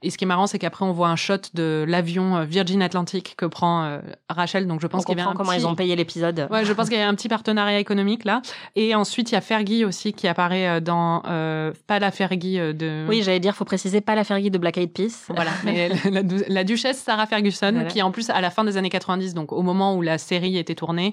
Et 0.00 0.10
ce 0.10 0.16
qui 0.16 0.22
est 0.22 0.28
marrant, 0.28 0.46
c'est 0.46 0.60
qu'après, 0.60 0.84
on 0.84 0.92
voit 0.92 1.08
un 1.08 1.16
shot 1.16 1.34
de 1.54 1.84
l'avion 1.88 2.36
euh, 2.36 2.44
Virgin 2.44 2.82
Atlantic 2.82 3.34
que 3.36 3.46
prend 3.46 3.82
euh, 3.82 3.98
Rachel. 4.28 4.68
Donc, 4.68 4.80
je 4.80 4.86
pense 4.86 5.04
qu'il 5.04 5.18
y 5.18 5.20
avait 5.20 5.22
comprend 5.26 5.34
un 5.34 5.36
comment 5.36 5.50
petit... 5.56 5.62
ils 5.64 5.66
ont 5.66 5.74
payé 5.74 5.96
l'épisode. 5.96 6.46
Ouais, 6.52 6.64
je 6.64 6.72
pense 6.72 6.88
qu'il 6.88 6.98
y 6.98 7.02
a 7.02 7.08
un 7.08 7.14
petit 7.16 7.28
partenariat 7.28 7.80
économique 7.80 8.24
là. 8.24 8.40
Et 8.76 8.94
ensuite, 8.94 9.32
il 9.32 9.34
y 9.34 9.36
a 9.36 9.40
Fergie 9.40 9.84
aussi 9.84 10.12
qui 10.12 10.28
apparaît 10.28 10.68
euh, 10.68 10.78
dans 10.80 11.24
euh, 11.26 11.72
pas 11.88 11.98
la 11.98 12.12
Fergie 12.12 12.58
de. 12.58 13.06
Oui, 13.08 13.22
j'allais 13.24 13.40
dire, 13.40 13.56
faut 13.56 13.64
préciser, 13.64 14.00
pas 14.00 14.14
la 14.14 14.22
Fergie 14.22 14.52
de 14.52 14.58
Black 14.58 14.78
Eyed 14.78 14.92
Peas. 14.92 15.26
Voilà, 15.34 15.50
mais 15.64 15.88
la, 15.88 16.22
la- 16.22 16.28
la 16.48 16.62
duchesse 16.64 16.98
Sarah 17.02 17.26
Ferguson, 17.26 17.72
Voilà. 17.72 17.88
qui 17.88 18.00
en 18.00 18.12
plus 18.12 18.30
à 18.30 18.40
la 18.40 18.50
fin 18.50 18.62
des 18.62 18.76
années 18.76 18.90
90, 18.90 19.34
donc 19.34 19.50
au 19.52 19.62
moment 19.62 19.96
où 19.96 20.02
la 20.02 20.18
série 20.18 20.58
était 20.58 20.76
tournée, 20.76 21.12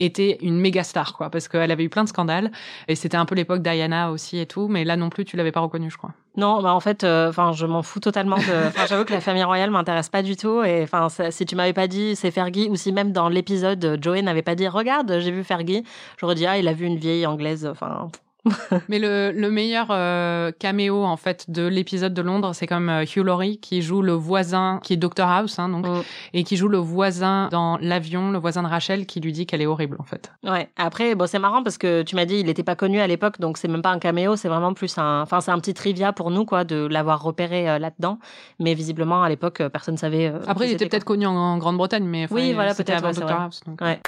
était 0.00 0.38
une 0.42 0.58
méga 0.60 0.84
star, 0.84 1.14
quoi, 1.14 1.30
parce 1.30 1.48
qu'elle 1.48 1.70
avait 1.70 1.84
eu 1.84 1.88
plein 1.88 2.04
de 2.04 2.08
scandales 2.08 2.50
et 2.86 2.94
c'était 2.94 3.16
un 3.16 3.24
peu 3.24 3.34
l'époque 3.34 3.62
Diana 3.62 4.10
aussi 4.10 4.38
et 4.38 4.46
tout, 4.46 4.68
mais 4.68 4.84
là 4.84 4.96
non 4.96 5.10
plus 5.10 5.24
tu 5.24 5.36
l'avais 5.36 5.52
pas 5.52 5.60
reconnue, 5.60 5.90
je 5.90 5.98
crois. 5.98 6.12
Non, 6.36 6.62
bah 6.62 6.72
en 6.72 6.78
fait, 6.78 7.02
euh, 7.02 7.30
enfin, 7.30 7.50
je 7.52 7.66
m'en 7.66 7.82
fous 7.82 7.98
totalement. 7.98 8.36
De... 8.36 8.86
J'avoue 8.88 9.04
que 9.04 9.12
la 9.12 9.20
famille 9.20 9.42
royale 9.42 9.70
m'intéresse 9.70 10.08
pas 10.08 10.22
du 10.22 10.36
tout. 10.36 10.62
Et 10.62 10.84
enfin, 10.84 11.08
si 11.30 11.44
tu 11.46 11.56
m'avais 11.56 11.72
pas 11.72 11.88
dit 11.88 12.14
c'est 12.14 12.30
Fergie, 12.30 12.68
ou 12.70 12.76
si 12.76 12.92
même 12.92 13.10
dans 13.12 13.28
l'épisode 13.28 13.84
euh, 13.84 13.98
Joey 14.00 14.22
n'avait 14.22 14.42
pas 14.42 14.54
dit 14.54 14.68
regarde, 14.68 15.18
j'ai 15.18 15.32
vu 15.32 15.42
Fergie, 15.42 15.82
j'aurais 16.16 16.36
dit 16.36 16.46
ah, 16.46 16.56
il 16.56 16.68
a 16.68 16.72
vu 16.72 16.86
une 16.86 16.96
vieille 16.96 17.26
anglaise. 17.26 17.66
Enfin, 17.66 18.08
Mais 18.88 18.98
le, 18.98 19.32
le 19.32 19.50
meilleur 19.50 19.88
euh, 19.90 20.50
caméo 20.58 21.04
en 21.04 21.16
fait 21.16 21.50
de 21.50 21.66
l'épisode 21.66 22.14
de 22.14 22.22
Londres, 22.22 22.52
c'est 22.54 22.66
comme 22.66 22.88
euh, 22.88 23.04
Hugh 23.04 23.24
Laurie 23.24 23.58
qui 23.58 23.82
joue 23.82 24.02
le 24.02 24.12
voisin, 24.12 24.80
qui 24.82 24.92
est 24.94 24.96
Dr 24.96 25.24
House, 25.26 25.58
hein, 25.58 25.68
donc, 25.68 25.86
Mm. 25.86 26.02
et 26.34 26.44
qui 26.44 26.56
joue 26.56 26.68
le 26.68 26.78
voisin 26.78 27.48
dans 27.50 27.78
l'avion, 27.80 28.30
le 28.30 28.38
voisin 28.38 28.62
de 28.62 28.68
Rachel, 28.68 29.06
qui 29.06 29.20
lui 29.20 29.32
dit 29.32 29.46
qu'elle 29.46 29.62
est 29.62 29.66
horrible 29.66 29.96
en 30.00 30.04
fait. 30.04 30.30
ouais. 30.44 30.68
Après, 30.76 31.14
bon, 31.14 31.26
c'est 31.26 31.38
marrant 31.38 31.62
parce 31.62 31.78
que 31.78 32.02
tu 32.02 32.16
m'as 32.16 32.24
dit 32.24 32.36
il 32.40 32.46
n'était 32.46 32.62
pas 32.62 32.76
connu 32.76 33.00
à 33.00 33.06
l'époque, 33.06 33.40
donc 33.40 33.58
c'est 33.58 33.68
même 33.68 33.82
pas 33.82 33.90
un 33.90 33.98
caméo, 33.98 34.36
c'est 34.36 34.48
vraiment 34.48 34.74
plus 34.74 34.96
un, 34.98 35.22
enfin, 35.22 35.40
c'est 35.40 35.50
un 35.50 35.58
petit 35.58 35.74
trivia 35.74 36.12
pour 36.12 36.30
nous 36.30 36.44
quoi, 36.44 36.64
de 36.64 36.86
l'avoir 36.86 37.22
repéré 37.22 37.68
euh, 37.68 37.78
là-dedans. 37.78 38.18
Mais 38.58 38.74
visiblement 38.74 39.22
à 39.22 39.28
l'époque, 39.28 39.60
euh, 39.60 39.68
personne 39.68 39.96
savait. 39.96 40.32
Après, 40.46 40.68
il 40.68 40.72
était 40.72 40.88
peut-être 40.88 41.04
connu 41.04 41.26
en, 41.26 41.34
en 41.34 41.58
Grande-Bretagne, 41.58 42.04
mais 42.04 42.26
Oui, 42.30 42.52
voilà, 42.52 42.74
peut-être, 42.74 43.04
ouais, 43.04 43.12
Dr. 43.12 43.30
House. 43.30 43.60
donc. 43.66 43.80
Ouais. 43.80 44.00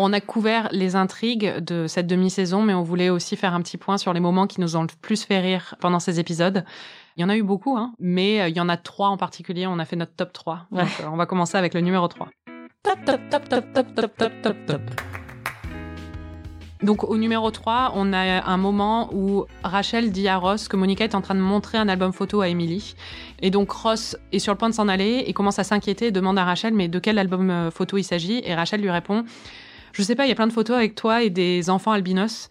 On 0.00 0.12
a 0.12 0.20
couvert 0.20 0.68
les 0.70 0.94
intrigues 0.94 1.56
de 1.58 1.86
cette 1.88 2.06
demi-saison, 2.06 2.62
mais 2.62 2.72
on 2.72 2.82
voulait 2.82 3.10
aussi 3.10 3.34
faire 3.36 3.52
un 3.54 3.60
petit 3.62 3.76
point 3.76 3.98
sur 3.98 4.12
les 4.12 4.20
moments 4.20 4.46
qui 4.46 4.60
nous 4.60 4.76
ont 4.76 4.82
le 4.82 4.88
plus 5.02 5.24
fait 5.24 5.40
rire 5.40 5.74
pendant 5.80 5.98
ces 5.98 6.20
épisodes. 6.20 6.64
Il 7.16 7.22
y 7.22 7.24
en 7.24 7.28
a 7.28 7.36
eu 7.36 7.42
beaucoup, 7.42 7.76
hein, 7.76 7.92
mais 7.98 8.40
euh, 8.40 8.48
il 8.48 8.56
y 8.56 8.60
en 8.60 8.68
a 8.68 8.76
trois 8.76 9.08
en 9.08 9.16
particulier. 9.16 9.66
On 9.66 9.80
a 9.80 9.84
fait 9.84 9.96
notre 9.96 10.14
top 10.14 10.32
3. 10.32 10.66
Donc, 10.70 10.80
Ouais. 10.82 10.86
euh, 11.02 11.08
on 11.12 11.16
va 11.16 11.26
commencer 11.26 11.58
avec 11.58 11.74
le 11.74 11.80
numéro 11.80 12.06
3. 12.06 12.28
Top, 12.84 12.98
top, 13.04 13.20
top, 13.28 13.48
top, 13.48 13.64
top, 13.74 13.94
top, 13.94 14.16
top, 14.16 14.32
top, 14.42 14.56
top. 14.66 14.80
Donc 16.80 17.02
au 17.02 17.16
numéro 17.16 17.50
3, 17.50 17.90
on 17.96 18.12
a 18.12 18.44
un 18.48 18.56
moment 18.56 19.10
où 19.12 19.46
Rachel 19.64 20.12
dit 20.12 20.28
à 20.28 20.36
Ross 20.36 20.68
que 20.68 20.76
Monica 20.76 21.02
est 21.02 21.16
en 21.16 21.20
train 21.22 21.34
de 21.34 21.40
montrer 21.40 21.76
un 21.76 21.88
album 21.88 22.12
photo 22.12 22.40
à 22.40 22.46
Emily. 22.48 22.94
Et 23.42 23.50
donc 23.50 23.72
Ross 23.72 24.16
est 24.30 24.38
sur 24.38 24.52
le 24.52 24.58
point 24.58 24.68
de 24.70 24.74
s'en 24.74 24.86
aller 24.86 25.24
et 25.26 25.32
commence 25.32 25.58
à 25.58 25.64
s'inquiéter 25.64 26.06
et 26.06 26.10
demande 26.12 26.38
à 26.38 26.44
Rachel 26.44 26.72
mais 26.74 26.86
de 26.86 27.00
quel 27.00 27.18
album 27.18 27.50
euh, 27.50 27.72
photo 27.72 27.96
il 27.98 28.04
s'agit? 28.04 28.42
Et 28.44 28.54
Rachel 28.54 28.80
lui 28.80 28.90
répond 28.92 29.24
je 29.92 30.02
sais 30.02 30.14
pas, 30.14 30.26
il 30.26 30.28
y 30.28 30.32
a 30.32 30.34
plein 30.34 30.46
de 30.46 30.52
photos 30.52 30.76
avec 30.76 30.94
toi 30.94 31.22
et 31.22 31.30
des 31.30 31.70
enfants 31.70 31.92
albinos. 31.92 32.48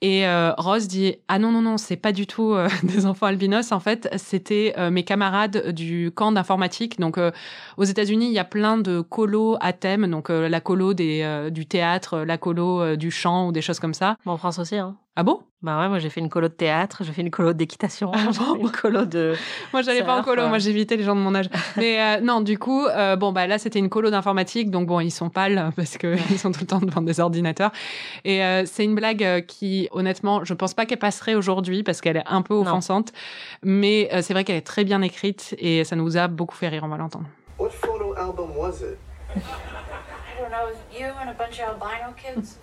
Et 0.00 0.28
euh, 0.28 0.52
Ross 0.56 0.86
dit 0.86 1.16
ah 1.26 1.40
non 1.40 1.50
non 1.50 1.60
non 1.60 1.76
c'est 1.76 1.96
pas 1.96 2.12
du 2.12 2.28
tout 2.28 2.52
euh, 2.52 2.68
des 2.84 3.04
enfants 3.04 3.26
albinos 3.26 3.72
en 3.72 3.80
fait 3.80 4.08
c'était 4.16 4.72
euh, 4.78 4.92
mes 4.92 5.02
camarades 5.02 5.72
du 5.72 6.12
camp 6.14 6.30
d'informatique 6.30 7.00
donc 7.00 7.18
euh, 7.18 7.32
aux 7.78 7.82
États-Unis 7.82 8.26
il 8.26 8.32
y 8.32 8.38
a 8.38 8.44
plein 8.44 8.78
de 8.78 9.00
colos 9.00 9.56
à 9.60 9.72
thème 9.72 10.08
donc 10.08 10.30
euh, 10.30 10.48
la 10.48 10.60
colo 10.60 10.94
des 10.94 11.22
euh, 11.24 11.50
du 11.50 11.66
théâtre 11.66 12.18
la 12.18 12.38
colo 12.38 12.94
du 12.94 13.10
chant 13.10 13.48
ou 13.48 13.52
des 13.52 13.60
choses 13.60 13.80
comme 13.80 13.94
ça 13.94 14.16
Bon, 14.24 14.32
en 14.32 14.36
France 14.36 14.60
aussi, 14.60 14.76
hein. 14.76 14.96
Ah 15.20 15.24
bon? 15.24 15.40
Bah 15.62 15.80
ouais, 15.80 15.88
moi 15.88 15.98
j'ai 15.98 16.10
fait 16.10 16.20
une 16.20 16.28
colo 16.28 16.46
de 16.46 16.52
théâtre, 16.52 17.02
j'ai 17.02 17.10
fait 17.10 17.22
une 17.22 17.32
colo 17.32 17.52
d'équitation, 17.52 18.12
Ah 18.14 18.28
bon 18.38 18.54
une 18.54 18.70
colo 18.70 19.04
de. 19.04 19.34
Moi, 19.72 19.82
j'allais 19.82 20.04
pas 20.04 20.16
en 20.16 20.22
colo. 20.22 20.42
euh. 20.42 20.48
Moi, 20.48 20.58
j'évitais 20.58 20.94
les 20.96 21.02
gens 21.02 21.16
de 21.16 21.20
mon 21.20 21.34
âge. 21.34 21.46
Mais 21.76 22.00
euh, 22.00 22.20
non, 22.20 22.40
du 22.40 22.56
coup, 22.56 22.86
euh, 22.86 23.16
bon, 23.16 23.32
bah 23.32 23.48
là, 23.48 23.58
c'était 23.58 23.80
une 23.80 23.88
colo 23.88 24.10
d'informatique. 24.10 24.70
Donc, 24.70 24.86
bon, 24.86 25.00
ils 25.00 25.10
sont 25.10 25.28
pâles 25.28 25.72
parce 25.74 25.98
qu'ils 25.98 26.38
sont 26.38 26.52
tout 26.52 26.60
le 26.60 26.66
temps 26.68 26.78
devant 26.78 27.02
des 27.02 27.18
ordinateurs. 27.18 27.72
Et 28.24 28.44
euh, 28.44 28.62
c'est 28.64 28.84
une 28.84 28.94
blague 28.94 29.44
qui, 29.46 29.88
honnêtement, 29.90 30.44
je 30.44 30.54
pense 30.54 30.74
pas 30.74 30.86
qu'elle 30.86 31.00
passerait 31.00 31.34
aujourd'hui 31.34 31.82
parce 31.82 32.00
qu'elle 32.00 32.18
est 32.18 32.28
un 32.28 32.42
peu 32.42 32.54
offensante. 32.54 33.12
Mais 33.64 34.10
euh, 34.12 34.22
c'est 34.22 34.34
vrai 34.34 34.44
qu'elle 34.44 34.54
est 34.54 34.60
très 34.60 34.84
bien 34.84 35.02
écrite 35.02 35.56
et 35.58 35.82
ça 35.82 35.96
nous 35.96 36.16
a 36.16 36.28
beaucoup 36.28 36.54
fait 36.54 36.68
rire, 36.68 36.82
on 36.84 36.88
va 36.88 36.96
l'entendre. 36.96 37.26
What 37.58 37.70
photo 37.70 38.14
album 38.16 38.56
was 38.56 38.82
it? 38.82 38.96
I 39.34 39.40
don't 40.40 40.50
know, 40.52 40.68
it 40.68 40.76
was 40.76 41.00
you 41.00 41.06
and 41.20 41.28
a 41.28 41.34
bunch 41.34 41.58
of 41.58 41.74
albino 41.74 42.14
kids. 42.16 42.60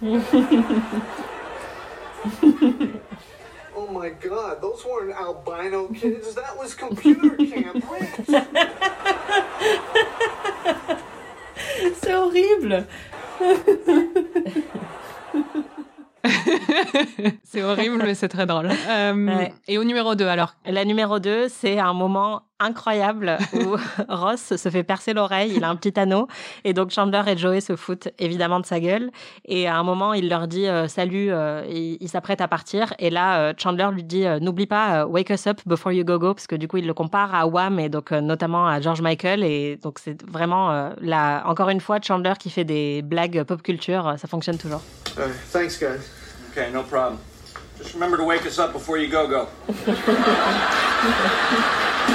Oh 3.77 3.87
my 3.87 4.09
god, 4.09 4.61
those 4.61 4.85
weren't 4.85 5.11
albino 5.13 5.89
kids. 5.89 6.33
That 6.35 6.57
was 6.57 6.73
computer 6.73 7.35
camp. 7.35 7.83
C'est 12.01 12.13
horrible 12.15 12.85
c'est 17.43 17.63
horrible, 17.63 17.97
mais 18.03 18.15
c'est 18.15 18.27
très 18.29 18.45
drôle. 18.45 18.69
Euh, 18.89 19.13
Ouais. 19.13 19.53
Et 19.67 19.77
au 19.77 19.83
numéro 19.83 20.15
2, 20.15 20.25
alors 20.25 20.55
La 20.65 20.85
numéro 20.85 21.19
2, 21.19 21.47
c'est 21.49 21.79
un 21.79 21.93
moment 21.93 22.43
incroyable 22.59 23.37
où 23.53 23.75
Ross 24.09 24.55
se 24.55 24.69
fait 24.69 24.83
percer 24.83 25.13
l'oreille, 25.13 25.53
il 25.55 25.63
a 25.63 25.69
un 25.69 25.75
petit 25.75 25.97
anneau, 25.99 26.27
et 26.63 26.73
donc 26.73 26.91
Chandler 26.91 27.21
et 27.27 27.37
Joey 27.37 27.61
se 27.61 27.75
foutent 27.75 28.09
évidemment 28.19 28.59
de 28.59 28.65
sa 28.65 28.79
gueule. 28.79 29.11
Et 29.45 29.67
à 29.67 29.77
un 29.77 29.83
moment, 29.83 30.13
il 30.13 30.29
leur 30.29 30.47
dit 30.47 30.67
euh, 30.67 30.87
salut, 30.87 31.31
euh, 31.31 31.63
et 31.67 31.97
il 31.99 32.09
s'apprête 32.09 32.41
à 32.41 32.47
partir. 32.47 32.93
Et 32.99 33.09
là, 33.09 33.39
euh, 33.39 33.53
Chandler 33.57 33.87
lui 33.91 34.03
dit 34.03 34.25
euh, 34.25 34.39
n'oublie 34.39 34.67
pas, 34.67 35.01
euh, 35.01 35.05
wake 35.05 35.29
us 35.29 35.47
up 35.47 35.59
before 35.65 35.91
you 35.91 36.03
go 36.03 36.17
go, 36.17 36.33
parce 36.33 36.47
que 36.47 36.55
du 36.55 36.67
coup, 36.67 36.77
il 36.77 36.87
le 36.87 36.93
compare 36.93 37.33
à 37.35 37.47
Wham 37.47 37.79
et 37.79 37.89
donc 37.89 38.11
euh, 38.11 38.21
notamment 38.21 38.67
à 38.67 38.79
George 38.79 39.01
Michael. 39.01 39.43
Et 39.43 39.77
donc, 39.77 39.99
c'est 39.99 40.21
vraiment, 40.23 40.71
euh, 40.71 40.89
là, 41.01 41.43
encore 41.45 41.69
une 41.69 41.81
fois, 41.81 41.99
Chandler 42.01 42.33
qui 42.39 42.49
fait 42.49 42.63
des 42.63 43.01
blagues 43.01 43.43
pop 43.43 43.61
culture, 43.61 44.07
euh, 44.07 44.17
ça 44.17 44.27
fonctionne 44.27 44.57
toujours. 44.57 44.81
Uh, 45.17 45.21
thanks, 45.51 45.79
guys. 45.79 46.09
Okay, 46.51 46.71
no 46.71 46.83
problem. 46.83 47.17
Just 47.77 47.93
remember 47.93 48.17
to 48.17 48.23
wake 48.23 48.45
us 48.45 48.59
up 48.59 48.71
before 48.71 48.97
you 48.97 49.09
go 49.09 49.27
go. 49.27 49.47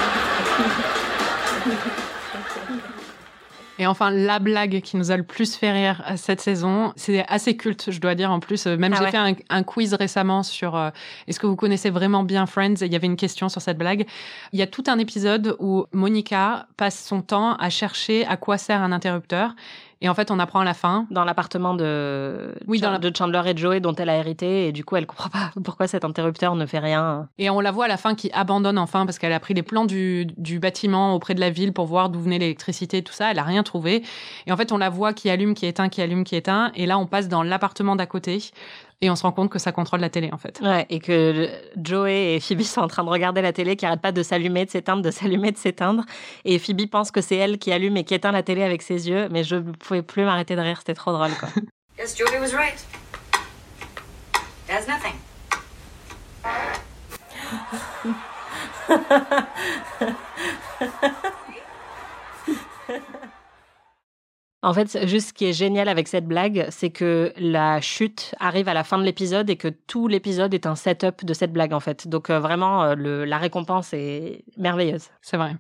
Et 3.81 3.87
enfin, 3.87 4.11
la 4.11 4.39
blague 4.39 4.83
qui 4.83 4.97
nous 4.99 5.11
a 5.11 5.17
le 5.17 5.23
plus 5.23 5.57
fait 5.57 5.73
rire 5.73 6.03
euh, 6.09 6.13
cette 6.17 6.41
saison, 6.43 6.93
c'est 6.97 7.25
assez 7.29 7.57
culte, 7.57 7.91
je 7.91 7.99
dois 7.99 8.15
dire. 8.15 8.31
En 8.31 8.39
plus, 8.39 8.67
Euh, 8.67 8.77
même 8.77 8.93
Ah 8.93 8.97
j'ai 8.99 9.05
ouais. 9.05 9.11
fait 9.11 9.17
un, 9.17 9.33
un 9.49 9.63
quiz 9.63 9.95
récemment 9.95 10.43
sur 10.43 10.77
euh, 10.77 10.91
est-ce 11.27 11.41
que 11.41 11.47
vous 11.47 11.57
connaissez 11.57 11.89
vraiment 11.89 12.23
bien 12.23 12.45
Friends? 12.45 12.83
Et 12.83 12.87
il 12.87 12.93
y 12.93 12.97
avait 12.97 13.07
une 13.07 13.17
question 13.17 13.49
sur 13.49 13.63
cette 13.63 13.79
blague. 13.79 14.07
Il 14.53 14.59
y 14.59 14.63
a 14.63 14.67
tout 14.67 14.85
un 14.87 14.99
épisode 14.99 15.57
où 15.61 15.87
Monica 15.93 16.67
passe 16.77 17.03
son 17.03 17.23
temps 17.23 17.55
à 17.57 17.71
chercher 17.71 18.27
à 18.27 18.37
quoi 18.37 18.59
sert 18.59 18.83
un 18.83 18.93
interrupteur. 18.93 19.55
Et 20.03 20.09
en 20.09 20.15
fait, 20.15 20.31
on 20.31 20.39
apprend 20.39 20.61
à 20.61 20.65
la 20.65 20.73
fin. 20.73 21.07
Dans 21.11 21.25
l'appartement 21.25 21.75
de, 21.75 22.55
Oui, 22.67 22.79
Chan- 22.79 22.87
dans 22.87 22.93
la- 22.93 22.99
de 22.99 23.15
Chandler 23.15 23.43
et 23.47 23.57
Joey 23.57 23.81
dont 23.81 23.95
elle 23.95 24.09
a 24.09 24.17
hérité, 24.17 24.69
et 24.69 24.73
du 24.73 24.85
coup, 24.85 24.97
elle 24.97 25.07
comprend 25.07 25.29
pas 25.29 25.51
pourquoi 25.65 25.87
cet 25.89 26.05
interrupteur 26.05 26.55
ne 26.57 26.65
fait 26.65 26.79
rien. 26.79 27.29
Et 27.39 27.51
on 27.51 27.61
la 27.61 27.71
voit 27.71 27.85
à 27.85 27.89
la 27.89 27.97
fin 27.99 28.15
qui 28.15 28.31
abandonne 28.33 28.79
enfin 28.79 29.05
parce 29.05 29.19
qu'elle 29.19 29.33
a 29.33 29.41
pris 29.41 29.53
les 29.55 29.63
plans 29.63 29.85
du, 29.85 30.27
du 30.39 30.59
bâtiment 30.59 31.15
auprès 31.15 31.35
de 31.35 31.41
la 31.41 31.51
ville 31.51 31.73
pour 31.73 31.85
voir 31.87 32.09
d'où 32.09 32.21
venait 32.21 32.39
l'électricité 32.39 32.99
et 32.99 33.03
tout 33.03 33.13
ça. 33.13 33.31
Elle 33.31 33.39
a 33.39 33.43
rien 33.45 33.63
trouvé. 33.63 34.03
Et 34.47 34.53
en 34.53 34.57
fait, 34.57 34.73
on 34.73 34.79
la 34.79 34.89
voit 34.89 35.13
qui 35.13 35.29
allume, 35.29 35.53
qui 35.55 35.67
éteint, 35.67 35.89
qui 35.91 36.01
allume, 36.01 36.25
qui 36.25 36.35
éteint. 36.37 36.73
Et 36.75 36.87
là, 36.87 36.99
on 36.99 37.07
passe 37.07 37.29
dans 37.29 37.43
l'appartement 37.43 37.95
d'à 37.95 38.07
côté 38.07 38.39
et 39.03 39.11
on 39.11 39.17
se 39.17 39.23
rend 39.23 39.33
compte 39.33 39.51
que 39.51 39.59
ça 39.59 39.73
contrôle 39.73 40.01
la 40.01 40.11
télé 40.11 40.31
en 40.33 40.39
fait. 40.39 40.61
Ouais, 40.61 40.87
et 40.91 41.01
que 41.01 41.49
Joey 41.77 42.35
et 42.35 42.41
Phoebe 42.41 42.63
sont 42.63 42.83
en 42.83 42.89
train 42.89 43.03
de 43.05 43.09
regarder 43.09 43.41
la 43.41 43.53
télé 43.53 43.77
qui 43.77 43.87
arrête 43.87 44.01
pas 44.01 44.13
de 44.13 44.23
s'allumer, 44.23 44.67
de 44.67 44.71
s'éteindre, 44.71 45.03
de 45.03 45.11
s'allumer, 45.11 45.53
de 45.53 45.59
s'éteindre. 45.59 46.05
Et 46.45 46.59
Phoebe 46.59 46.89
pense 46.91 47.11
que 47.11 47.21
c'est 47.21 47.37
elle 47.37 47.59
qui 47.59 47.73
allume 47.73 47.97
et 47.97 48.05
qui 48.05 48.15
éteint 48.15 48.33
la 48.33 48.43
télé 48.43 48.63
avec 48.63 48.83
ses 48.83 49.09
yeux, 49.09 49.29
mais 49.31 49.43
je 49.43 49.57
ne 49.57 49.73
pouvais 49.73 50.03
plus 50.03 50.25
m'arrêter 50.25 50.55
de 50.55 50.61
rire, 50.61 50.79
c'était 50.79 50.95
trop 50.95 51.13
drôle, 51.13 51.33
quoi. 51.39 51.49
Guess 51.97 52.17
Jody 52.17 52.39
was 52.39 52.55
right. 52.55 52.85
There's 54.67 54.87
nothing. 54.87 55.15
En 64.63 64.75
fait, 64.75 65.07
juste 65.07 65.29
ce 65.29 65.33
qui 65.33 65.47
est 65.47 65.55
génial 65.55 65.89
avec 65.89 66.07
cette 66.07 66.27
blague, 66.27 66.67
c'est 66.69 66.91
que 66.91 67.33
la 67.39 67.81
chute 67.81 68.35
arrive 68.39 68.69
à 68.69 68.75
la 68.75 68.85
fin 68.85 68.99
de 68.99 69.05
l'épisode 69.05 69.49
et 69.49 69.57
que 69.57 69.69
tout 69.69 70.07
l'épisode 70.07 70.53
est 70.53 70.67
un 70.67 70.75
setup 70.75 71.25
de 71.25 71.33
cette 71.33 71.53
blague, 71.53 71.73
en 71.73 71.81
fait. 71.81 72.09
Donc 72.09 72.29
euh, 72.29 72.39
vraiment, 72.39 72.85
euh, 72.85 73.25
la 73.25 73.39
récompense 73.39 73.95
est 73.95 74.45
merveilleuse. 74.59 75.09
C'est 75.23 75.39
vrai. 75.39 75.57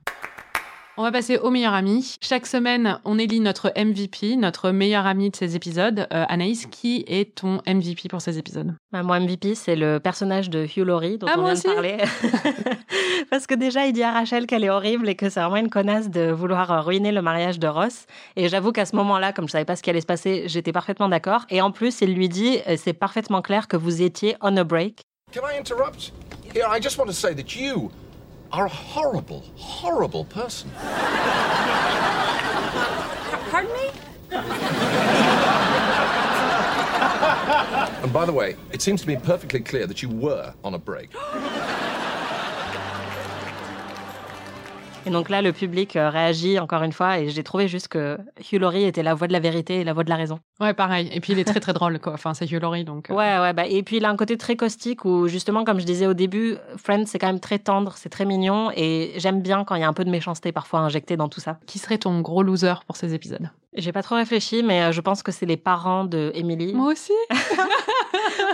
On 0.96 1.03
va 1.03 1.12
passer 1.12 1.38
au 1.38 1.50
meilleur 1.50 1.72
ami. 1.72 2.16
Chaque 2.20 2.46
semaine, 2.46 2.98
on 3.05 3.18
élit 3.18 3.40
notre 3.40 3.72
MVP, 3.76 4.37
notre 4.37 4.70
meilleur 4.70 5.07
ami 5.07 5.31
de 5.31 5.37
ces 5.37 5.57
épisodes. 5.57 6.07
Euh, 6.12 6.24
Anaïs, 6.29 6.66
qui 6.66 7.05
est 7.07 7.37
ton 7.37 7.62
MVP 7.66 8.09
pour 8.11 8.20
ces 8.20 8.38
épisodes? 8.38 8.74
Bah, 8.92 9.03
Moi, 9.03 9.20
MVP, 9.20 9.55
c'est 9.55 9.76
le 9.76 9.98
personnage 9.98 10.50
de 10.50 10.64
Hugh 10.64 10.85
Laurie 10.85 11.16
dont 11.16 11.26
Ah, 11.31 11.37
on 11.38 11.42
moi 11.42 11.55
vient 11.55 11.70
de 11.70 11.74
parler. 11.74 11.96
Parce 13.31 13.46
que 13.46 13.55
déjà, 13.55 13.87
il 13.87 13.92
dit 13.92 14.03
à 14.03 14.11
Rachel 14.12 14.46
qu'elle 14.46 14.64
est 14.64 14.68
horrible 14.68 15.09
et 15.09 15.14
que 15.14 15.31
c'est 15.31 15.40
vraiment 15.40 15.57
une 15.57 15.70
connasse 15.70 16.11
de 16.11 16.31
vouloir 16.33 16.70
euh, 16.70 16.81
ruiner 16.81 17.12
le 17.12 17.22
mariage 17.22 17.59
de 17.59 17.68
Ross. 17.68 18.07
Et 18.37 18.48
j'avoue 18.48 18.72
qu'à 18.72 18.85
ce 18.85 18.94
moment-là, 18.96 19.33
comme 19.33 19.46
je 19.46 19.53
savais 19.53 19.64
pas 19.64 19.76
ce 19.76 19.83
qui 19.83 19.90
allait 19.90 20.00
se 20.03 20.07
passer, 20.07 20.44
j'étais 20.48 20.72
parfaitement 20.72 21.09
d'accord. 21.09 21.46
Et 21.50 21.62
en 21.62 21.70
plus, 21.70 22.00
il 22.03 22.14
lui 22.14 22.29
dit, 22.29 22.59
euh, 22.68 22.76
c'est 22.76 22.92
parfaitement 22.92 23.40
clair 23.42 23.68
que 23.68 23.76
vous 23.76 24.03
étiez 24.03 24.37
on 24.42 24.55
a 24.57 24.64
break. 24.64 25.00
Can 25.33 25.42
I 25.50 25.59
interrupt? 25.59 26.12
Here, 26.53 26.66
I 26.68 26.83
just 26.83 26.98
want 26.98 27.07
to 27.07 27.12
say 27.12 27.35
that 27.35 27.55
you 27.57 27.90
are 28.52 28.66
a 28.66 28.68
horrible, 28.68 29.44
horrible 29.56 30.24
person. 30.24 30.70
Pardon 33.50 33.72
me? 33.72 33.90
And 38.02 38.12
by 38.12 38.24
the 38.24 38.32
way, 38.32 38.56
it 38.72 38.82
seems 38.82 39.00
to 39.02 39.06
be 39.06 39.16
perfectly 39.16 39.60
clear 39.60 39.86
that 39.86 40.02
you 40.02 40.08
were 40.08 40.52
on 40.64 40.74
a 40.74 40.78
break. 40.78 41.10
Et 45.06 45.10
donc 45.10 45.30
là, 45.30 45.40
le 45.40 45.52
public 45.52 45.96
euh, 45.96 46.10
réagit 46.10 46.58
encore 46.58 46.82
une 46.82 46.92
fois. 46.92 47.18
Et 47.18 47.30
j'ai 47.30 47.42
trouvé 47.42 47.68
juste 47.68 47.88
que 47.88 48.18
Hugh 48.52 48.60
Laurie 48.60 48.84
était 48.84 49.02
la 49.02 49.14
voix 49.14 49.28
de 49.28 49.32
la 49.32 49.40
vérité 49.40 49.80
et 49.80 49.84
la 49.84 49.94
voix 49.94 50.04
de 50.04 50.10
la 50.10 50.16
raison. 50.16 50.40
Ouais, 50.61 50.75
pareil. 50.75 51.09
Et 51.12 51.20
puis, 51.20 51.33
il 51.33 51.38
est 51.38 51.44
très 51.44 51.61
très 51.61 51.73
drôle, 51.73 51.99
quoi. 51.99 52.12
Enfin, 52.12 52.35
c'est 52.35 52.44
Hugh 52.51 52.61
Laurie, 52.61 52.85
donc. 52.85 53.11
euh, 53.11 53.14
Ouais, 53.14 53.38
ouais, 53.38 53.53
bah, 53.53 53.66
et 53.66 53.83
puis 53.83 53.96
il 53.96 54.05
a 54.05 54.11
un 54.11 54.16
côté 54.16 54.37
très 54.37 54.57
caustique 54.57 55.05
où, 55.05 55.27
justement, 55.29 55.64
comme 55.64 55.81
je 55.81 55.87
disais 55.87 56.07
au 56.07 56.14
début, 56.14 56.57
Friends, 56.77 57.07
c'est 57.07 57.18
quand 57.18 57.29
même 57.29 57.40
très 57.40 57.59
tendre, 57.59 57.94
c'est 57.96 58.09
très 58.11 58.25
mignon, 58.25 58.70
et 58.77 59.12
j'aime 59.16 59.40
bien 59.40 59.64
quand 59.64 59.75
il 59.75 59.81
y 59.81 59.85
a 59.85 59.88
un 59.88 59.92
peu 59.94 60.05
de 60.05 60.11
méchanceté 60.11 60.53
parfois 60.53 60.81
injectée 60.81 61.16
dans 61.16 61.29
tout 61.29 61.40
ça. 61.40 61.59
Qui 61.66 61.79
serait 61.79 61.99
ton 61.99 62.20
gros 62.20 62.42
loser 62.42 62.75
pour 62.87 62.96
ces 62.96 63.14
épisodes? 63.14 63.51
J'ai 63.77 63.92
pas 63.92 64.03
trop 64.03 64.16
réfléchi, 64.16 64.64
mais 64.64 64.83
euh, 64.83 64.92
je 64.92 65.01
pense 65.01 65.23
que 65.23 65.31
c'est 65.31 65.46
les 65.46 65.57
parents 65.57 66.05
de 66.05 66.33
Emily. 66.35 66.75
Moi 66.75 66.92
aussi. 66.92 67.12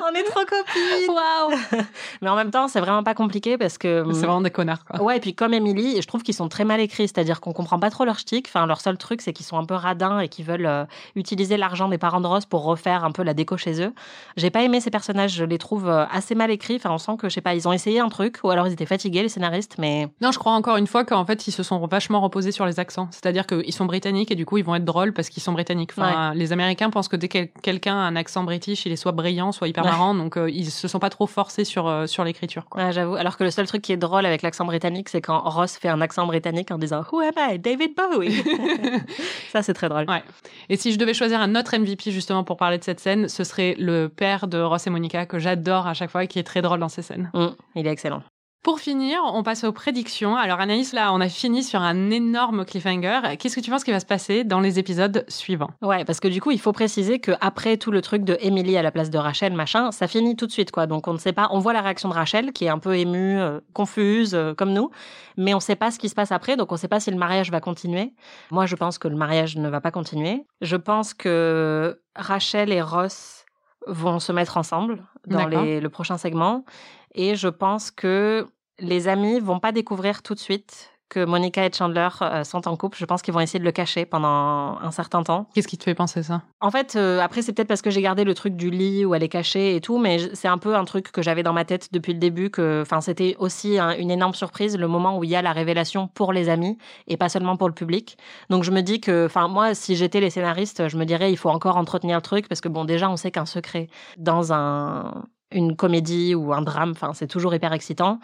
On 0.08 0.14
est 0.14 0.22
trop 0.24 0.40
copines! 0.44 1.08
Waouh 1.08 1.58
Mais 2.22 2.28
en 2.28 2.36
même 2.36 2.50
temps, 2.50 2.68
c'est 2.68 2.80
vraiment 2.80 3.02
pas 3.02 3.14
compliqué 3.14 3.56
parce 3.56 3.78
que. 3.78 4.04
C'est 4.12 4.26
vraiment 4.26 4.42
des 4.42 4.50
connards, 4.50 4.84
quoi. 4.84 5.02
Ouais, 5.02 5.16
et 5.16 5.20
puis 5.20 5.34
comme 5.34 5.54
Emily, 5.54 6.00
je 6.02 6.06
trouve 6.06 6.22
qu'ils 6.22 6.34
sont 6.34 6.48
très 6.48 6.64
mal 6.64 6.80
écrits, 6.80 7.08
c'est-à-dire 7.08 7.40
qu'on 7.40 7.52
comprend 7.52 7.78
pas 7.78 7.90
trop 7.90 8.04
leur 8.04 8.18
shtick. 8.18 8.46
Enfin, 8.48 8.66
leur 8.66 8.80
seul 8.80 8.98
truc, 8.98 9.22
c'est 9.22 9.32
qu'ils 9.32 9.46
sont 9.46 9.56
un 9.58 9.64
peu 9.64 9.74
radins 9.74 10.20
et 10.20 10.28
qu'ils 10.28 10.44
veulent 10.44 10.66
euh, 10.66 10.84
utiliser 11.14 11.56
l'argent 11.56 11.88
des 11.88 11.95
parents 11.98 12.20
de 12.20 12.26
Ross 12.26 12.46
pour 12.46 12.64
refaire 12.64 13.04
un 13.04 13.10
peu 13.12 13.22
la 13.22 13.34
déco 13.34 13.56
chez 13.56 13.82
eux. 13.82 13.92
J'ai 14.36 14.50
pas 14.50 14.62
aimé 14.62 14.80
ces 14.80 14.90
personnages, 14.90 15.32
je 15.34 15.44
les 15.44 15.58
trouve 15.58 15.88
euh, 15.88 16.04
assez 16.10 16.34
mal 16.34 16.50
écrits. 16.50 16.76
Enfin, 16.76 16.90
on 16.90 16.98
sent 16.98 17.12
que, 17.18 17.28
je 17.28 17.34
sais 17.34 17.40
pas, 17.40 17.54
ils 17.54 17.66
ont 17.68 17.72
essayé 17.72 18.00
un 18.00 18.08
truc, 18.08 18.38
ou 18.44 18.50
alors 18.50 18.66
ils 18.66 18.72
étaient 18.72 18.86
fatigués, 18.86 19.22
les 19.22 19.28
scénaristes, 19.28 19.76
mais 19.78 20.08
Non, 20.20 20.30
je 20.32 20.38
crois 20.38 20.52
encore 20.52 20.76
une 20.76 20.86
fois 20.86 21.04
qu'en 21.04 21.24
fait, 21.24 21.46
ils 21.46 21.52
se 21.52 21.62
sont 21.62 21.84
vachement 21.86 22.20
reposés 22.20 22.52
sur 22.52 22.66
les 22.66 22.78
accents. 22.80 23.08
C'est-à-dire 23.10 23.46
qu'ils 23.46 23.72
sont 23.72 23.84
britanniques 23.86 24.30
et 24.30 24.34
du 24.34 24.44
coup, 24.46 24.58
ils 24.58 24.64
vont 24.64 24.74
être 24.74 24.84
drôles 24.84 25.12
parce 25.12 25.28
qu'ils 25.28 25.42
sont 25.42 25.52
britanniques. 25.52 25.92
Enfin, 25.96 26.32
Les 26.34 26.52
Américains 26.52 26.90
pensent 26.90 27.08
que 27.08 27.16
dès 27.16 27.28
que 27.28 27.44
quelqu'un 27.62 27.94
a 27.94 28.00
un 28.02 28.16
accent 28.16 28.42
british, 28.44 28.86
il 28.86 28.92
est 28.92 28.96
soit 28.96 29.12
brillant, 29.12 29.52
soit 29.52 29.68
hyper 29.68 29.84
Ouais. 29.84 29.90
marrant. 29.90 30.14
Donc, 30.14 30.36
euh, 30.36 30.50
ils 30.50 30.70
se 30.70 30.88
sont 30.88 30.98
pas 30.98 31.10
trop 31.10 31.26
forcés 31.26 31.64
sur, 31.64 31.86
euh, 31.86 32.06
sur 32.06 32.24
l'écriture. 32.24 32.64
quoi. 32.68 32.82
Ouais, 32.84 32.92
j'avoue. 32.92 33.14
Alors 33.16 33.36
que 33.36 33.44
le 33.44 33.50
seul 33.50 33.66
truc 33.66 33.82
qui 33.82 33.92
est 33.92 33.96
drôle 33.96 34.26
avec 34.26 34.42
l'accent 34.42 34.64
britannique, 34.64 35.08
c'est 35.08 35.20
quand 35.20 35.40
Ross 35.40 35.76
fait 35.76 35.88
un 35.88 36.00
accent 36.00 36.26
britannique 36.26 36.70
en 36.70 36.78
disant 36.78 37.02
Who 37.12 37.20
am 37.20 37.32
I? 37.52 37.58
David 37.58 37.92
Bowie. 37.96 38.42
Ça, 39.52 39.62
c'est 39.62 39.74
très 39.74 39.88
drôle. 39.88 40.04
Ouais. 40.08 40.22
Et 40.68 40.76
si 40.76 40.92
je 40.92 40.98
devais 40.98 41.14
choisir 41.14 41.40
un 41.40 41.54
autre 41.54 41.74
Justement 42.06 42.44
pour 42.44 42.56
parler 42.56 42.78
de 42.78 42.84
cette 42.84 43.00
scène, 43.00 43.28
ce 43.28 43.44
serait 43.44 43.74
le 43.78 44.08
père 44.08 44.46
de 44.48 44.58
Ross 44.58 44.86
et 44.86 44.90
Monica 44.90 45.26
que 45.26 45.38
j'adore 45.38 45.86
à 45.86 45.94
chaque 45.94 46.10
fois 46.10 46.24
et 46.24 46.28
qui 46.28 46.38
est 46.38 46.44
très 46.44 46.62
drôle 46.62 46.80
dans 46.80 46.88
ces 46.88 47.02
scènes. 47.02 47.30
Mm, 47.34 47.46
il 47.74 47.86
est 47.86 47.90
excellent. 47.90 48.22
Pour 48.66 48.80
finir, 48.80 49.20
on 49.32 49.44
passe 49.44 49.62
aux 49.62 49.70
prédictions. 49.70 50.34
Alors 50.34 50.58
Anaïs, 50.58 50.92
là, 50.92 51.12
on 51.12 51.20
a 51.20 51.28
fini 51.28 51.62
sur 51.62 51.82
un 51.82 52.10
énorme 52.10 52.64
cliffhanger. 52.64 53.36
Qu'est-ce 53.38 53.54
que 53.54 53.60
tu 53.60 53.70
penses 53.70 53.84
qui 53.84 53.92
va 53.92 54.00
se 54.00 54.06
passer 54.06 54.42
dans 54.42 54.58
les 54.58 54.80
épisodes 54.80 55.24
suivants? 55.28 55.70
Ouais, 55.82 56.04
parce 56.04 56.18
que 56.18 56.26
du 56.26 56.40
coup, 56.40 56.50
il 56.50 56.58
faut 56.58 56.72
préciser 56.72 57.20
que 57.20 57.30
après 57.40 57.76
tout 57.76 57.92
le 57.92 58.02
truc 58.02 58.24
de 58.24 58.36
Emily 58.40 58.76
à 58.76 58.82
la 58.82 58.90
place 58.90 59.08
de 59.08 59.18
Rachel, 59.18 59.52
machin, 59.52 59.92
ça 59.92 60.08
finit 60.08 60.34
tout 60.34 60.48
de 60.48 60.50
suite, 60.50 60.72
quoi. 60.72 60.88
Donc 60.88 61.06
on 61.06 61.12
ne 61.12 61.18
sait 61.18 61.32
pas. 61.32 61.46
On 61.52 61.60
voit 61.60 61.74
la 61.74 61.80
réaction 61.80 62.08
de 62.08 62.14
Rachel 62.14 62.52
qui 62.52 62.64
est 62.64 62.68
un 62.68 62.80
peu 62.80 62.96
émue, 62.98 63.38
euh, 63.38 63.60
confuse, 63.72 64.34
euh, 64.34 64.52
comme 64.52 64.72
nous, 64.72 64.90
mais 65.36 65.54
on 65.54 65.58
ne 65.58 65.62
sait 65.62 65.76
pas 65.76 65.92
ce 65.92 66.00
qui 66.00 66.08
se 66.08 66.16
passe 66.16 66.32
après. 66.32 66.56
Donc 66.56 66.72
on 66.72 66.74
ne 66.74 66.80
sait 66.80 66.88
pas 66.88 66.98
si 66.98 67.12
le 67.12 67.16
mariage 67.16 67.52
va 67.52 67.60
continuer. 67.60 68.14
Moi, 68.50 68.66
je 68.66 68.74
pense 68.74 68.98
que 68.98 69.06
le 69.06 69.14
mariage 69.14 69.54
ne 69.54 69.68
va 69.68 69.80
pas 69.80 69.92
continuer. 69.92 70.44
Je 70.60 70.74
pense 70.74 71.14
que 71.14 72.00
Rachel 72.16 72.72
et 72.72 72.82
Ross 72.82 73.44
vont 73.86 74.18
se 74.18 74.32
mettre 74.32 74.56
ensemble 74.56 75.04
dans 75.28 75.46
les- 75.46 75.80
le 75.80 75.88
prochain 75.88 76.18
segment. 76.18 76.64
Et 77.14 77.36
je 77.36 77.48
pense 77.48 77.90
que 77.92 78.46
les 78.78 79.08
amis 79.08 79.40
vont 79.40 79.58
pas 79.60 79.72
découvrir 79.72 80.22
tout 80.22 80.34
de 80.34 80.38
suite 80.38 80.92
que 81.08 81.24
Monica 81.24 81.64
et 81.64 81.70
Chandler 81.72 82.08
euh, 82.20 82.42
sont 82.42 82.66
en 82.66 82.76
couple. 82.76 82.98
Je 82.98 83.04
pense 83.04 83.22
qu'ils 83.22 83.32
vont 83.32 83.38
essayer 83.38 83.60
de 83.60 83.64
le 83.64 83.70
cacher 83.70 84.06
pendant 84.06 84.76
un 84.80 84.90
certain 84.90 85.22
temps. 85.22 85.48
Qu'est-ce 85.54 85.68
qui 85.68 85.78
te 85.78 85.84
fait 85.84 85.94
penser 85.94 86.24
ça? 86.24 86.42
En 86.60 86.72
fait, 86.72 86.96
euh, 86.96 87.20
après, 87.20 87.42
c'est 87.42 87.52
peut-être 87.52 87.68
parce 87.68 87.80
que 87.80 87.90
j'ai 87.90 88.02
gardé 88.02 88.24
le 88.24 88.34
truc 88.34 88.56
du 88.56 88.70
lit 88.70 89.04
où 89.04 89.14
elle 89.14 89.22
est 89.22 89.28
cachée 89.28 89.76
et 89.76 89.80
tout, 89.80 89.98
mais 89.98 90.18
c'est 90.34 90.48
un 90.48 90.58
peu 90.58 90.74
un 90.74 90.84
truc 90.84 91.12
que 91.12 91.22
j'avais 91.22 91.44
dans 91.44 91.52
ma 91.52 91.64
tête 91.64 91.92
depuis 91.92 92.12
le 92.12 92.18
début. 92.18 92.50
Que, 92.50 92.82
enfin, 92.82 93.00
c'était 93.00 93.36
aussi 93.38 93.78
un- 93.78 93.96
une 93.96 94.10
énorme 94.10 94.34
surprise 94.34 94.76
le 94.76 94.88
moment 94.88 95.16
où 95.16 95.22
il 95.22 95.30
y 95.30 95.36
a 95.36 95.42
la 95.42 95.52
révélation 95.52 96.08
pour 96.08 96.32
les 96.32 96.48
amis 96.48 96.76
et 97.06 97.16
pas 97.16 97.28
seulement 97.28 97.56
pour 97.56 97.68
le 97.68 97.74
public. 97.74 98.18
Donc, 98.50 98.64
je 98.64 98.72
me 98.72 98.80
dis 98.80 99.00
que, 99.00 99.26
enfin, 99.26 99.46
moi, 99.46 99.74
si 99.74 99.94
j'étais 99.94 100.18
les 100.18 100.30
scénaristes, 100.30 100.88
je 100.88 100.96
me 100.96 101.04
dirais 101.04 101.30
il 101.30 101.36
faut 101.36 101.50
encore 101.50 101.76
entretenir 101.76 102.16
le 102.16 102.22
truc 102.22 102.48
parce 102.48 102.60
que 102.60 102.68
bon, 102.68 102.84
déjà, 102.84 103.08
on 103.08 103.16
sait 103.16 103.30
qu'un 103.30 103.46
secret 103.46 103.86
dans 104.18 104.52
un 104.52 105.24
une 105.52 105.76
comédie 105.76 106.34
ou 106.34 106.52
un 106.52 106.60
drame, 106.60 106.90
enfin, 106.90 107.12
c'est 107.14 107.28
toujours 107.28 107.54
hyper 107.54 107.72
excitant. 107.72 108.18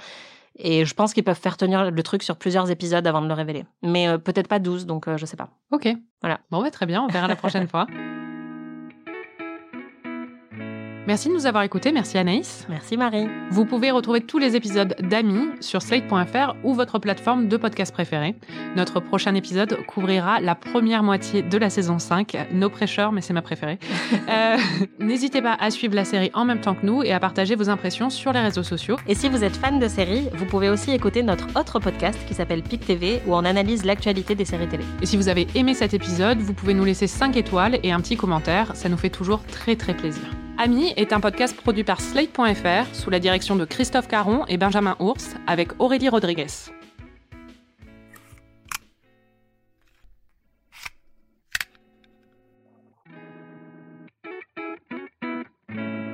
Et 0.57 0.84
je 0.84 0.94
pense 0.94 1.14
qu'ils 1.14 1.24
peuvent 1.24 1.38
faire 1.38 1.57
tenir 1.57 1.90
le 1.90 2.03
truc 2.03 2.22
sur 2.22 2.36
plusieurs 2.36 2.70
épisodes 2.70 3.07
avant 3.07 3.22
de 3.22 3.28
le 3.28 3.34
révéler. 3.34 3.64
Mais 3.82 4.09
euh, 4.09 4.18
peut-être 4.18 4.48
pas 4.48 4.59
12, 4.59 4.86
donc 4.86 5.09
euh, 5.09 5.16
je 5.16 5.26
sais 5.26 5.36
pas. 5.36 5.48
Ok. 5.70 5.88
Voilà. 6.20 6.40
Bon, 6.50 6.62
bah, 6.62 6.70
très 6.70 6.86
bien, 6.86 7.03
on 7.03 7.09
verra 7.09 7.28
la 7.28 7.36
prochaine 7.36 7.68
fois. 7.68 7.86
Merci 11.12 11.28
de 11.28 11.34
nous 11.34 11.44
avoir 11.44 11.62
écoutés, 11.62 11.92
merci 11.92 12.16
Anaïs. 12.16 12.64
Merci 12.70 12.96
Marie. 12.96 13.28
Vous 13.50 13.66
pouvez 13.66 13.90
retrouver 13.90 14.22
tous 14.22 14.38
les 14.38 14.56
épisodes 14.56 14.96
d'Amis 14.98 15.50
sur 15.60 15.82
slate.fr 15.82 16.54
ou 16.64 16.72
votre 16.72 16.98
plateforme 16.98 17.48
de 17.48 17.58
podcast 17.58 17.92
préférée. 17.92 18.34
Notre 18.76 18.98
prochain 18.98 19.34
épisode 19.34 19.76
couvrira 19.86 20.40
la 20.40 20.54
première 20.54 21.02
moitié 21.02 21.42
de 21.42 21.58
la 21.58 21.68
saison 21.68 21.98
5, 21.98 22.48
No 22.54 22.70
Pressure, 22.70 23.12
mais 23.12 23.20
c'est 23.20 23.34
ma 23.34 23.42
préférée. 23.42 23.78
Euh, 24.28 24.56
N'hésitez 24.98 25.42
pas 25.42 25.54
à 25.58 25.70
suivre 25.70 25.94
la 25.94 26.04
série 26.04 26.30
en 26.32 26.44
même 26.44 26.60
temps 26.60 26.74
que 26.74 26.86
nous 26.86 27.02
et 27.02 27.12
à 27.12 27.20
partager 27.20 27.54
vos 27.54 27.68
impressions 27.68 28.08
sur 28.08 28.32
les 28.32 28.40
réseaux 28.40 28.62
sociaux. 28.62 28.96
Et 29.06 29.14
si 29.14 29.28
vous 29.28 29.44
êtes 29.44 29.56
fan 29.56 29.78
de 29.78 29.88
séries, 29.88 30.28
vous 30.34 30.46
pouvez 30.46 30.70
aussi 30.70 30.92
écouter 30.92 31.22
notre 31.22 31.48
autre 31.58 31.80
podcast 31.80 32.18
qui 32.26 32.32
s'appelle 32.32 32.62
PIC 32.62 32.86
TV 32.86 33.20
où 33.26 33.34
on 33.34 33.44
analyse 33.44 33.84
l'actualité 33.84 34.34
des 34.34 34.44
séries 34.46 34.68
télé. 34.68 34.84
Et 35.02 35.06
si 35.06 35.16
vous 35.16 35.28
avez 35.28 35.46
aimé 35.54 35.74
cet 35.74 35.92
épisode, 35.92 36.38
vous 36.38 36.54
pouvez 36.54 36.72
nous 36.72 36.84
laisser 36.84 37.06
5 37.06 37.36
étoiles 37.36 37.78
et 37.82 37.92
un 37.92 38.00
petit 38.00 38.16
commentaire, 38.16 38.74
ça 38.74 38.88
nous 38.88 38.96
fait 38.96 39.10
toujours 39.10 39.42
très 39.44 39.76
très 39.76 39.94
plaisir. 39.94 40.22
Ami 40.59 40.92
est 40.96 41.12
un 41.12 41.20
podcast 41.20 41.57
produit 41.57 41.82
par 41.82 42.00
Slate.fr 42.00 42.94
sous 42.94 43.11
la 43.11 43.18
direction 43.18 43.57
de 43.57 43.64
Christophe 43.64 44.07
Caron 44.07 44.44
et 44.46 44.59
Benjamin 44.59 44.96
Ours 45.00 45.34
avec 45.46 45.70
Aurélie 45.80 46.09
Rodriguez. 46.09 46.46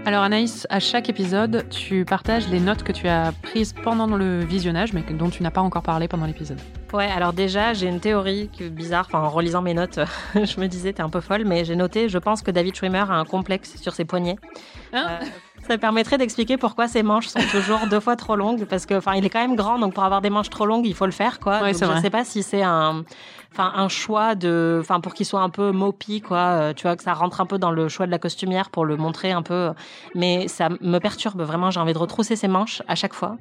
Alors 0.09 0.23
Anaïs, 0.23 0.67
à 0.71 0.81
chaque 0.81 1.11
épisode, 1.11 1.69
tu 1.69 2.07
partages 2.07 2.49
les 2.49 2.61
notes 2.61 2.83
que 2.83 2.93
tu 2.93 3.09
as 3.09 3.31
prises 3.43 3.75
pendant 3.75 4.07
le 4.07 4.43
visionnage, 4.43 4.95
mais 4.95 5.03
dont 5.03 5.29
tu 5.29 5.43
n'as 5.43 5.51
pas 5.51 5.61
encore 5.61 5.83
parlé 5.83 6.09
pendant 6.09 6.25
l'épisode. 6.25 6.59
Ouais, 6.95 7.11
alors 7.11 7.35
déjà, 7.35 7.75
j'ai 7.75 7.89
une 7.89 8.01
théorie 8.01 8.49
bizarre. 8.71 9.05
Enfin, 9.07 9.19
en 9.19 9.29
relisant 9.29 9.61
mes 9.61 9.75
notes, 9.75 10.01
je 10.35 10.61
me 10.61 10.67
disais, 10.67 10.95
t'es 10.95 11.03
un 11.03 11.11
peu 11.11 11.21
folle, 11.21 11.45
mais 11.45 11.67
j'ai 11.67 11.77
noté, 11.77 12.09
je 12.09 12.17
pense 12.17 12.41
que 12.41 12.51
David 12.51 12.75
Schwimmer 12.75 13.05
a 13.07 13.17
un 13.17 13.27
complexe 13.27 13.77
sur 13.77 13.93
ses 13.93 14.07
poignets. 14.07 14.37
Hein? 14.95 15.19
Euh, 15.21 15.27
ça 15.67 15.77
permettrait 15.79 16.19
d'expliquer 16.19 16.57
pourquoi 16.57 16.89
ses 16.89 17.03
manches 17.03 17.27
sont 17.27 17.41
toujours 17.51 17.87
deux 17.91 18.01
fois 18.01 18.17
trop 18.17 18.37
longues, 18.37 18.65
parce 18.65 18.87
que, 18.87 18.95
enfin, 18.95 19.15
il 19.15 19.25
est 19.25 19.31
quand 19.31 19.41
même 19.41 19.57
grand, 19.57 19.79
donc 19.79 19.95
pour 19.95 20.05
avoir 20.05 20.21
des 20.21 20.31
manches 20.31 20.51
trop 20.51 20.67
longues, 20.67 20.87
il 20.87 20.95
faut 20.95 21.07
le 21.07 21.13
faire, 21.13 21.41
quoi. 21.41 21.61
Ouais, 21.61 21.73
Donc, 21.73 21.81
je 21.81 21.87
vrai. 21.87 22.01
sais 22.01 22.11
pas 22.11 22.25
si 22.25 22.43
c'est 22.43 22.63
un, 22.63 23.05
enfin, 23.53 23.73
un 23.75 23.89
choix 23.89 24.35
de, 24.35 24.79
enfin, 24.81 25.01
pour 25.01 25.13
qu'il 25.15 25.27
soit 25.27 25.41
un 25.43 25.51
peu 25.51 25.71
mopy, 25.73 26.21
quoi. 26.21 26.39
euh, 26.39 26.73
tu 26.73 26.83
vois, 26.85 26.97
que 26.97 27.03
ça 27.03 27.13
rentre 27.13 27.41
un 27.41 27.47
peu 27.47 27.59
dans 27.59 27.71
le 27.71 27.89
choix 27.89 28.07
de 28.07 28.11
la 28.11 28.19
costumière 28.19 28.71
pour 28.71 28.85
le 28.85 28.97
montrer 28.97 29.33
un 29.33 29.43
peu. 29.43 29.71
Mais 30.15 30.49
ça 30.49 30.69
me 30.81 30.99
perturbe 30.99 31.43
vraiment. 31.43 31.71
J'ai 31.71 31.81
envie 31.81 31.93
de 31.93 31.99
retrousser 31.99 32.37
ses 32.37 32.49
manches 32.49 32.83
à 32.89 32.95
chaque 32.95 33.15
fois. 33.15 33.37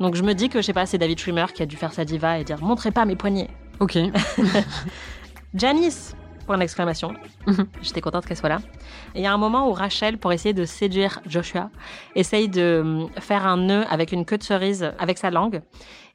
Donc 0.00 0.14
je 0.14 0.22
me 0.22 0.34
dis 0.34 0.48
que, 0.48 0.60
je 0.60 0.66
sais 0.66 0.72
pas, 0.72 0.86
c'est 0.86 0.98
David 0.98 1.18
Schwimmer 1.18 1.46
qui 1.54 1.62
a 1.62 1.66
dû 1.66 1.76
faire 1.76 1.92
sa 1.92 2.04
diva 2.04 2.38
et 2.38 2.44
dire, 2.44 2.62
montrez 2.62 2.90
pas 2.90 3.04
mes 3.04 3.16
poignets. 3.16 3.48
Ok. 3.80 3.96
Janice 5.54 6.14
Point 6.46 6.58
d'exclamation. 6.58 7.14
Mhm. 7.46 7.66
J'étais 7.82 8.00
contente 8.00 8.26
qu'elle 8.26 8.36
soit 8.36 8.48
là. 8.48 8.58
Et 9.14 9.20
il 9.20 9.22
y 9.22 9.26
a 9.26 9.32
un 9.32 9.38
moment 9.38 9.68
où 9.68 9.72
Rachel, 9.72 10.18
pour 10.18 10.32
essayer 10.32 10.52
de 10.52 10.64
séduire 10.64 11.20
Joshua, 11.26 11.70
essaye 12.14 12.48
de 12.48 12.80
hum, 12.82 13.08
faire 13.18 13.46
un 13.46 13.56
nœud 13.56 13.84
avec 13.90 14.12
une 14.12 14.24
queue 14.24 14.38
de 14.38 14.42
cerise 14.42 14.92
avec 14.98 15.18
sa 15.18 15.30
langue. 15.30 15.62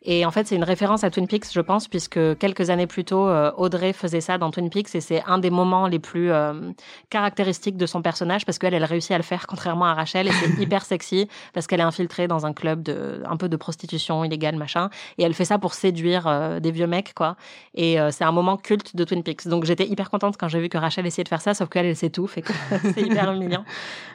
Et 0.03 0.25
en 0.25 0.31
fait, 0.31 0.47
c'est 0.47 0.55
une 0.55 0.63
référence 0.63 1.03
à 1.03 1.09
Twin 1.09 1.27
Peaks, 1.27 1.51
je 1.51 1.59
pense, 1.59 1.89
puisque 1.89 2.37
quelques 2.37 2.69
années 2.69 2.87
plus 2.87 3.03
tôt, 3.03 3.27
euh, 3.27 3.51
Audrey 3.57 3.91
faisait 3.91 4.21
ça 4.21 4.37
dans 4.37 4.49
Twin 4.49 4.69
Peaks 4.69 4.95
et 4.95 5.01
c'est 5.01 5.21
un 5.27 5.39
des 5.39 5.49
moments 5.49 5.87
les 5.87 5.99
plus 5.99 6.31
euh, 6.31 6.71
caractéristiques 7.09 7.75
de 7.75 7.85
son 7.85 8.01
personnage 8.01 8.45
parce 8.45 8.59
qu'elle, 8.59 8.73
elle 8.73 8.85
réussit 8.85 9.11
à 9.11 9.17
le 9.17 9.23
faire 9.23 9.45
contrairement 9.47 9.85
à 9.85 9.93
Rachel 9.93 10.27
et 10.27 10.31
c'est 10.31 10.61
hyper 10.61 10.85
sexy 10.85 11.27
parce 11.53 11.67
qu'elle 11.67 11.81
est 11.81 11.83
infiltrée 11.83 12.29
dans 12.29 12.45
un 12.45 12.53
club 12.53 12.89
un 13.25 13.35
peu 13.35 13.49
de 13.49 13.57
prostitution 13.57 14.23
illégale, 14.23 14.55
machin. 14.55 14.89
Et 15.17 15.23
elle 15.23 15.33
fait 15.33 15.45
ça 15.45 15.59
pour 15.59 15.73
séduire 15.73 16.27
euh, 16.27 16.61
des 16.61 16.71
vieux 16.71 16.87
mecs, 16.87 17.13
quoi. 17.13 17.35
Et 17.75 17.97
c'est 18.11 18.23
un 18.23 18.31
moment 18.31 18.57
culte 18.57 18.95
de 18.95 19.03
Twin 19.03 19.23
Peaks. 19.23 19.47
Donc 19.47 19.65
j'étais 19.65 19.85
hyper 19.85 20.09
contente 20.09 20.35
quand 20.37 20.47
j'ai 20.47 20.59
vu 20.59 20.69
que 20.69 20.77
Rachel 20.77 21.05
essayait 21.05 21.23
de 21.23 21.29
faire 21.29 21.41
ça, 21.41 21.53
sauf 21.53 21.69
qu'elle, 21.69 21.85
elle 21.85 21.95
s'étouffe 21.95 22.37
et 22.37 22.41
que 22.41 22.53
c'est 22.93 23.01
hyper 23.01 23.31
humiliant. 23.31 23.65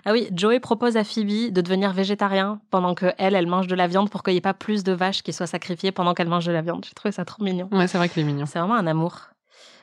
Ah 0.05 0.13
oui, 0.13 0.29
Joey 0.33 0.61
propose 0.61 0.97
à 0.97 1.05
Phoebe 1.05 1.53
de 1.53 1.61
devenir 1.61 1.93
végétarien 1.93 2.61
pendant 2.71 2.95
que 2.95 3.13
elle, 3.19 3.35
elle 3.35 3.47
mange 3.47 3.67
de 3.67 3.75
la 3.75 3.87
viande 3.87 4.11
pour 4.11 4.23
qu'il 4.23 4.33
n'y 4.33 4.39
ait 4.39 4.43
pas 4.43 4.55
plus 4.55 4.85
de 4.85 4.93
vaches 4.93 5.23
qui 5.23 5.33
soient 5.33 5.47
sacrifiées 5.47 5.74
pendant 5.93 6.15
qu'elle 6.15 6.29
mange 6.29 6.47
de 6.47 6.53
la 6.53 6.63
viande. 6.63 6.85
J'ai 6.87 6.95
trouvé 6.95 7.13
ça 7.13 7.25
trop 7.25 7.43
mignon. 7.43 7.69
Ouais, 7.73 7.87
c'est 7.87 7.99
vrai 7.99 8.09
qu'il 8.09 8.23
est 8.23 8.27
mignon. 8.27 8.47
C'est 8.47 8.59
vraiment 8.59 8.75
un 8.75 8.87
amour. 8.87 9.21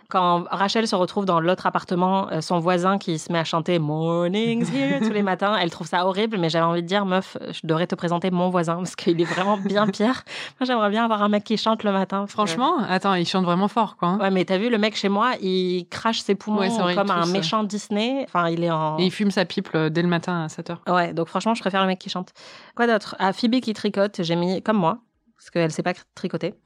Quand 0.09 0.43
Rachel 0.51 0.89
se 0.89 0.95
retrouve 0.97 1.23
dans 1.23 1.39
l'autre 1.39 1.65
appartement, 1.67 2.29
euh, 2.33 2.41
son 2.41 2.59
voisin 2.59 2.97
qui 2.97 3.17
se 3.17 3.31
met 3.31 3.39
à 3.39 3.45
chanter 3.45 3.79
Mornings 3.79 4.67
here 4.75 4.99
tous 4.99 5.13
les 5.13 5.21
matins, 5.21 5.55
elle 5.55 5.69
trouve 5.69 5.87
ça 5.87 6.05
horrible, 6.05 6.37
mais 6.37 6.49
j'avais 6.49 6.65
envie 6.65 6.81
de 6.81 6.87
dire, 6.87 7.05
meuf, 7.05 7.37
je 7.53 7.61
devrais 7.63 7.87
te 7.87 7.95
présenter 7.95 8.29
mon 8.29 8.49
voisin 8.49 8.75
parce 8.75 8.97
qu'il 8.97 9.21
est 9.21 9.25
vraiment 9.25 9.55
bien 9.55 9.87
pire. 9.87 10.23
Moi, 10.59 10.67
j'aimerais 10.67 10.89
bien 10.89 11.05
avoir 11.05 11.23
un 11.23 11.29
mec 11.29 11.45
qui 11.45 11.55
chante 11.55 11.83
le 11.85 11.93
matin. 11.93 12.25
que- 12.25 12.31
Franchement, 12.31 12.79
attends, 12.89 13.13
il 13.13 13.25
chante 13.25 13.45
vraiment 13.45 13.69
fort, 13.69 13.95
quoi. 13.95 14.15
Ouais, 14.17 14.31
mais 14.31 14.43
t'as 14.43 14.57
vu, 14.57 14.69
le 14.69 14.77
mec 14.77 14.97
chez 14.97 15.07
moi, 15.07 15.31
il 15.41 15.87
crache 15.89 16.19
ses 16.19 16.35
poumons 16.35 16.59
Ouais, 16.59 16.67
vrai, 16.67 16.93
comme 16.95 17.09
un 17.11 17.25
méchant 17.27 17.63
Disney. 17.63 18.25
Enfin, 18.27 18.49
il 18.49 18.65
est 18.65 18.71
en. 18.71 18.97
Et 18.97 19.05
il 19.05 19.11
fume 19.11 19.31
sa 19.31 19.45
pipe 19.45 19.69
euh, 19.75 19.87
dès 19.89 20.01
le 20.01 20.09
matin 20.09 20.43
à 20.43 20.47
7h. 20.47 20.75
Ouais, 20.93 21.13
donc 21.13 21.29
franchement, 21.29 21.53
je 21.53 21.61
préfère 21.61 21.79
le 21.83 21.87
mec 21.87 21.99
qui 21.99 22.09
chante. 22.09 22.33
Quoi 22.75 22.85
d'autre? 22.85 23.15
À 23.17 23.31
Phoebe 23.31 23.61
qui 23.61 23.71
tricote, 23.71 24.21
j'ai 24.21 24.35
mis 24.35 24.61
comme 24.61 24.77
moi, 24.77 24.97
parce 25.41 25.49
qu'elle 25.49 25.71
sait 25.71 25.81
pas 25.81 25.95
tricoter. 26.13 26.53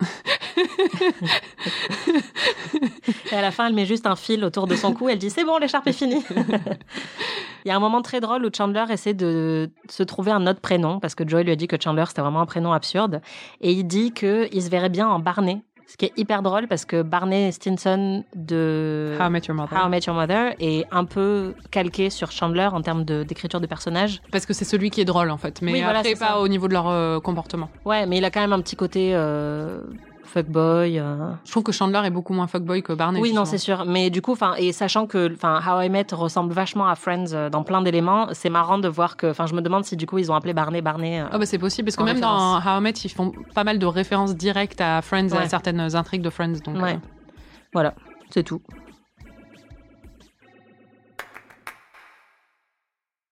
Et 3.32 3.36
à 3.36 3.42
la 3.42 3.52
fin, 3.52 3.68
elle 3.68 3.74
met 3.74 3.86
juste 3.86 4.06
un 4.06 4.18
fil 4.18 4.44
autour 4.44 4.68
de 4.68 4.76
son 4.76 4.94
cou. 4.94 5.08
Elle 5.08 5.18
dit 5.18 5.30
c'est 5.30 5.46
bon, 5.46 5.58
l'écharpe 5.58 5.88
est 5.88 5.94
finie. 5.94 6.22
Il 7.66 7.70
y 7.70 7.72
a 7.72 7.76
un 7.78 7.80
moment 7.80 8.02
très 8.02 8.20
drôle 8.20 8.46
où 8.46 8.50
Chandler 8.54 8.84
essaie 8.90 9.14
de 9.14 9.72
se 9.90 10.04
trouver 10.04 10.32
un 10.32 10.46
autre 10.46 10.60
prénom 10.60 11.00
parce 11.00 11.16
que 11.16 11.26
Joey 11.26 11.46
lui 11.46 11.54
a 11.54 11.56
dit 11.56 11.68
que 11.68 11.78
Chandler 11.82 12.04
c'était 12.10 12.20
vraiment 12.20 12.42
un 12.42 12.46
prénom 12.46 12.74
absurde 12.74 13.22
et 13.62 13.72
il 13.72 13.86
dit 13.86 14.12
que 14.12 14.50
il 14.52 14.62
se 14.62 14.70
verrait 14.70 14.90
bien 14.90 15.08
en 15.08 15.20
Barney. 15.20 15.62
Ce 15.88 15.98
qui 15.98 16.06
est 16.06 16.14
hyper 16.18 16.42
drôle 16.42 16.68
parce 16.68 16.84
que 16.84 17.02
Barney 17.04 17.52
Stinson 17.52 18.24
de 18.36 19.16
How 19.20 19.28
I 19.28 19.30
Met 19.30 19.42
Your 19.48 19.56
Mother. 19.56 19.78
How 19.78 19.88
I 19.88 19.90
Met 19.90 20.00
Your 20.08 20.16
Mother 20.16 20.56
est 20.60 20.86
un 20.92 21.06
peu 21.06 21.54
calqué 21.72 22.10
sur 22.10 22.32
Chandler 22.32 22.66
en 22.72 22.82
termes 22.82 23.06
de- 23.06 23.24
d'écriture 23.24 23.62
de, 23.62 23.68
personnage. 23.68 24.22
Parce 24.32 24.46
que 24.46 24.54
c'est 24.54 24.66
celui 24.66 24.90
qui 24.90 25.02
est 25.02 25.06
drôle, 25.06 25.30
en 25.30 25.38
fait. 25.38 25.62
Mais 25.62 25.72
Oui, 25.72 25.82
après, 25.82 26.14
pas 26.16 26.28
ça. 26.28 26.40
au 26.40 26.48
niveau 26.48 26.68
de 26.68 26.74
leur 26.74 26.88
euh, 26.90 27.20
comportement. 27.20 27.70
Ouais, 27.86 28.06
mais 28.08 28.18
il 28.18 28.26
a 28.26 28.32
quand 28.32 28.42
même 28.42 28.54
un 28.54 28.62
petit 28.62 28.76
côté 28.76 29.12
euh, 29.14 29.80
fuckboy. 30.40 31.00
euh. 31.00 31.32
Je 31.46 31.52
trouve 31.52 31.64
que 31.64 31.72
Chandler 31.72 32.02
est 32.06 32.10
beaucoup 32.12 32.34
moins 32.34 32.48
fuckboy 32.48 32.84
que 32.84 32.94
Barney. 32.94 33.20
Oui, 33.22 33.34
non, 33.34 33.46
c'est 33.46 33.58
sûr. 33.58 33.86
Mais 33.86 34.10
du 34.10 34.22
coup, 34.22 34.34
enfin, 34.34 34.54
et 34.58 34.72
sachant 34.74 35.08
que, 35.08 35.34
enfin, 35.34 35.60
How 35.66 35.82
I 35.82 35.90
Met 35.90 36.08
ressemble 36.12 36.54
vachement 36.54 36.88
à 36.88 36.96
Friends 36.96 37.34
euh, 37.34 37.50
dans 37.50 37.64
plein 37.64 37.82
d'éléments, 37.82 38.28
c'est 38.34 38.50
marrant 38.50 38.78
de 38.78 38.88
voir 38.88 39.16
que, 39.18 39.28
enfin, 39.28 39.46
je 39.48 39.54
me 39.56 39.62
demande 39.62 39.86
si 39.86 39.96
du 39.96 40.06
coup 40.06 40.18
ils 40.18 40.32
ont 40.32 40.36
appelé 40.36 40.54
Barney 40.54 40.82
Barney. 40.82 41.22
euh. 41.22 41.26
Ah 41.32 41.38
bah 41.38 41.46
c'est 41.46 41.58
possible, 41.58 41.86
parce 41.88 41.96
que 41.96 42.04
même 42.04 42.16
référence. 42.16 42.64
dans 42.66 42.72
How 42.76 42.80
I 42.80 42.82
Met, 42.82 42.92
ils 42.92 43.10
font 43.10 43.32
pas 43.54 43.64
mal 43.64 43.80
de 43.80 43.86
références 43.86 44.36
directes 44.36 44.82
à 44.82 45.02
Friends 45.02 45.30
et 45.30 45.38
à 45.38 45.48
certaines 45.48 45.96
intrigues 45.96 46.22
de 46.22 46.30
Friends. 46.30 46.60
Donc, 46.66 46.76
Ouais. 46.82 46.94
euh, 46.94 46.98
Voilà, 47.74 47.94
c'est 48.30 48.44
tout. 48.44 48.62